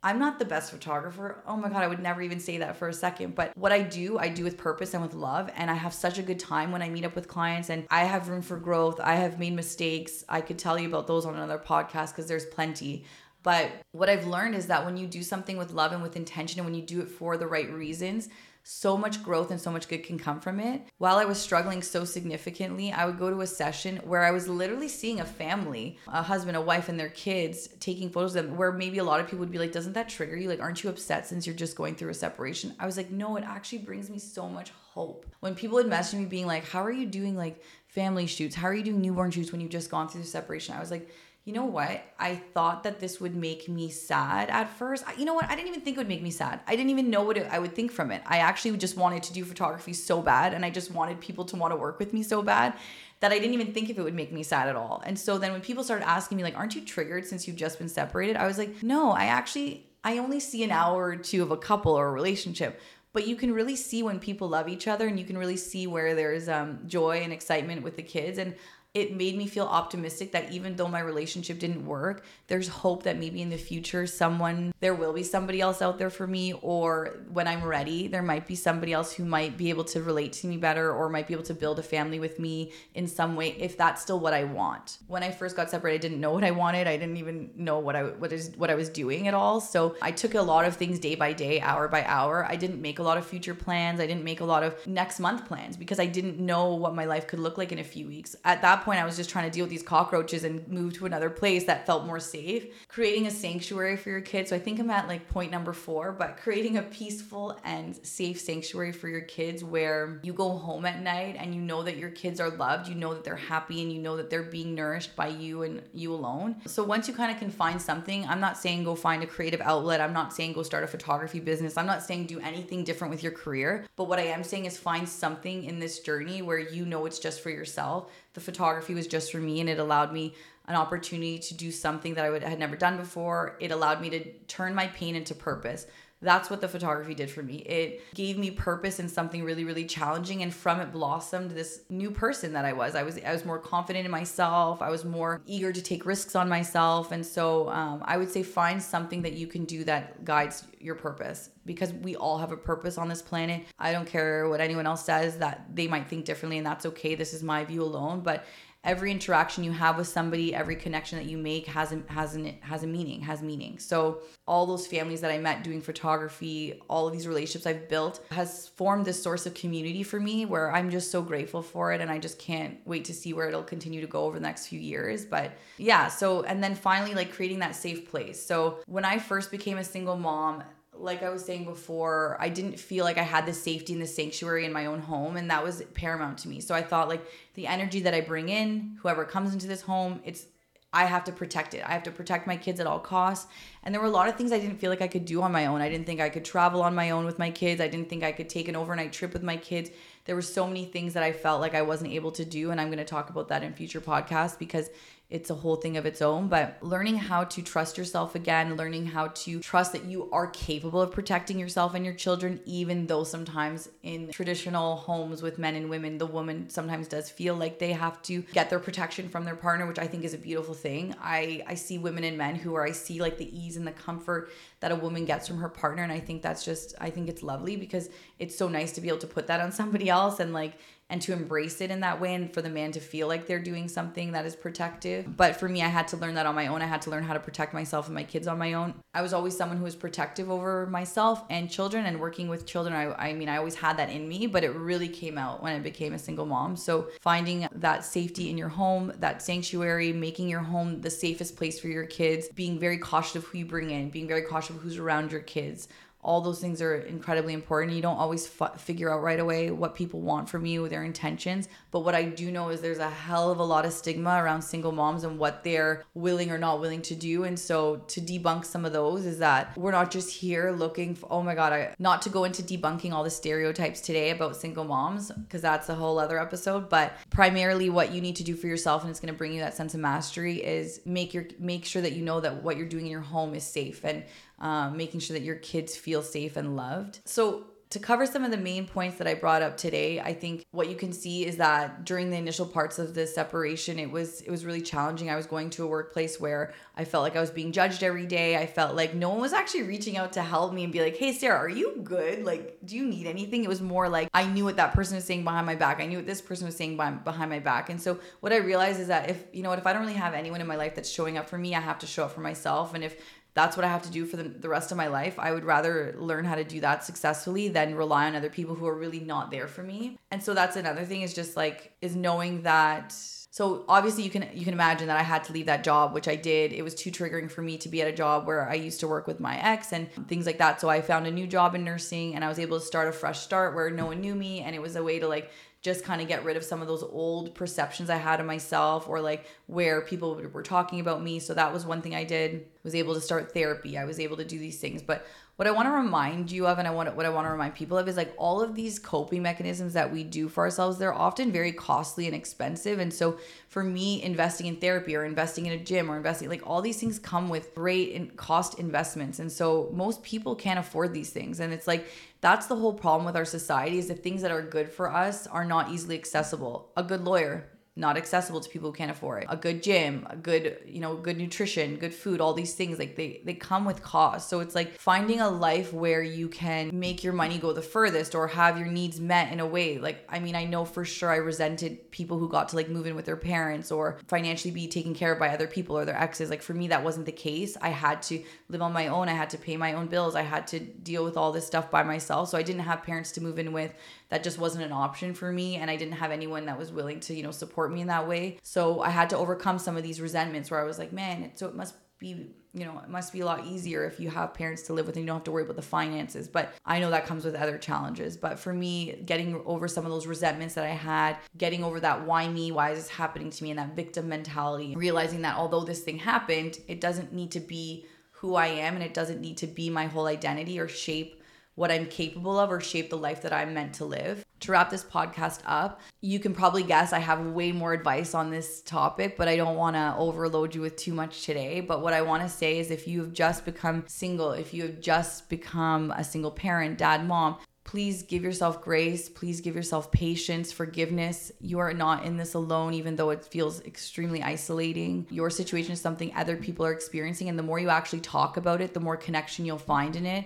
I'm 0.00 0.20
not 0.20 0.38
the 0.38 0.44
best 0.44 0.70
photographer. 0.70 1.42
Oh 1.44 1.56
my 1.56 1.68
God, 1.68 1.82
I 1.82 1.88
would 1.88 2.00
never 2.00 2.22
even 2.22 2.38
say 2.38 2.58
that 2.58 2.76
for 2.76 2.88
a 2.88 2.92
second. 2.92 3.34
But 3.34 3.56
what 3.56 3.72
I 3.72 3.82
do, 3.82 4.16
I 4.16 4.28
do 4.28 4.44
with 4.44 4.56
purpose 4.56 4.94
and 4.94 5.02
with 5.02 5.12
love. 5.12 5.50
And 5.56 5.68
I 5.68 5.74
have 5.74 5.92
such 5.92 6.18
a 6.18 6.22
good 6.22 6.38
time 6.38 6.70
when 6.70 6.82
I 6.82 6.88
meet 6.88 7.04
up 7.04 7.16
with 7.16 7.26
clients 7.26 7.68
and 7.68 7.84
I 7.90 8.04
have 8.04 8.28
room 8.28 8.42
for 8.42 8.56
growth. 8.58 9.00
I 9.00 9.16
have 9.16 9.40
made 9.40 9.54
mistakes. 9.54 10.24
I 10.28 10.40
could 10.40 10.58
tell 10.58 10.78
you 10.78 10.86
about 10.86 11.08
those 11.08 11.26
on 11.26 11.34
another 11.34 11.58
podcast 11.58 12.10
because 12.10 12.28
there's 12.28 12.46
plenty. 12.46 13.06
But 13.42 13.72
what 13.90 14.08
I've 14.08 14.26
learned 14.26 14.54
is 14.54 14.66
that 14.66 14.84
when 14.84 14.96
you 14.96 15.06
do 15.06 15.22
something 15.22 15.56
with 15.56 15.72
love 15.72 15.92
and 15.92 16.02
with 16.02 16.16
intention 16.16 16.60
and 16.60 16.66
when 16.66 16.74
you 16.74 16.82
do 16.82 17.00
it 17.00 17.08
for 17.08 17.36
the 17.36 17.46
right 17.46 17.70
reasons, 17.72 18.28
so 18.62 18.96
much 18.96 19.22
growth 19.22 19.50
and 19.50 19.60
so 19.60 19.70
much 19.70 19.88
good 19.88 20.04
can 20.04 20.18
come 20.18 20.40
from 20.40 20.60
it. 20.60 20.82
While 20.98 21.16
I 21.16 21.24
was 21.24 21.38
struggling 21.38 21.82
so 21.82 22.04
significantly, 22.04 22.92
I 22.92 23.06
would 23.06 23.18
go 23.18 23.30
to 23.30 23.40
a 23.40 23.46
session 23.46 23.96
where 24.04 24.24
I 24.24 24.30
was 24.30 24.48
literally 24.48 24.88
seeing 24.88 25.20
a 25.20 25.24
family, 25.24 25.98
a 26.06 26.22
husband, 26.22 26.56
a 26.56 26.60
wife, 26.60 26.88
and 26.88 26.98
their 26.98 27.08
kids 27.08 27.68
taking 27.80 28.10
photos 28.10 28.36
of 28.36 28.46
them, 28.46 28.56
where 28.56 28.72
maybe 28.72 28.98
a 28.98 29.04
lot 29.04 29.20
of 29.20 29.26
people 29.26 29.40
would 29.40 29.50
be 29.50 29.58
like, 29.58 29.72
Doesn't 29.72 29.94
that 29.94 30.08
trigger 30.08 30.36
you? 30.36 30.48
Like, 30.48 30.60
aren't 30.60 30.82
you 30.82 30.90
upset 30.90 31.26
since 31.26 31.46
you're 31.46 31.56
just 31.56 31.76
going 31.76 31.94
through 31.94 32.10
a 32.10 32.14
separation? 32.14 32.74
I 32.78 32.86
was 32.86 32.96
like, 32.96 33.10
No, 33.10 33.36
it 33.36 33.44
actually 33.44 33.78
brings 33.78 34.10
me 34.10 34.18
so 34.18 34.48
much 34.48 34.70
hope. 34.70 35.26
When 35.40 35.54
people 35.54 35.76
would 35.76 35.86
message 35.86 36.18
me 36.18 36.26
being 36.26 36.46
like, 36.46 36.64
How 36.64 36.84
are 36.84 36.92
you 36.92 37.06
doing 37.06 37.36
like 37.36 37.62
family 37.86 38.26
shoots? 38.26 38.54
How 38.54 38.68
are 38.68 38.74
you 38.74 38.82
doing 38.82 39.00
newborn 39.00 39.30
shoots 39.30 39.50
when 39.50 39.60
you've 39.60 39.70
just 39.70 39.90
gone 39.90 40.08
through 40.08 40.20
the 40.22 40.26
separation? 40.26 40.74
I 40.74 40.80
was 40.80 40.90
like, 40.90 41.08
you 41.48 41.54
know 41.54 41.64
what? 41.64 42.04
I 42.18 42.34
thought 42.34 42.82
that 42.82 43.00
this 43.00 43.22
would 43.22 43.34
make 43.34 43.70
me 43.70 43.88
sad 43.88 44.50
at 44.50 44.68
first. 44.76 45.02
You 45.16 45.24
know 45.24 45.32
what? 45.32 45.46
I 45.46 45.56
didn't 45.56 45.68
even 45.68 45.80
think 45.80 45.96
it 45.96 46.00
would 46.00 46.06
make 46.06 46.22
me 46.22 46.30
sad. 46.30 46.60
I 46.66 46.76
didn't 46.76 46.90
even 46.90 47.08
know 47.08 47.22
what 47.22 47.38
it, 47.38 47.48
I 47.50 47.58
would 47.58 47.74
think 47.74 47.90
from 47.90 48.10
it. 48.10 48.20
I 48.26 48.40
actually 48.40 48.76
just 48.76 48.98
wanted 48.98 49.22
to 49.22 49.32
do 49.32 49.46
photography 49.46 49.94
so 49.94 50.20
bad 50.20 50.52
and 50.52 50.62
I 50.62 50.68
just 50.68 50.92
wanted 50.92 51.22
people 51.22 51.46
to 51.46 51.56
want 51.56 51.72
to 51.72 51.76
work 51.76 51.98
with 51.98 52.12
me 52.12 52.22
so 52.22 52.42
bad 52.42 52.74
that 53.20 53.32
I 53.32 53.38
didn't 53.38 53.54
even 53.54 53.72
think 53.72 53.88
if 53.88 53.98
it 53.98 54.02
would 54.02 54.14
make 54.14 54.30
me 54.30 54.42
sad 54.42 54.68
at 54.68 54.76
all. 54.76 55.02
And 55.06 55.18
so 55.18 55.38
then 55.38 55.52
when 55.52 55.62
people 55.62 55.82
started 55.82 56.06
asking 56.06 56.36
me 56.36 56.44
like, 56.44 56.54
"Aren't 56.54 56.74
you 56.74 56.82
triggered 56.82 57.26
since 57.26 57.48
you've 57.48 57.56
just 57.56 57.78
been 57.78 57.88
separated?" 57.88 58.36
I 58.36 58.46
was 58.46 58.58
like, 58.58 58.82
"No, 58.82 59.12
I 59.12 59.24
actually 59.24 59.86
I 60.04 60.18
only 60.18 60.40
see 60.40 60.62
an 60.64 60.70
hour 60.70 61.02
or 61.02 61.16
two 61.16 61.42
of 61.42 61.50
a 61.50 61.56
couple 61.56 61.92
or 61.92 62.08
a 62.08 62.12
relationship." 62.12 62.78
But 63.14 63.26
you 63.26 63.36
can 63.36 63.54
really 63.54 63.74
see 63.74 64.02
when 64.02 64.20
people 64.20 64.48
love 64.48 64.68
each 64.68 64.86
other 64.86 65.08
and 65.08 65.18
you 65.18 65.24
can 65.24 65.38
really 65.38 65.56
see 65.56 65.86
where 65.86 66.14
there's 66.14 66.46
um, 66.46 66.80
joy 66.86 67.22
and 67.24 67.32
excitement 67.32 67.82
with 67.82 67.96
the 67.96 68.02
kids. 68.02 68.36
And 68.36 68.54
it 68.98 69.14
made 69.14 69.36
me 69.36 69.46
feel 69.46 69.66
optimistic 69.66 70.32
that 70.32 70.52
even 70.52 70.76
though 70.76 70.88
my 70.88 71.00
relationship 71.00 71.58
didn't 71.58 71.86
work, 71.86 72.24
there's 72.48 72.68
hope 72.68 73.04
that 73.04 73.16
maybe 73.18 73.40
in 73.40 73.50
the 73.50 73.56
future 73.56 74.06
someone 74.06 74.72
there 74.80 74.94
will 74.94 75.12
be 75.12 75.22
somebody 75.22 75.60
else 75.60 75.80
out 75.80 75.98
there 75.98 76.10
for 76.10 76.26
me 76.26 76.52
or 76.62 77.20
when 77.32 77.46
I'm 77.46 77.64
ready, 77.64 78.08
there 78.08 78.22
might 78.22 78.46
be 78.46 78.54
somebody 78.54 78.92
else 78.92 79.12
who 79.12 79.24
might 79.24 79.56
be 79.56 79.70
able 79.70 79.84
to 79.84 80.02
relate 80.02 80.32
to 80.34 80.46
me 80.46 80.56
better 80.56 80.92
or 80.92 81.08
might 81.08 81.28
be 81.28 81.34
able 81.34 81.44
to 81.44 81.54
build 81.54 81.78
a 81.78 81.82
family 81.82 82.18
with 82.18 82.38
me 82.38 82.72
in 82.94 83.06
some 83.06 83.36
way 83.36 83.50
if 83.58 83.76
that's 83.76 84.02
still 84.02 84.18
what 84.18 84.34
I 84.34 84.44
want. 84.44 84.98
When 85.06 85.22
I 85.22 85.30
first 85.30 85.56
got 85.56 85.70
separated, 85.70 85.98
I 85.98 86.02
didn't 86.08 86.20
know 86.20 86.32
what 86.32 86.44
I 86.44 86.50
wanted. 86.50 86.86
I 86.86 86.96
didn't 86.96 87.18
even 87.18 87.50
know 87.56 87.78
what 87.78 87.94
I 87.96 88.04
what 88.04 88.32
is 88.32 88.52
what 88.56 88.70
I 88.70 88.74
was 88.74 88.88
doing 88.88 89.28
at 89.28 89.34
all. 89.34 89.60
So 89.60 89.94
I 90.02 90.10
took 90.10 90.34
a 90.34 90.42
lot 90.42 90.64
of 90.64 90.76
things 90.76 90.98
day 90.98 91.14
by 91.14 91.32
day, 91.32 91.60
hour 91.60 91.88
by 91.88 92.04
hour. 92.04 92.44
I 92.44 92.56
didn't 92.56 92.80
make 92.80 92.98
a 92.98 93.02
lot 93.02 93.18
of 93.18 93.26
future 93.26 93.54
plans. 93.54 94.00
I 94.00 94.06
didn't 94.06 94.24
make 94.24 94.40
a 94.40 94.44
lot 94.44 94.62
of 94.62 94.86
next 94.86 95.20
month 95.20 95.46
plans 95.46 95.76
because 95.76 96.00
I 96.00 96.06
didn't 96.06 96.38
know 96.38 96.74
what 96.74 96.94
my 96.94 97.04
life 97.04 97.26
could 97.26 97.38
look 97.38 97.58
like 97.58 97.72
in 97.72 97.78
a 97.78 97.84
few 97.84 98.06
weeks. 98.06 98.34
At 98.44 98.62
that 98.62 98.84
point, 98.84 98.87
I 98.96 99.04
was 99.04 99.16
just 99.16 99.28
trying 99.28 99.44
to 99.44 99.50
deal 99.50 99.64
with 99.64 99.70
these 99.70 99.82
cockroaches 99.82 100.44
and 100.44 100.66
move 100.68 100.94
to 100.94 101.06
another 101.06 101.28
place 101.28 101.64
that 101.64 101.84
felt 101.84 102.06
more 102.06 102.20
safe. 102.20 102.86
Creating 102.88 103.26
a 103.26 103.30
sanctuary 103.30 103.96
for 103.96 104.08
your 104.08 104.20
kids. 104.20 104.50
So 104.50 104.56
I 104.56 104.58
think 104.58 104.78
I'm 104.78 104.88
at 104.90 105.08
like 105.08 105.28
point 105.28 105.50
number 105.50 105.72
four, 105.72 106.12
but 106.12 106.36
creating 106.38 106.78
a 106.78 106.82
peaceful 106.82 107.58
and 107.64 107.94
safe 108.06 108.40
sanctuary 108.40 108.92
for 108.92 109.08
your 109.08 109.22
kids 109.22 109.62
where 109.62 110.20
you 110.22 110.32
go 110.32 110.50
home 110.50 110.86
at 110.86 111.02
night 111.02 111.36
and 111.38 111.54
you 111.54 111.60
know 111.60 111.82
that 111.82 111.96
your 111.96 112.10
kids 112.10 112.40
are 112.40 112.50
loved, 112.50 112.88
you 112.88 112.94
know 112.94 113.12
that 113.12 113.24
they're 113.24 113.36
happy, 113.36 113.82
and 113.82 113.92
you 113.92 113.98
know 113.98 114.16
that 114.16 114.30
they're 114.30 114.42
being 114.42 114.74
nourished 114.74 115.14
by 115.16 115.28
you 115.28 115.62
and 115.62 115.82
you 115.92 116.14
alone. 116.14 116.56
So 116.66 116.84
once 116.84 117.08
you 117.08 117.14
kind 117.14 117.32
of 117.32 117.38
can 117.38 117.50
find 117.50 117.80
something, 117.80 118.26
I'm 118.26 118.40
not 118.40 118.56
saying 118.56 118.84
go 118.84 118.94
find 118.94 119.22
a 119.22 119.26
creative 119.26 119.60
outlet. 119.60 120.00
I'm 120.00 120.12
not 120.12 120.32
saying 120.32 120.52
go 120.52 120.62
start 120.62 120.84
a 120.84 120.86
photography 120.86 121.40
business. 121.40 121.76
I'm 121.76 121.86
not 121.86 122.02
saying 122.02 122.26
do 122.26 122.40
anything 122.40 122.84
different 122.84 123.10
with 123.10 123.22
your 123.22 123.32
career. 123.32 123.86
But 123.96 124.04
what 124.04 124.18
I 124.18 124.26
am 124.26 124.44
saying 124.44 124.66
is 124.66 124.78
find 124.78 125.08
something 125.08 125.64
in 125.64 125.78
this 125.78 126.00
journey 126.00 126.42
where 126.42 126.58
you 126.58 126.86
know 126.86 127.06
it's 127.06 127.18
just 127.18 127.40
for 127.40 127.50
yourself 127.50 128.10
the 128.34 128.40
photography 128.40 128.94
was 128.94 129.06
just 129.06 129.32
for 129.32 129.38
me 129.38 129.60
and 129.60 129.68
it 129.68 129.78
allowed 129.78 130.12
me 130.12 130.34
an 130.66 130.76
opportunity 130.76 131.38
to 131.38 131.54
do 131.54 131.72
something 131.72 132.14
that 132.14 132.24
I 132.24 132.30
would 132.30 132.42
had 132.42 132.58
never 132.58 132.76
done 132.76 132.96
before. 132.98 133.56
It 133.58 133.70
allowed 133.70 134.00
me 134.00 134.10
to 134.10 134.32
turn 134.46 134.74
my 134.74 134.88
pain 134.88 135.16
into 135.16 135.34
purpose. 135.34 135.86
That's 136.20 136.50
what 136.50 136.60
the 136.60 136.68
photography 136.68 137.14
did 137.14 137.30
for 137.30 137.42
me. 137.42 137.58
It 137.58 138.02
gave 138.14 138.38
me 138.38 138.50
purpose 138.50 138.98
in 138.98 139.08
something 139.08 139.44
really, 139.44 139.64
really 139.64 139.84
challenging, 139.84 140.42
and 140.42 140.52
from 140.52 140.80
it 140.80 140.90
blossomed 140.90 141.52
this 141.52 141.82
new 141.88 142.10
person 142.10 142.52
that 142.54 142.64
I 142.64 142.72
was. 142.72 142.96
I 142.96 143.04
was 143.04 143.18
I 143.24 143.32
was 143.32 143.44
more 143.44 143.58
confident 143.58 144.04
in 144.04 144.10
myself. 144.10 144.82
I 144.82 144.90
was 144.90 145.04
more 145.04 145.40
eager 145.46 145.72
to 145.72 145.80
take 145.80 146.04
risks 146.04 146.34
on 146.34 146.48
myself, 146.48 147.12
and 147.12 147.24
so 147.24 147.68
um, 147.70 148.02
I 148.04 148.16
would 148.16 148.30
say 148.30 148.42
find 148.42 148.82
something 148.82 149.22
that 149.22 149.34
you 149.34 149.46
can 149.46 149.64
do 149.64 149.84
that 149.84 150.24
guides 150.24 150.66
your 150.80 150.96
purpose 150.96 151.50
because 151.64 151.92
we 151.92 152.16
all 152.16 152.38
have 152.38 152.50
a 152.50 152.56
purpose 152.56 152.98
on 152.98 153.08
this 153.08 153.22
planet. 153.22 153.64
I 153.78 153.92
don't 153.92 154.06
care 154.06 154.48
what 154.48 154.60
anyone 154.60 154.86
else 154.86 155.04
says 155.04 155.38
that 155.38 155.66
they 155.72 155.86
might 155.86 156.08
think 156.08 156.24
differently, 156.24 156.58
and 156.58 156.66
that's 156.66 156.86
okay. 156.86 157.14
This 157.14 157.32
is 157.32 157.42
my 157.42 157.64
view 157.64 157.82
alone, 157.82 158.20
but 158.20 158.44
every 158.84 159.10
interaction 159.10 159.64
you 159.64 159.72
have 159.72 159.98
with 159.98 160.06
somebody, 160.06 160.54
every 160.54 160.76
connection 160.76 161.18
that 161.18 161.26
you 161.26 161.36
make 161.36 161.66
has 161.66 161.92
a, 161.92 162.02
has 162.08 162.34
an, 162.34 162.56
has 162.60 162.82
a 162.82 162.86
meaning, 162.86 163.20
has 163.20 163.42
meaning. 163.42 163.78
So 163.78 164.22
all 164.46 164.66
those 164.66 164.86
families 164.86 165.20
that 165.20 165.30
I 165.30 165.38
met 165.38 165.64
doing 165.64 165.80
photography, 165.80 166.80
all 166.88 167.06
of 167.06 167.12
these 167.12 167.26
relationships 167.26 167.66
I've 167.66 167.88
built 167.88 168.24
has 168.30 168.68
formed 168.68 169.04
this 169.04 169.22
source 169.22 169.46
of 169.46 169.54
community 169.54 170.02
for 170.02 170.20
me 170.20 170.46
where 170.46 170.72
I'm 170.72 170.90
just 170.90 171.10
so 171.10 171.22
grateful 171.22 171.60
for 171.60 171.92
it 171.92 172.00
and 172.00 172.10
I 172.10 172.18
just 172.18 172.38
can't 172.38 172.78
wait 172.86 173.04
to 173.06 173.14
see 173.14 173.32
where 173.32 173.48
it'll 173.48 173.62
continue 173.62 174.00
to 174.00 174.06
go 174.06 174.24
over 174.24 174.38
the 174.38 174.42
next 174.42 174.68
few 174.68 174.80
years. 174.80 175.24
But 175.24 175.52
yeah, 175.76 176.08
so 176.08 176.42
and 176.44 176.62
then 176.62 176.74
finally 176.74 177.14
like 177.14 177.32
creating 177.32 177.58
that 177.58 177.74
safe 177.74 178.08
place. 178.08 178.40
So 178.42 178.78
when 178.86 179.04
I 179.04 179.18
first 179.18 179.50
became 179.50 179.78
a 179.78 179.84
single 179.84 180.16
mom, 180.16 180.62
like 181.00 181.22
I 181.22 181.30
was 181.30 181.44
saying 181.44 181.64
before, 181.64 182.36
I 182.40 182.48
didn't 182.48 182.78
feel 182.78 183.04
like 183.04 183.18
I 183.18 183.22
had 183.22 183.46
the 183.46 183.52
safety 183.52 183.92
and 183.92 184.02
the 184.02 184.06
sanctuary 184.06 184.64
in 184.64 184.72
my 184.72 184.86
own 184.86 185.00
home, 185.00 185.36
and 185.36 185.50
that 185.50 185.62
was 185.62 185.82
paramount 185.94 186.38
to 186.38 186.48
me. 186.48 186.60
So 186.60 186.74
I 186.74 186.82
thought 186.82 187.08
like 187.08 187.24
the 187.54 187.66
energy 187.66 188.00
that 188.00 188.14
I 188.14 188.20
bring 188.20 188.48
in, 188.48 188.98
whoever 189.00 189.24
comes 189.24 189.52
into 189.52 189.66
this 189.66 189.82
home, 189.82 190.20
it's 190.24 190.46
I 190.92 191.04
have 191.04 191.24
to 191.24 191.32
protect 191.32 191.74
it. 191.74 191.82
I 191.86 191.92
have 191.92 192.02
to 192.04 192.10
protect 192.10 192.46
my 192.46 192.56
kids 192.56 192.80
at 192.80 192.86
all 192.86 192.98
costs. 192.98 193.46
And 193.82 193.94
there 193.94 194.00
were 194.00 194.06
a 194.06 194.10
lot 194.10 194.28
of 194.28 194.36
things 194.36 194.52
I 194.52 194.58
didn't 194.58 194.78
feel 194.78 194.88
like 194.88 195.02
I 195.02 195.08
could 195.08 195.26
do 195.26 195.42
on 195.42 195.52
my 195.52 195.66
own. 195.66 195.82
I 195.82 195.90
didn't 195.90 196.06
think 196.06 196.18
I 196.18 196.30
could 196.30 196.46
travel 196.46 196.82
on 196.82 196.94
my 196.94 197.10
own 197.10 197.26
with 197.26 197.38
my 197.38 197.50
kids. 197.50 197.80
I 197.80 197.88
didn't 197.88 198.08
think 198.08 198.24
I 198.24 198.32
could 198.32 198.48
take 198.48 198.68
an 198.68 198.76
overnight 198.76 199.12
trip 199.12 199.34
with 199.34 199.42
my 199.42 199.58
kids. 199.58 199.90
There 200.24 200.34
were 200.34 200.42
so 200.42 200.66
many 200.66 200.86
things 200.86 201.12
that 201.12 201.22
I 201.22 201.32
felt 201.32 201.60
like 201.60 201.74
I 201.74 201.82
wasn't 201.82 202.12
able 202.12 202.32
to 202.32 202.44
do, 202.44 202.70
and 202.70 202.80
I'm 202.80 202.88
going 202.88 202.98
to 202.98 203.04
talk 203.04 203.28
about 203.28 203.48
that 203.48 203.62
in 203.62 203.74
future 203.74 204.00
podcasts 204.00 204.58
because 204.58 204.88
it's 205.30 205.50
a 205.50 205.54
whole 205.54 205.76
thing 205.76 205.98
of 205.98 206.06
its 206.06 206.22
own. 206.22 206.48
But 206.48 206.78
learning 206.80 207.16
how 207.16 207.44
to 207.44 207.60
trust 207.62 207.98
yourself 207.98 208.34
again, 208.34 208.76
learning 208.76 209.06
how 209.06 209.28
to 209.28 209.60
trust 209.60 209.92
that 209.92 210.04
you 210.04 210.30
are 210.30 210.46
capable 210.46 211.02
of 211.02 211.12
protecting 211.12 211.58
yourself 211.58 211.94
and 211.94 212.02
your 212.02 212.14
children, 212.14 212.60
even 212.64 213.06
though 213.06 213.24
sometimes 213.24 213.90
in 214.02 214.30
traditional 214.30 214.96
homes 214.96 215.42
with 215.42 215.58
men 215.58 215.74
and 215.74 215.90
women, 215.90 216.16
the 216.16 216.26
woman 216.26 216.70
sometimes 216.70 217.08
does 217.08 217.28
feel 217.28 217.54
like 217.54 217.78
they 217.78 217.92
have 217.92 218.22
to 218.22 218.40
get 218.54 218.70
their 218.70 218.78
protection 218.78 219.28
from 219.28 219.44
their 219.44 219.56
partner, 219.56 219.86
which 219.86 219.98
I 219.98 220.06
think 220.06 220.24
is 220.24 220.32
a 220.32 220.38
beautiful 220.38 220.74
thing. 220.74 221.14
I, 221.20 221.62
I 221.66 221.74
see 221.74 221.98
women 221.98 222.24
and 222.24 222.38
men 222.38 222.54
who 222.54 222.74
are, 222.74 222.86
I 222.86 222.92
see 222.92 223.20
like 223.20 223.36
the 223.36 223.58
ease 223.58 223.76
and 223.76 223.86
the 223.86 223.92
comfort 223.92 224.50
that 224.80 224.92
a 224.92 224.96
woman 224.96 225.26
gets 225.26 225.46
from 225.46 225.58
her 225.58 225.68
partner. 225.68 226.02
And 226.02 226.12
I 226.12 226.20
think 226.20 226.40
that's 226.40 226.64
just, 226.64 226.94
I 227.00 227.10
think 227.10 227.28
it's 227.28 227.42
lovely 227.42 227.76
because 227.76 228.08
it's 228.38 228.56
so 228.56 228.68
nice 228.68 228.92
to 228.92 229.02
be 229.02 229.08
able 229.08 229.18
to 229.18 229.26
put 229.26 229.46
that 229.48 229.60
on 229.60 229.72
somebody 229.72 230.08
else 230.08 230.40
and 230.40 230.54
like, 230.54 230.74
and 231.10 231.22
to 231.22 231.32
embrace 231.32 231.80
it 231.80 231.90
in 231.90 232.00
that 232.00 232.20
way 232.20 232.34
and 232.34 232.52
for 232.52 232.60
the 232.60 232.68
man 232.68 232.92
to 232.92 233.00
feel 233.00 233.28
like 233.28 233.46
they're 233.46 233.58
doing 233.58 233.88
something 233.88 234.32
that 234.32 234.44
is 234.44 234.54
protective. 234.54 235.36
But 235.36 235.56
for 235.56 235.68
me, 235.68 235.82
I 235.82 235.88
had 235.88 236.08
to 236.08 236.16
learn 236.16 236.34
that 236.34 236.46
on 236.46 236.54
my 236.54 236.66
own. 236.66 236.82
I 236.82 236.86
had 236.86 237.02
to 237.02 237.10
learn 237.10 237.22
how 237.22 237.32
to 237.32 237.40
protect 237.40 237.72
myself 237.72 238.06
and 238.06 238.14
my 238.14 238.24
kids 238.24 238.46
on 238.46 238.58
my 238.58 238.74
own. 238.74 238.94
I 239.14 239.22
was 239.22 239.32
always 239.32 239.56
someone 239.56 239.78
who 239.78 239.84
was 239.84 239.96
protective 239.96 240.50
over 240.50 240.86
myself 240.86 241.42
and 241.48 241.70
children 241.70 242.04
and 242.04 242.20
working 242.20 242.48
with 242.48 242.66
children. 242.66 242.94
I, 242.94 243.30
I 243.30 243.32
mean, 243.32 243.48
I 243.48 243.56
always 243.56 243.74
had 243.74 243.96
that 243.96 244.10
in 244.10 244.28
me, 244.28 244.46
but 244.46 244.64
it 244.64 244.70
really 244.70 245.08
came 245.08 245.38
out 245.38 245.62
when 245.62 245.74
I 245.74 245.78
became 245.78 246.12
a 246.12 246.18
single 246.18 246.46
mom. 246.46 246.76
So 246.76 247.08
finding 247.20 247.66
that 247.72 248.04
safety 248.04 248.50
in 248.50 248.58
your 248.58 248.68
home, 248.68 249.12
that 249.18 249.40
sanctuary, 249.40 250.12
making 250.12 250.48
your 250.48 250.60
home 250.60 251.00
the 251.00 251.10
safest 251.10 251.56
place 251.56 251.80
for 251.80 251.88
your 251.88 252.04
kids, 252.04 252.48
being 252.54 252.78
very 252.78 252.98
cautious 252.98 253.36
of 253.36 253.44
who 253.44 253.58
you 253.58 253.66
bring 253.66 253.90
in, 253.90 254.10
being 254.10 254.28
very 254.28 254.42
cautious 254.42 254.76
of 254.76 254.82
who's 254.82 254.98
around 254.98 255.32
your 255.32 255.40
kids, 255.40 255.88
all 256.28 256.42
those 256.42 256.60
things 256.60 256.82
are 256.82 256.96
incredibly 256.96 257.54
important. 257.54 257.96
You 257.96 258.02
don't 258.02 258.18
always 258.18 258.46
f- 258.60 258.78
figure 258.78 259.10
out 259.10 259.22
right 259.22 259.40
away 259.40 259.70
what 259.70 259.94
people 259.94 260.20
want 260.20 260.46
from 260.46 260.66
you, 260.66 260.86
their 260.86 261.02
intentions. 261.02 261.68
But 261.90 262.00
what 262.00 262.14
I 262.14 262.24
do 262.24 262.52
know 262.52 262.68
is 262.68 262.82
there's 262.82 262.98
a 262.98 263.08
hell 263.08 263.50
of 263.50 263.60
a 263.60 263.64
lot 263.64 263.86
of 263.86 263.94
stigma 263.94 264.42
around 264.42 264.60
single 264.60 264.92
moms 264.92 265.24
and 265.24 265.38
what 265.38 265.64
they're 265.64 266.04
willing 266.12 266.50
or 266.50 266.58
not 266.58 266.82
willing 266.82 267.00
to 267.00 267.14
do. 267.14 267.44
And 267.44 267.58
so 267.58 268.02
to 268.08 268.20
debunk 268.20 268.66
some 268.66 268.84
of 268.84 268.92
those 268.92 269.24
is 269.24 269.38
that 269.38 269.74
we're 269.74 269.90
not 269.90 270.10
just 270.10 270.28
here 270.28 270.70
looking 270.70 271.14
for, 271.14 271.32
oh 271.32 271.42
my 271.42 271.54
God, 271.54 271.72
I, 271.72 271.94
not 271.98 272.20
to 272.22 272.28
go 272.28 272.44
into 272.44 272.62
debunking 272.62 273.12
all 273.12 273.24
the 273.24 273.30
stereotypes 273.30 274.02
today 274.02 274.28
about 274.28 274.54
single 274.54 274.84
moms, 274.84 275.30
because 275.30 275.62
that's 275.62 275.88
a 275.88 275.94
whole 275.94 276.18
other 276.18 276.38
episode. 276.38 276.90
But 276.90 277.14
primarily 277.30 277.88
what 277.88 278.12
you 278.12 278.20
need 278.20 278.36
to 278.36 278.44
do 278.44 278.54
for 278.54 278.66
yourself, 278.66 279.00
and 279.00 279.10
it's 279.10 279.18
going 279.18 279.32
to 279.32 279.38
bring 279.38 279.54
you 279.54 279.60
that 279.60 279.74
sense 279.74 279.94
of 279.94 280.00
mastery, 280.00 280.56
is 280.62 281.00
make 281.06 281.32
your 281.32 281.46
make 281.58 281.86
sure 281.86 282.02
that 282.02 282.12
you 282.12 282.22
know 282.22 282.38
that 282.40 282.62
what 282.62 282.76
you're 282.76 282.86
doing 282.86 283.06
in 283.06 283.10
your 283.10 283.22
home 283.22 283.54
is 283.54 283.64
safe. 283.64 284.04
And 284.04 284.24
um, 284.60 284.96
making 284.96 285.20
sure 285.20 285.34
that 285.34 285.44
your 285.44 285.56
kids 285.56 285.96
feel 285.96 286.22
safe 286.22 286.56
and 286.56 286.76
loved. 286.76 287.20
So, 287.24 287.64
to 287.90 287.98
cover 287.98 288.26
some 288.26 288.44
of 288.44 288.50
the 288.50 288.58
main 288.58 288.86
points 288.86 289.16
that 289.16 289.26
I 289.26 289.32
brought 289.32 289.62
up 289.62 289.78
today, 289.78 290.20
I 290.20 290.34
think 290.34 290.66
what 290.72 290.90
you 290.90 290.94
can 290.94 291.10
see 291.10 291.46
is 291.46 291.56
that 291.56 292.04
during 292.04 292.28
the 292.28 292.36
initial 292.36 292.66
parts 292.66 292.98
of 292.98 293.14
the 293.14 293.26
separation, 293.26 293.98
it 293.98 294.10
was 294.10 294.42
it 294.42 294.50
was 294.50 294.66
really 294.66 294.82
challenging. 294.82 295.30
I 295.30 295.36
was 295.36 295.46
going 295.46 295.70
to 295.70 295.84
a 295.84 295.86
workplace 295.86 296.38
where 296.38 296.74
I 296.96 297.04
felt 297.04 297.22
like 297.22 297.34
I 297.34 297.40
was 297.40 297.50
being 297.50 297.72
judged 297.72 298.02
every 298.02 298.26
day. 298.26 298.56
I 298.56 298.66
felt 298.66 298.94
like 298.94 299.14
no 299.14 299.30
one 299.30 299.40
was 299.40 299.54
actually 299.54 299.84
reaching 299.84 300.18
out 300.18 300.32
to 300.34 300.42
help 300.42 300.74
me 300.74 300.84
and 300.84 300.92
be 300.92 301.00
like, 301.00 301.16
"Hey, 301.16 301.32
Sarah, 301.32 301.58
are 301.58 301.68
you 301.68 302.00
good? 302.04 302.44
Like, 302.44 302.78
do 302.84 302.94
you 302.94 303.06
need 303.06 303.26
anything?" 303.26 303.64
It 303.64 303.68
was 303.68 303.80
more 303.80 304.08
like 304.08 304.28
I 304.34 304.44
knew 304.46 304.64
what 304.64 304.76
that 304.76 304.92
person 304.92 305.16
was 305.16 305.24
saying 305.24 305.44
behind 305.44 305.64
my 305.64 305.74
back. 305.74 306.00
I 306.00 306.06
knew 306.06 306.18
what 306.18 306.26
this 306.26 306.42
person 306.42 306.66
was 306.66 306.76
saying 306.76 306.96
behind 306.96 307.50
my 307.50 307.58
back. 307.58 307.88
And 307.88 308.00
so 308.00 308.18
what 308.40 308.52
I 308.52 308.56
realized 308.56 309.00
is 309.00 309.08
that 309.08 309.30
if 309.30 309.44
you 309.54 309.62
know 309.62 309.70
what, 309.70 309.78
if 309.78 309.86
I 309.86 309.94
don't 309.94 310.02
really 310.02 310.12
have 310.12 310.34
anyone 310.34 310.60
in 310.60 310.66
my 310.66 310.76
life 310.76 310.94
that's 310.94 311.08
showing 311.08 311.38
up 311.38 311.48
for 311.48 311.56
me, 311.56 311.74
I 311.74 311.80
have 311.80 311.98
to 312.00 312.06
show 312.06 312.24
up 312.24 312.32
for 312.32 312.42
myself. 312.42 312.92
And 312.92 313.02
if 313.02 313.16
that's 313.58 313.76
what 313.76 313.84
I 313.84 313.88
have 313.88 314.02
to 314.02 314.10
do 314.10 314.24
for 314.24 314.36
the, 314.36 314.44
the 314.44 314.68
rest 314.68 314.92
of 314.92 314.96
my 314.96 315.08
life. 315.08 315.36
I 315.36 315.50
would 315.50 315.64
rather 315.64 316.14
learn 316.16 316.44
how 316.44 316.54
to 316.54 316.62
do 316.62 316.80
that 316.80 317.02
successfully 317.02 317.66
than 317.66 317.96
rely 317.96 318.26
on 318.26 318.36
other 318.36 318.50
people 318.50 318.76
who 318.76 318.86
are 318.86 318.94
really 318.94 319.18
not 319.18 319.50
there 319.50 319.66
for 319.66 319.82
me. 319.82 320.16
And 320.30 320.40
so 320.40 320.54
that's 320.54 320.76
another 320.76 321.04
thing 321.04 321.22
is 321.22 321.34
just 321.34 321.56
like 321.56 321.92
is 322.00 322.14
knowing 322.14 322.62
that 322.62 323.12
so 323.50 323.84
obviously 323.88 324.22
you 324.22 324.30
can 324.30 324.48
you 324.54 324.64
can 324.64 324.74
imagine 324.74 325.08
that 325.08 325.16
I 325.16 325.24
had 325.24 325.42
to 325.44 325.52
leave 325.52 325.66
that 325.66 325.82
job, 325.82 326.14
which 326.14 326.28
I 326.28 326.36
did. 326.36 326.72
It 326.72 326.82
was 326.82 326.94
too 326.94 327.10
triggering 327.10 327.50
for 327.50 327.62
me 327.62 327.76
to 327.78 327.88
be 327.88 328.00
at 328.00 328.06
a 328.06 328.12
job 328.12 328.46
where 328.46 328.70
I 328.70 328.74
used 328.74 329.00
to 329.00 329.08
work 329.08 329.26
with 329.26 329.40
my 329.40 329.58
ex 329.58 329.92
and 329.92 330.08
things 330.28 330.46
like 330.46 330.58
that. 330.58 330.80
So 330.80 330.88
I 330.88 331.00
found 331.00 331.26
a 331.26 331.30
new 331.32 331.48
job 331.48 331.74
in 331.74 331.82
nursing 331.82 332.36
and 332.36 332.44
I 332.44 332.48
was 332.48 332.60
able 332.60 332.78
to 332.78 332.86
start 332.86 333.08
a 333.08 333.12
fresh 333.12 333.40
start 333.40 333.74
where 333.74 333.90
no 333.90 334.06
one 334.06 334.20
knew 334.20 334.36
me 334.36 334.60
and 334.60 334.76
it 334.76 334.82
was 334.82 334.94
a 334.94 335.02
way 335.02 335.18
to 335.18 335.26
like 335.26 335.50
just 335.80 336.04
kind 336.04 336.20
of 336.20 336.26
get 336.26 336.44
rid 336.44 336.56
of 336.56 336.64
some 336.64 336.82
of 336.82 336.88
those 336.88 337.02
old 337.02 337.54
perceptions 337.54 338.10
I 338.10 338.16
had 338.16 338.40
of 338.40 338.46
myself 338.46 339.08
or 339.08 339.20
like 339.20 339.46
where 339.66 340.00
people 340.00 340.34
were 340.52 340.62
talking 340.62 340.98
about 340.98 341.22
me. 341.22 341.38
So 341.38 341.54
that 341.54 341.72
was 341.72 341.86
one 341.86 342.02
thing 342.02 342.14
I 342.14 342.24
did. 342.24 342.66
Was 342.82 342.94
able 342.94 343.14
to 343.14 343.20
start 343.20 343.54
therapy. 343.54 343.96
I 343.96 344.04
was 344.04 344.18
able 344.18 344.36
to 344.38 344.44
do 344.44 344.58
these 344.58 344.80
things, 344.80 345.02
but 345.02 345.24
what 345.58 345.66
I 345.66 345.72
want 345.72 345.88
to 345.88 345.90
remind 345.90 346.52
you 346.52 346.68
of 346.68 346.78
and 346.78 346.86
I 346.86 346.92
want 346.92 347.16
what 347.16 347.26
I 347.26 347.30
want 347.30 347.48
to 347.48 347.50
remind 347.50 347.74
people 347.74 347.98
of 347.98 348.06
is 348.06 348.16
like 348.16 348.32
all 348.36 348.62
of 348.62 348.76
these 348.76 349.00
coping 349.00 349.42
mechanisms 349.42 349.92
that 349.94 350.12
we 350.12 350.22
do 350.22 350.48
for 350.48 350.62
ourselves, 350.62 350.98
they're 350.98 351.12
often 351.12 351.50
very 351.50 351.72
costly 351.72 352.26
and 352.26 352.34
expensive. 352.34 353.00
And 353.00 353.12
so 353.12 353.40
for 353.66 353.82
me, 353.82 354.22
investing 354.22 354.66
in 354.66 354.76
therapy 354.76 355.16
or 355.16 355.24
investing 355.24 355.66
in 355.66 355.72
a 355.72 355.82
gym 355.82 356.12
or 356.12 356.16
investing 356.16 356.48
like 356.48 356.64
all 356.64 356.80
these 356.80 357.00
things 357.00 357.18
come 357.18 357.48
with 357.48 357.74
great 357.74 358.12
in 358.12 358.30
cost 358.30 358.78
investments. 358.78 359.40
And 359.40 359.50
so 359.50 359.90
most 359.92 360.22
people 360.22 360.54
can't 360.54 360.78
afford 360.78 361.12
these 361.12 361.30
things. 361.30 361.58
And 361.58 361.72
it's 361.72 361.88
like 361.88 362.06
that's 362.40 362.66
the 362.66 362.76
whole 362.76 362.94
problem 362.94 363.26
with 363.26 363.34
our 363.34 363.44
society 363.44 363.98
is 363.98 364.06
the 364.06 364.14
things 364.14 364.42
that 364.42 364.52
are 364.52 364.62
good 364.62 364.88
for 364.88 365.12
us 365.12 365.48
are 365.48 365.64
not 365.64 365.90
easily 365.90 366.16
accessible. 366.16 366.92
A 366.96 367.02
good 367.02 367.24
lawyer, 367.24 367.68
not 367.98 368.16
accessible 368.16 368.60
to 368.60 368.70
people 368.70 368.90
who 368.90 368.96
can't 368.96 369.10
afford 369.10 369.42
it. 369.42 369.48
A 369.50 369.56
good 369.56 369.82
gym, 369.82 370.24
a 370.30 370.36
good, 370.36 370.78
you 370.86 371.00
know, 371.00 371.16
good 371.16 371.36
nutrition, 371.36 371.96
good 371.96 372.14
food, 372.14 372.40
all 372.40 372.54
these 372.54 372.74
things 372.74 372.98
like 372.98 373.16
they 373.16 373.40
they 373.44 373.54
come 373.54 373.84
with 373.84 374.02
cost. 374.02 374.48
So 374.48 374.60
it's 374.60 374.74
like 374.74 374.92
finding 374.98 375.40
a 375.40 375.50
life 375.50 375.92
where 375.92 376.22
you 376.22 376.48
can 376.48 376.90
make 376.98 377.24
your 377.24 377.32
money 377.32 377.58
go 377.58 377.72
the 377.72 377.82
furthest 377.82 378.34
or 378.34 378.46
have 378.46 378.78
your 378.78 378.86
needs 378.86 379.20
met 379.20 379.52
in 379.52 379.58
a 379.58 379.66
way. 379.66 379.98
Like 379.98 380.24
I 380.28 380.38
mean, 380.38 380.54
I 380.54 380.64
know 380.64 380.84
for 380.84 381.04
sure 381.04 381.30
I 381.30 381.36
resented 381.36 382.10
people 382.12 382.38
who 382.38 382.48
got 382.48 382.68
to 382.70 382.76
like 382.76 382.88
move 382.88 383.06
in 383.06 383.16
with 383.16 383.24
their 383.24 383.36
parents 383.36 383.90
or 383.90 384.18
financially 384.28 384.72
be 384.72 384.86
taken 384.86 385.12
care 385.12 385.32
of 385.32 385.40
by 385.40 385.48
other 385.48 385.66
people 385.66 385.98
or 385.98 386.04
their 386.04 386.16
exes. 386.16 386.50
Like 386.50 386.62
for 386.62 386.74
me 386.74 386.88
that 386.88 387.02
wasn't 387.02 387.26
the 387.26 387.32
case. 387.32 387.76
I 387.82 387.88
had 387.88 388.22
to 388.24 388.42
live 388.68 388.80
on 388.80 388.92
my 388.92 389.08
own. 389.08 389.28
I 389.28 389.32
had 389.34 389.50
to 389.50 389.58
pay 389.58 389.76
my 389.76 389.94
own 389.94 390.06
bills. 390.06 390.36
I 390.36 390.42
had 390.42 390.68
to 390.68 390.78
deal 390.78 391.24
with 391.24 391.36
all 391.36 391.50
this 391.50 391.66
stuff 391.66 391.90
by 391.90 392.04
myself. 392.04 392.48
So 392.50 392.58
I 392.58 392.62
didn't 392.62 392.82
have 392.82 393.02
parents 393.02 393.32
to 393.32 393.42
move 393.42 393.58
in 393.58 393.72
with 393.72 393.92
that 394.28 394.42
just 394.42 394.58
wasn't 394.58 394.84
an 394.84 394.92
option 394.92 395.34
for 395.34 395.50
me 395.52 395.76
and 395.76 395.90
I 395.90 395.96
didn't 395.96 396.14
have 396.14 396.30
anyone 396.30 396.66
that 396.66 396.78
was 396.78 396.92
willing 396.92 397.20
to, 397.20 397.34
you 397.34 397.42
know, 397.42 397.50
support 397.50 397.92
me 397.92 398.00
in 398.00 398.08
that 398.08 398.28
way. 398.28 398.58
So 398.62 399.00
I 399.00 399.10
had 399.10 399.30
to 399.30 399.38
overcome 399.38 399.78
some 399.78 399.96
of 399.96 400.02
these 400.02 400.20
resentments 400.20 400.70
where 400.70 400.80
I 400.80 400.84
was 400.84 400.98
like, 400.98 401.12
man, 401.12 401.52
so 401.54 401.66
it 401.66 401.74
must 401.74 401.94
be 402.18 402.50
you 402.74 402.84
know 402.84 403.00
it 403.02 403.08
must 403.08 403.32
be 403.32 403.40
a 403.40 403.46
lot 403.46 403.64
easier 403.66 404.04
if 404.04 404.20
you 404.20 404.28
have 404.28 404.52
parents 404.52 404.82
to 404.82 404.92
live 404.92 405.06
with 405.06 405.16
and 405.16 405.24
you 405.24 405.26
don't 405.26 405.36
have 405.36 405.44
to 405.44 405.50
worry 405.50 405.62
about 405.62 405.76
the 405.76 405.82
finances. 405.82 406.48
But 406.48 406.74
i 406.84 406.98
know 406.98 407.10
that 407.10 407.26
comes 407.26 407.44
with 407.44 407.54
other 407.54 407.78
challenges. 407.78 408.36
But 408.36 408.58
for 408.58 408.72
me 408.72 409.22
getting 409.24 409.62
over 409.64 409.88
some 409.88 410.04
of 410.04 410.10
those 410.10 410.26
resentments 410.26 410.74
that 410.74 410.84
i 410.84 410.88
had 410.88 411.36
getting 411.56 411.82
over 411.84 412.00
that 412.00 412.26
why 412.26 412.48
me? 412.48 412.72
Why 412.72 412.90
is 412.90 412.98
this 412.98 413.08
happening 413.08 413.50
to 413.50 413.64
me? 413.64 413.70
and 413.70 413.78
that 413.78 413.94
victim 413.94 414.28
mentality 414.28 414.94
realizing 414.96 415.42
that 415.42 415.56
although 415.56 415.84
this 415.84 416.00
thing 416.00 416.18
happened 416.18 416.78
it 416.88 417.00
doesn't 417.00 417.32
need 417.32 417.50
to 417.50 417.60
be 417.60 418.06
who 418.30 418.54
i 418.54 418.66
am 418.66 418.94
and 418.94 419.02
it 419.02 419.12
doesn't 419.12 419.40
need 419.40 419.58
to 419.58 419.66
be 419.66 419.90
my 419.90 420.06
whole 420.06 420.26
identity 420.26 420.80
or 420.80 420.88
shape 420.88 421.37
what 421.78 421.92
I'm 421.92 422.06
capable 422.06 422.58
of 422.58 422.72
or 422.72 422.80
shape 422.80 423.08
the 423.08 423.16
life 423.16 423.42
that 423.42 423.52
I'm 423.52 423.72
meant 423.72 423.94
to 423.94 424.04
live. 424.04 424.44
To 424.60 424.72
wrap 424.72 424.90
this 424.90 425.04
podcast 425.04 425.60
up, 425.64 426.00
you 426.20 426.40
can 426.40 426.52
probably 426.52 426.82
guess 426.82 427.12
I 427.12 427.20
have 427.20 427.46
way 427.46 427.70
more 427.70 427.92
advice 427.92 428.34
on 428.34 428.50
this 428.50 428.82
topic, 428.82 429.36
but 429.36 429.46
I 429.46 429.54
don't 429.54 429.76
want 429.76 429.94
to 429.94 430.16
overload 430.18 430.74
you 430.74 430.80
with 430.80 430.96
too 430.96 431.14
much 431.14 431.44
today. 431.44 431.80
But 431.80 432.02
what 432.02 432.14
I 432.14 432.22
want 432.22 432.42
to 432.42 432.48
say 432.48 432.80
is 432.80 432.90
if 432.90 433.06
you've 433.06 433.32
just 433.32 433.64
become 433.64 434.02
single, 434.08 434.50
if 434.50 434.74
you 434.74 434.82
have 434.82 435.00
just 435.00 435.48
become 435.48 436.10
a 436.10 436.24
single 436.24 436.50
parent, 436.50 436.98
dad, 436.98 437.24
mom, 437.24 437.58
please 437.84 438.22
give 438.24 438.42
yourself 438.42 438.82
grace. 438.82 439.30
Please 439.30 439.62
give 439.62 439.74
yourself 439.74 440.12
patience, 440.12 440.70
forgiveness. 440.72 441.52
You 441.60 441.78
are 441.78 441.94
not 441.94 442.26
in 442.26 442.36
this 442.36 442.52
alone, 442.54 442.92
even 442.92 443.16
though 443.16 443.30
it 443.30 443.44
feels 443.44 443.80
extremely 443.84 444.42
isolating. 444.42 445.26
Your 445.30 445.48
situation 445.48 445.92
is 445.92 446.00
something 446.00 446.34
other 446.34 446.56
people 446.56 446.84
are 446.84 446.92
experiencing. 446.92 447.48
And 447.48 447.58
the 447.58 447.62
more 447.62 447.78
you 447.78 447.88
actually 447.88 448.20
talk 448.20 448.58
about 448.58 448.82
it, 448.82 448.92
the 448.92 449.00
more 449.00 449.16
connection 449.16 449.64
you'll 449.64 449.78
find 449.78 450.16
in 450.16 450.26
it 450.26 450.44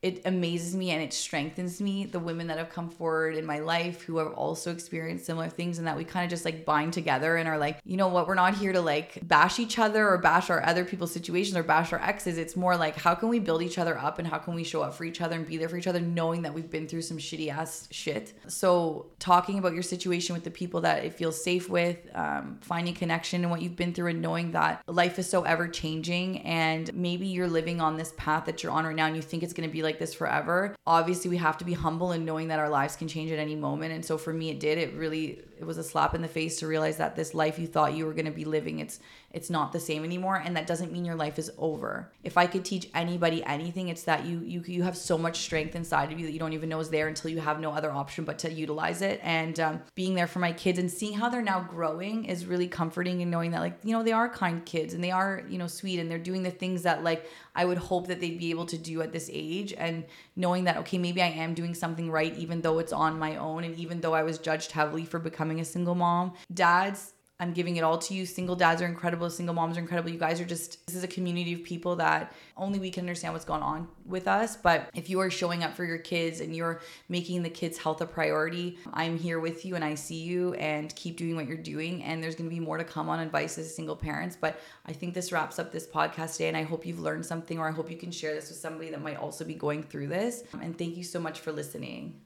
it 0.00 0.22
amazes 0.26 0.76
me 0.76 0.90
and 0.90 1.02
it 1.02 1.12
strengthens 1.12 1.80
me 1.80 2.04
the 2.04 2.20
women 2.20 2.46
that 2.46 2.56
have 2.56 2.68
come 2.68 2.88
forward 2.88 3.34
in 3.34 3.44
my 3.44 3.58
life 3.58 4.02
who 4.02 4.18
have 4.18 4.32
also 4.34 4.70
experienced 4.70 5.26
similar 5.26 5.48
things 5.48 5.78
and 5.78 5.88
that 5.88 5.96
we 5.96 6.04
kind 6.04 6.24
of 6.24 6.30
just 6.30 6.44
like 6.44 6.64
bind 6.64 6.92
together 6.92 7.36
and 7.36 7.48
are 7.48 7.58
like 7.58 7.80
you 7.84 7.96
know 7.96 8.06
what? 8.06 8.28
We're 8.28 8.36
not 8.36 8.56
here 8.56 8.72
to 8.72 8.80
like 8.80 9.18
bash 9.26 9.58
each 9.58 9.76
other 9.78 10.08
or 10.08 10.18
bash 10.18 10.50
our 10.50 10.64
other 10.64 10.84
people's 10.84 11.10
situations 11.10 11.56
or 11.56 11.64
bash 11.64 11.92
our 11.92 12.00
exes. 12.00 12.38
It's 12.38 12.54
more 12.54 12.76
like 12.76 12.94
how 12.96 13.14
can 13.16 13.28
we 13.28 13.40
build 13.40 13.60
each 13.60 13.76
other 13.76 13.98
up 13.98 14.20
and 14.20 14.28
how 14.28 14.38
can 14.38 14.54
we 14.54 14.62
show 14.62 14.82
up 14.82 14.94
for 14.94 15.04
each 15.04 15.20
other 15.20 15.34
and 15.34 15.46
be 15.46 15.56
there 15.56 15.68
for 15.68 15.76
each 15.76 15.88
other 15.88 16.00
knowing 16.00 16.42
that 16.42 16.54
we've 16.54 16.70
been 16.70 16.86
through 16.86 17.02
some 17.02 17.18
shitty 17.18 17.50
ass 17.50 17.88
shit? 17.90 18.34
So 18.46 19.06
talking 19.18 19.58
about 19.58 19.72
your 19.72 19.82
situation 19.82 20.34
with 20.34 20.44
the 20.44 20.50
people 20.50 20.82
that 20.82 21.04
it 21.04 21.14
feels 21.14 21.42
safe 21.42 21.68
with 21.68 21.98
um, 22.14 22.58
finding 22.60 22.94
connection 22.94 23.42
and 23.42 23.50
what 23.50 23.62
you've 23.62 23.76
been 23.76 23.92
through 23.92 24.10
and 24.10 24.22
knowing 24.22 24.52
that 24.52 24.82
life 24.86 25.18
is 25.18 25.28
so 25.28 25.42
ever 25.42 25.66
changing 25.66 26.42
and 26.42 26.94
maybe 26.94 27.26
you're 27.26 27.48
living 27.48 27.80
on 27.80 27.96
this 27.96 28.12
path 28.16 28.44
that 28.44 28.62
you're 28.62 28.70
on 28.70 28.84
right 28.84 28.94
now 28.94 29.06
and 29.06 29.16
you 29.16 29.22
think 29.22 29.42
it's 29.42 29.52
going 29.52 29.68
to 29.68 29.72
be 29.72 29.82
like 29.82 29.87
like 29.88 29.98
this 29.98 30.14
forever. 30.14 30.76
Obviously, 30.86 31.30
we 31.30 31.38
have 31.38 31.58
to 31.58 31.64
be 31.64 31.72
humble 31.72 32.12
and 32.12 32.24
knowing 32.24 32.48
that 32.48 32.58
our 32.58 32.68
lives 32.68 32.94
can 32.94 33.08
change 33.08 33.30
at 33.32 33.38
any 33.38 33.56
moment. 33.56 33.92
And 33.94 34.04
so 34.04 34.18
for 34.18 34.32
me, 34.32 34.50
it 34.50 34.60
did. 34.60 34.78
It 34.78 34.94
really 34.94 35.40
it 35.58 35.64
was 35.64 35.78
a 35.78 35.82
slap 35.82 36.14
in 36.14 36.22
the 36.22 36.28
face 36.28 36.58
to 36.60 36.66
realize 36.66 36.98
that 36.98 37.16
this 37.16 37.34
life 37.34 37.58
you 37.58 37.66
thought 37.66 37.94
you 37.94 38.06
were 38.06 38.12
going 38.12 38.26
to 38.26 38.30
be 38.30 38.44
living, 38.44 38.78
it's 38.78 39.00
it's 39.30 39.50
not 39.50 39.72
the 39.72 39.80
same 39.80 40.04
anymore 40.04 40.36
and 40.36 40.56
that 40.56 40.66
doesn't 40.66 40.90
mean 40.90 41.04
your 41.04 41.14
life 41.14 41.38
is 41.38 41.50
over 41.58 42.10
if 42.24 42.38
i 42.38 42.46
could 42.46 42.64
teach 42.64 42.88
anybody 42.94 43.44
anything 43.44 43.88
it's 43.88 44.04
that 44.04 44.24
you 44.24 44.40
you 44.40 44.62
you 44.66 44.82
have 44.82 44.96
so 44.96 45.18
much 45.18 45.40
strength 45.40 45.76
inside 45.76 46.10
of 46.10 46.18
you 46.18 46.24
that 46.24 46.32
you 46.32 46.38
don't 46.38 46.54
even 46.54 46.68
know 46.68 46.80
is 46.80 46.88
there 46.88 47.08
until 47.08 47.30
you 47.30 47.38
have 47.38 47.60
no 47.60 47.70
other 47.70 47.90
option 47.90 48.24
but 48.24 48.38
to 48.38 48.50
utilize 48.50 49.02
it 49.02 49.20
and 49.22 49.60
um, 49.60 49.82
being 49.94 50.14
there 50.14 50.26
for 50.26 50.38
my 50.38 50.52
kids 50.52 50.78
and 50.78 50.90
seeing 50.90 51.12
how 51.12 51.28
they're 51.28 51.42
now 51.42 51.60
growing 51.60 52.24
is 52.24 52.46
really 52.46 52.66
comforting 52.66 53.20
and 53.20 53.30
knowing 53.30 53.50
that 53.50 53.60
like 53.60 53.78
you 53.84 53.92
know 53.92 54.02
they 54.02 54.12
are 54.12 54.28
kind 54.30 54.64
kids 54.64 54.94
and 54.94 55.04
they 55.04 55.10
are 55.10 55.42
you 55.48 55.58
know 55.58 55.66
sweet 55.66 55.98
and 55.98 56.10
they're 56.10 56.18
doing 56.18 56.42
the 56.42 56.50
things 56.50 56.82
that 56.82 57.04
like 57.04 57.28
i 57.58 57.64
would 57.64 57.78
hope 57.78 58.06
that 58.06 58.20
they'd 58.20 58.38
be 58.38 58.50
able 58.50 58.66
to 58.66 58.78
do 58.78 59.02
at 59.02 59.12
this 59.12 59.28
age 59.32 59.74
and 59.76 60.04
knowing 60.36 60.64
that 60.64 60.76
okay 60.78 60.98
maybe 60.98 61.20
i 61.20 61.32
am 61.44 61.52
doing 61.54 61.74
something 61.74 62.10
right 62.10 62.34
even 62.36 62.62
though 62.62 62.78
it's 62.78 62.92
on 62.92 63.18
my 63.18 63.36
own 63.36 63.64
and 63.64 63.76
even 63.76 64.00
though 64.00 64.14
i 64.14 64.22
was 64.22 64.38
judged 64.38 64.72
heavily 64.72 65.04
for 65.04 65.18
becoming 65.18 65.60
a 65.60 65.64
single 65.64 65.94
mom 65.94 66.32
dads 66.54 67.14
I'm 67.40 67.52
giving 67.52 67.76
it 67.76 67.82
all 67.82 67.98
to 67.98 68.14
you. 68.14 68.26
Single 68.26 68.56
dads 68.56 68.82
are 68.82 68.86
incredible. 68.86 69.30
Single 69.30 69.54
moms 69.54 69.76
are 69.76 69.80
incredible. 69.80 70.10
You 70.10 70.18
guys 70.18 70.40
are 70.40 70.44
just, 70.44 70.84
this 70.86 70.96
is 70.96 71.04
a 71.04 71.08
community 71.08 71.52
of 71.52 71.62
people 71.62 71.94
that 71.96 72.32
only 72.56 72.80
we 72.80 72.90
can 72.90 73.02
understand 73.02 73.32
what's 73.32 73.44
going 73.44 73.62
on 73.62 73.86
with 74.04 74.26
us. 74.26 74.56
But 74.56 74.90
if 74.92 75.08
you 75.08 75.20
are 75.20 75.30
showing 75.30 75.62
up 75.62 75.76
for 75.76 75.84
your 75.84 75.98
kids 75.98 76.40
and 76.40 76.54
you're 76.56 76.80
making 77.08 77.44
the 77.44 77.50
kids' 77.50 77.78
health 77.78 78.00
a 78.00 78.06
priority, 78.06 78.76
I'm 78.92 79.16
here 79.16 79.38
with 79.38 79.64
you 79.64 79.76
and 79.76 79.84
I 79.84 79.94
see 79.94 80.20
you 80.20 80.54
and 80.54 80.92
keep 80.96 81.16
doing 81.16 81.36
what 81.36 81.46
you're 81.46 81.56
doing. 81.56 82.02
And 82.02 82.20
there's 82.20 82.34
going 82.34 82.50
to 82.50 82.54
be 82.54 82.58
more 82.58 82.76
to 82.76 82.82
come 82.82 83.08
on 83.08 83.20
advice 83.20 83.56
as 83.56 83.72
single 83.72 83.94
parents. 83.94 84.36
But 84.40 84.60
I 84.86 84.92
think 84.92 85.14
this 85.14 85.30
wraps 85.30 85.60
up 85.60 85.70
this 85.70 85.86
podcast 85.86 86.32
today. 86.32 86.48
And 86.48 86.56
I 86.56 86.64
hope 86.64 86.84
you've 86.84 86.98
learned 86.98 87.24
something 87.24 87.60
or 87.60 87.68
I 87.68 87.72
hope 87.72 87.88
you 87.88 87.96
can 87.96 88.10
share 88.10 88.34
this 88.34 88.48
with 88.48 88.58
somebody 88.58 88.90
that 88.90 89.00
might 89.00 89.16
also 89.16 89.44
be 89.44 89.54
going 89.54 89.84
through 89.84 90.08
this. 90.08 90.42
And 90.60 90.76
thank 90.76 90.96
you 90.96 91.04
so 91.04 91.20
much 91.20 91.38
for 91.38 91.52
listening. 91.52 92.20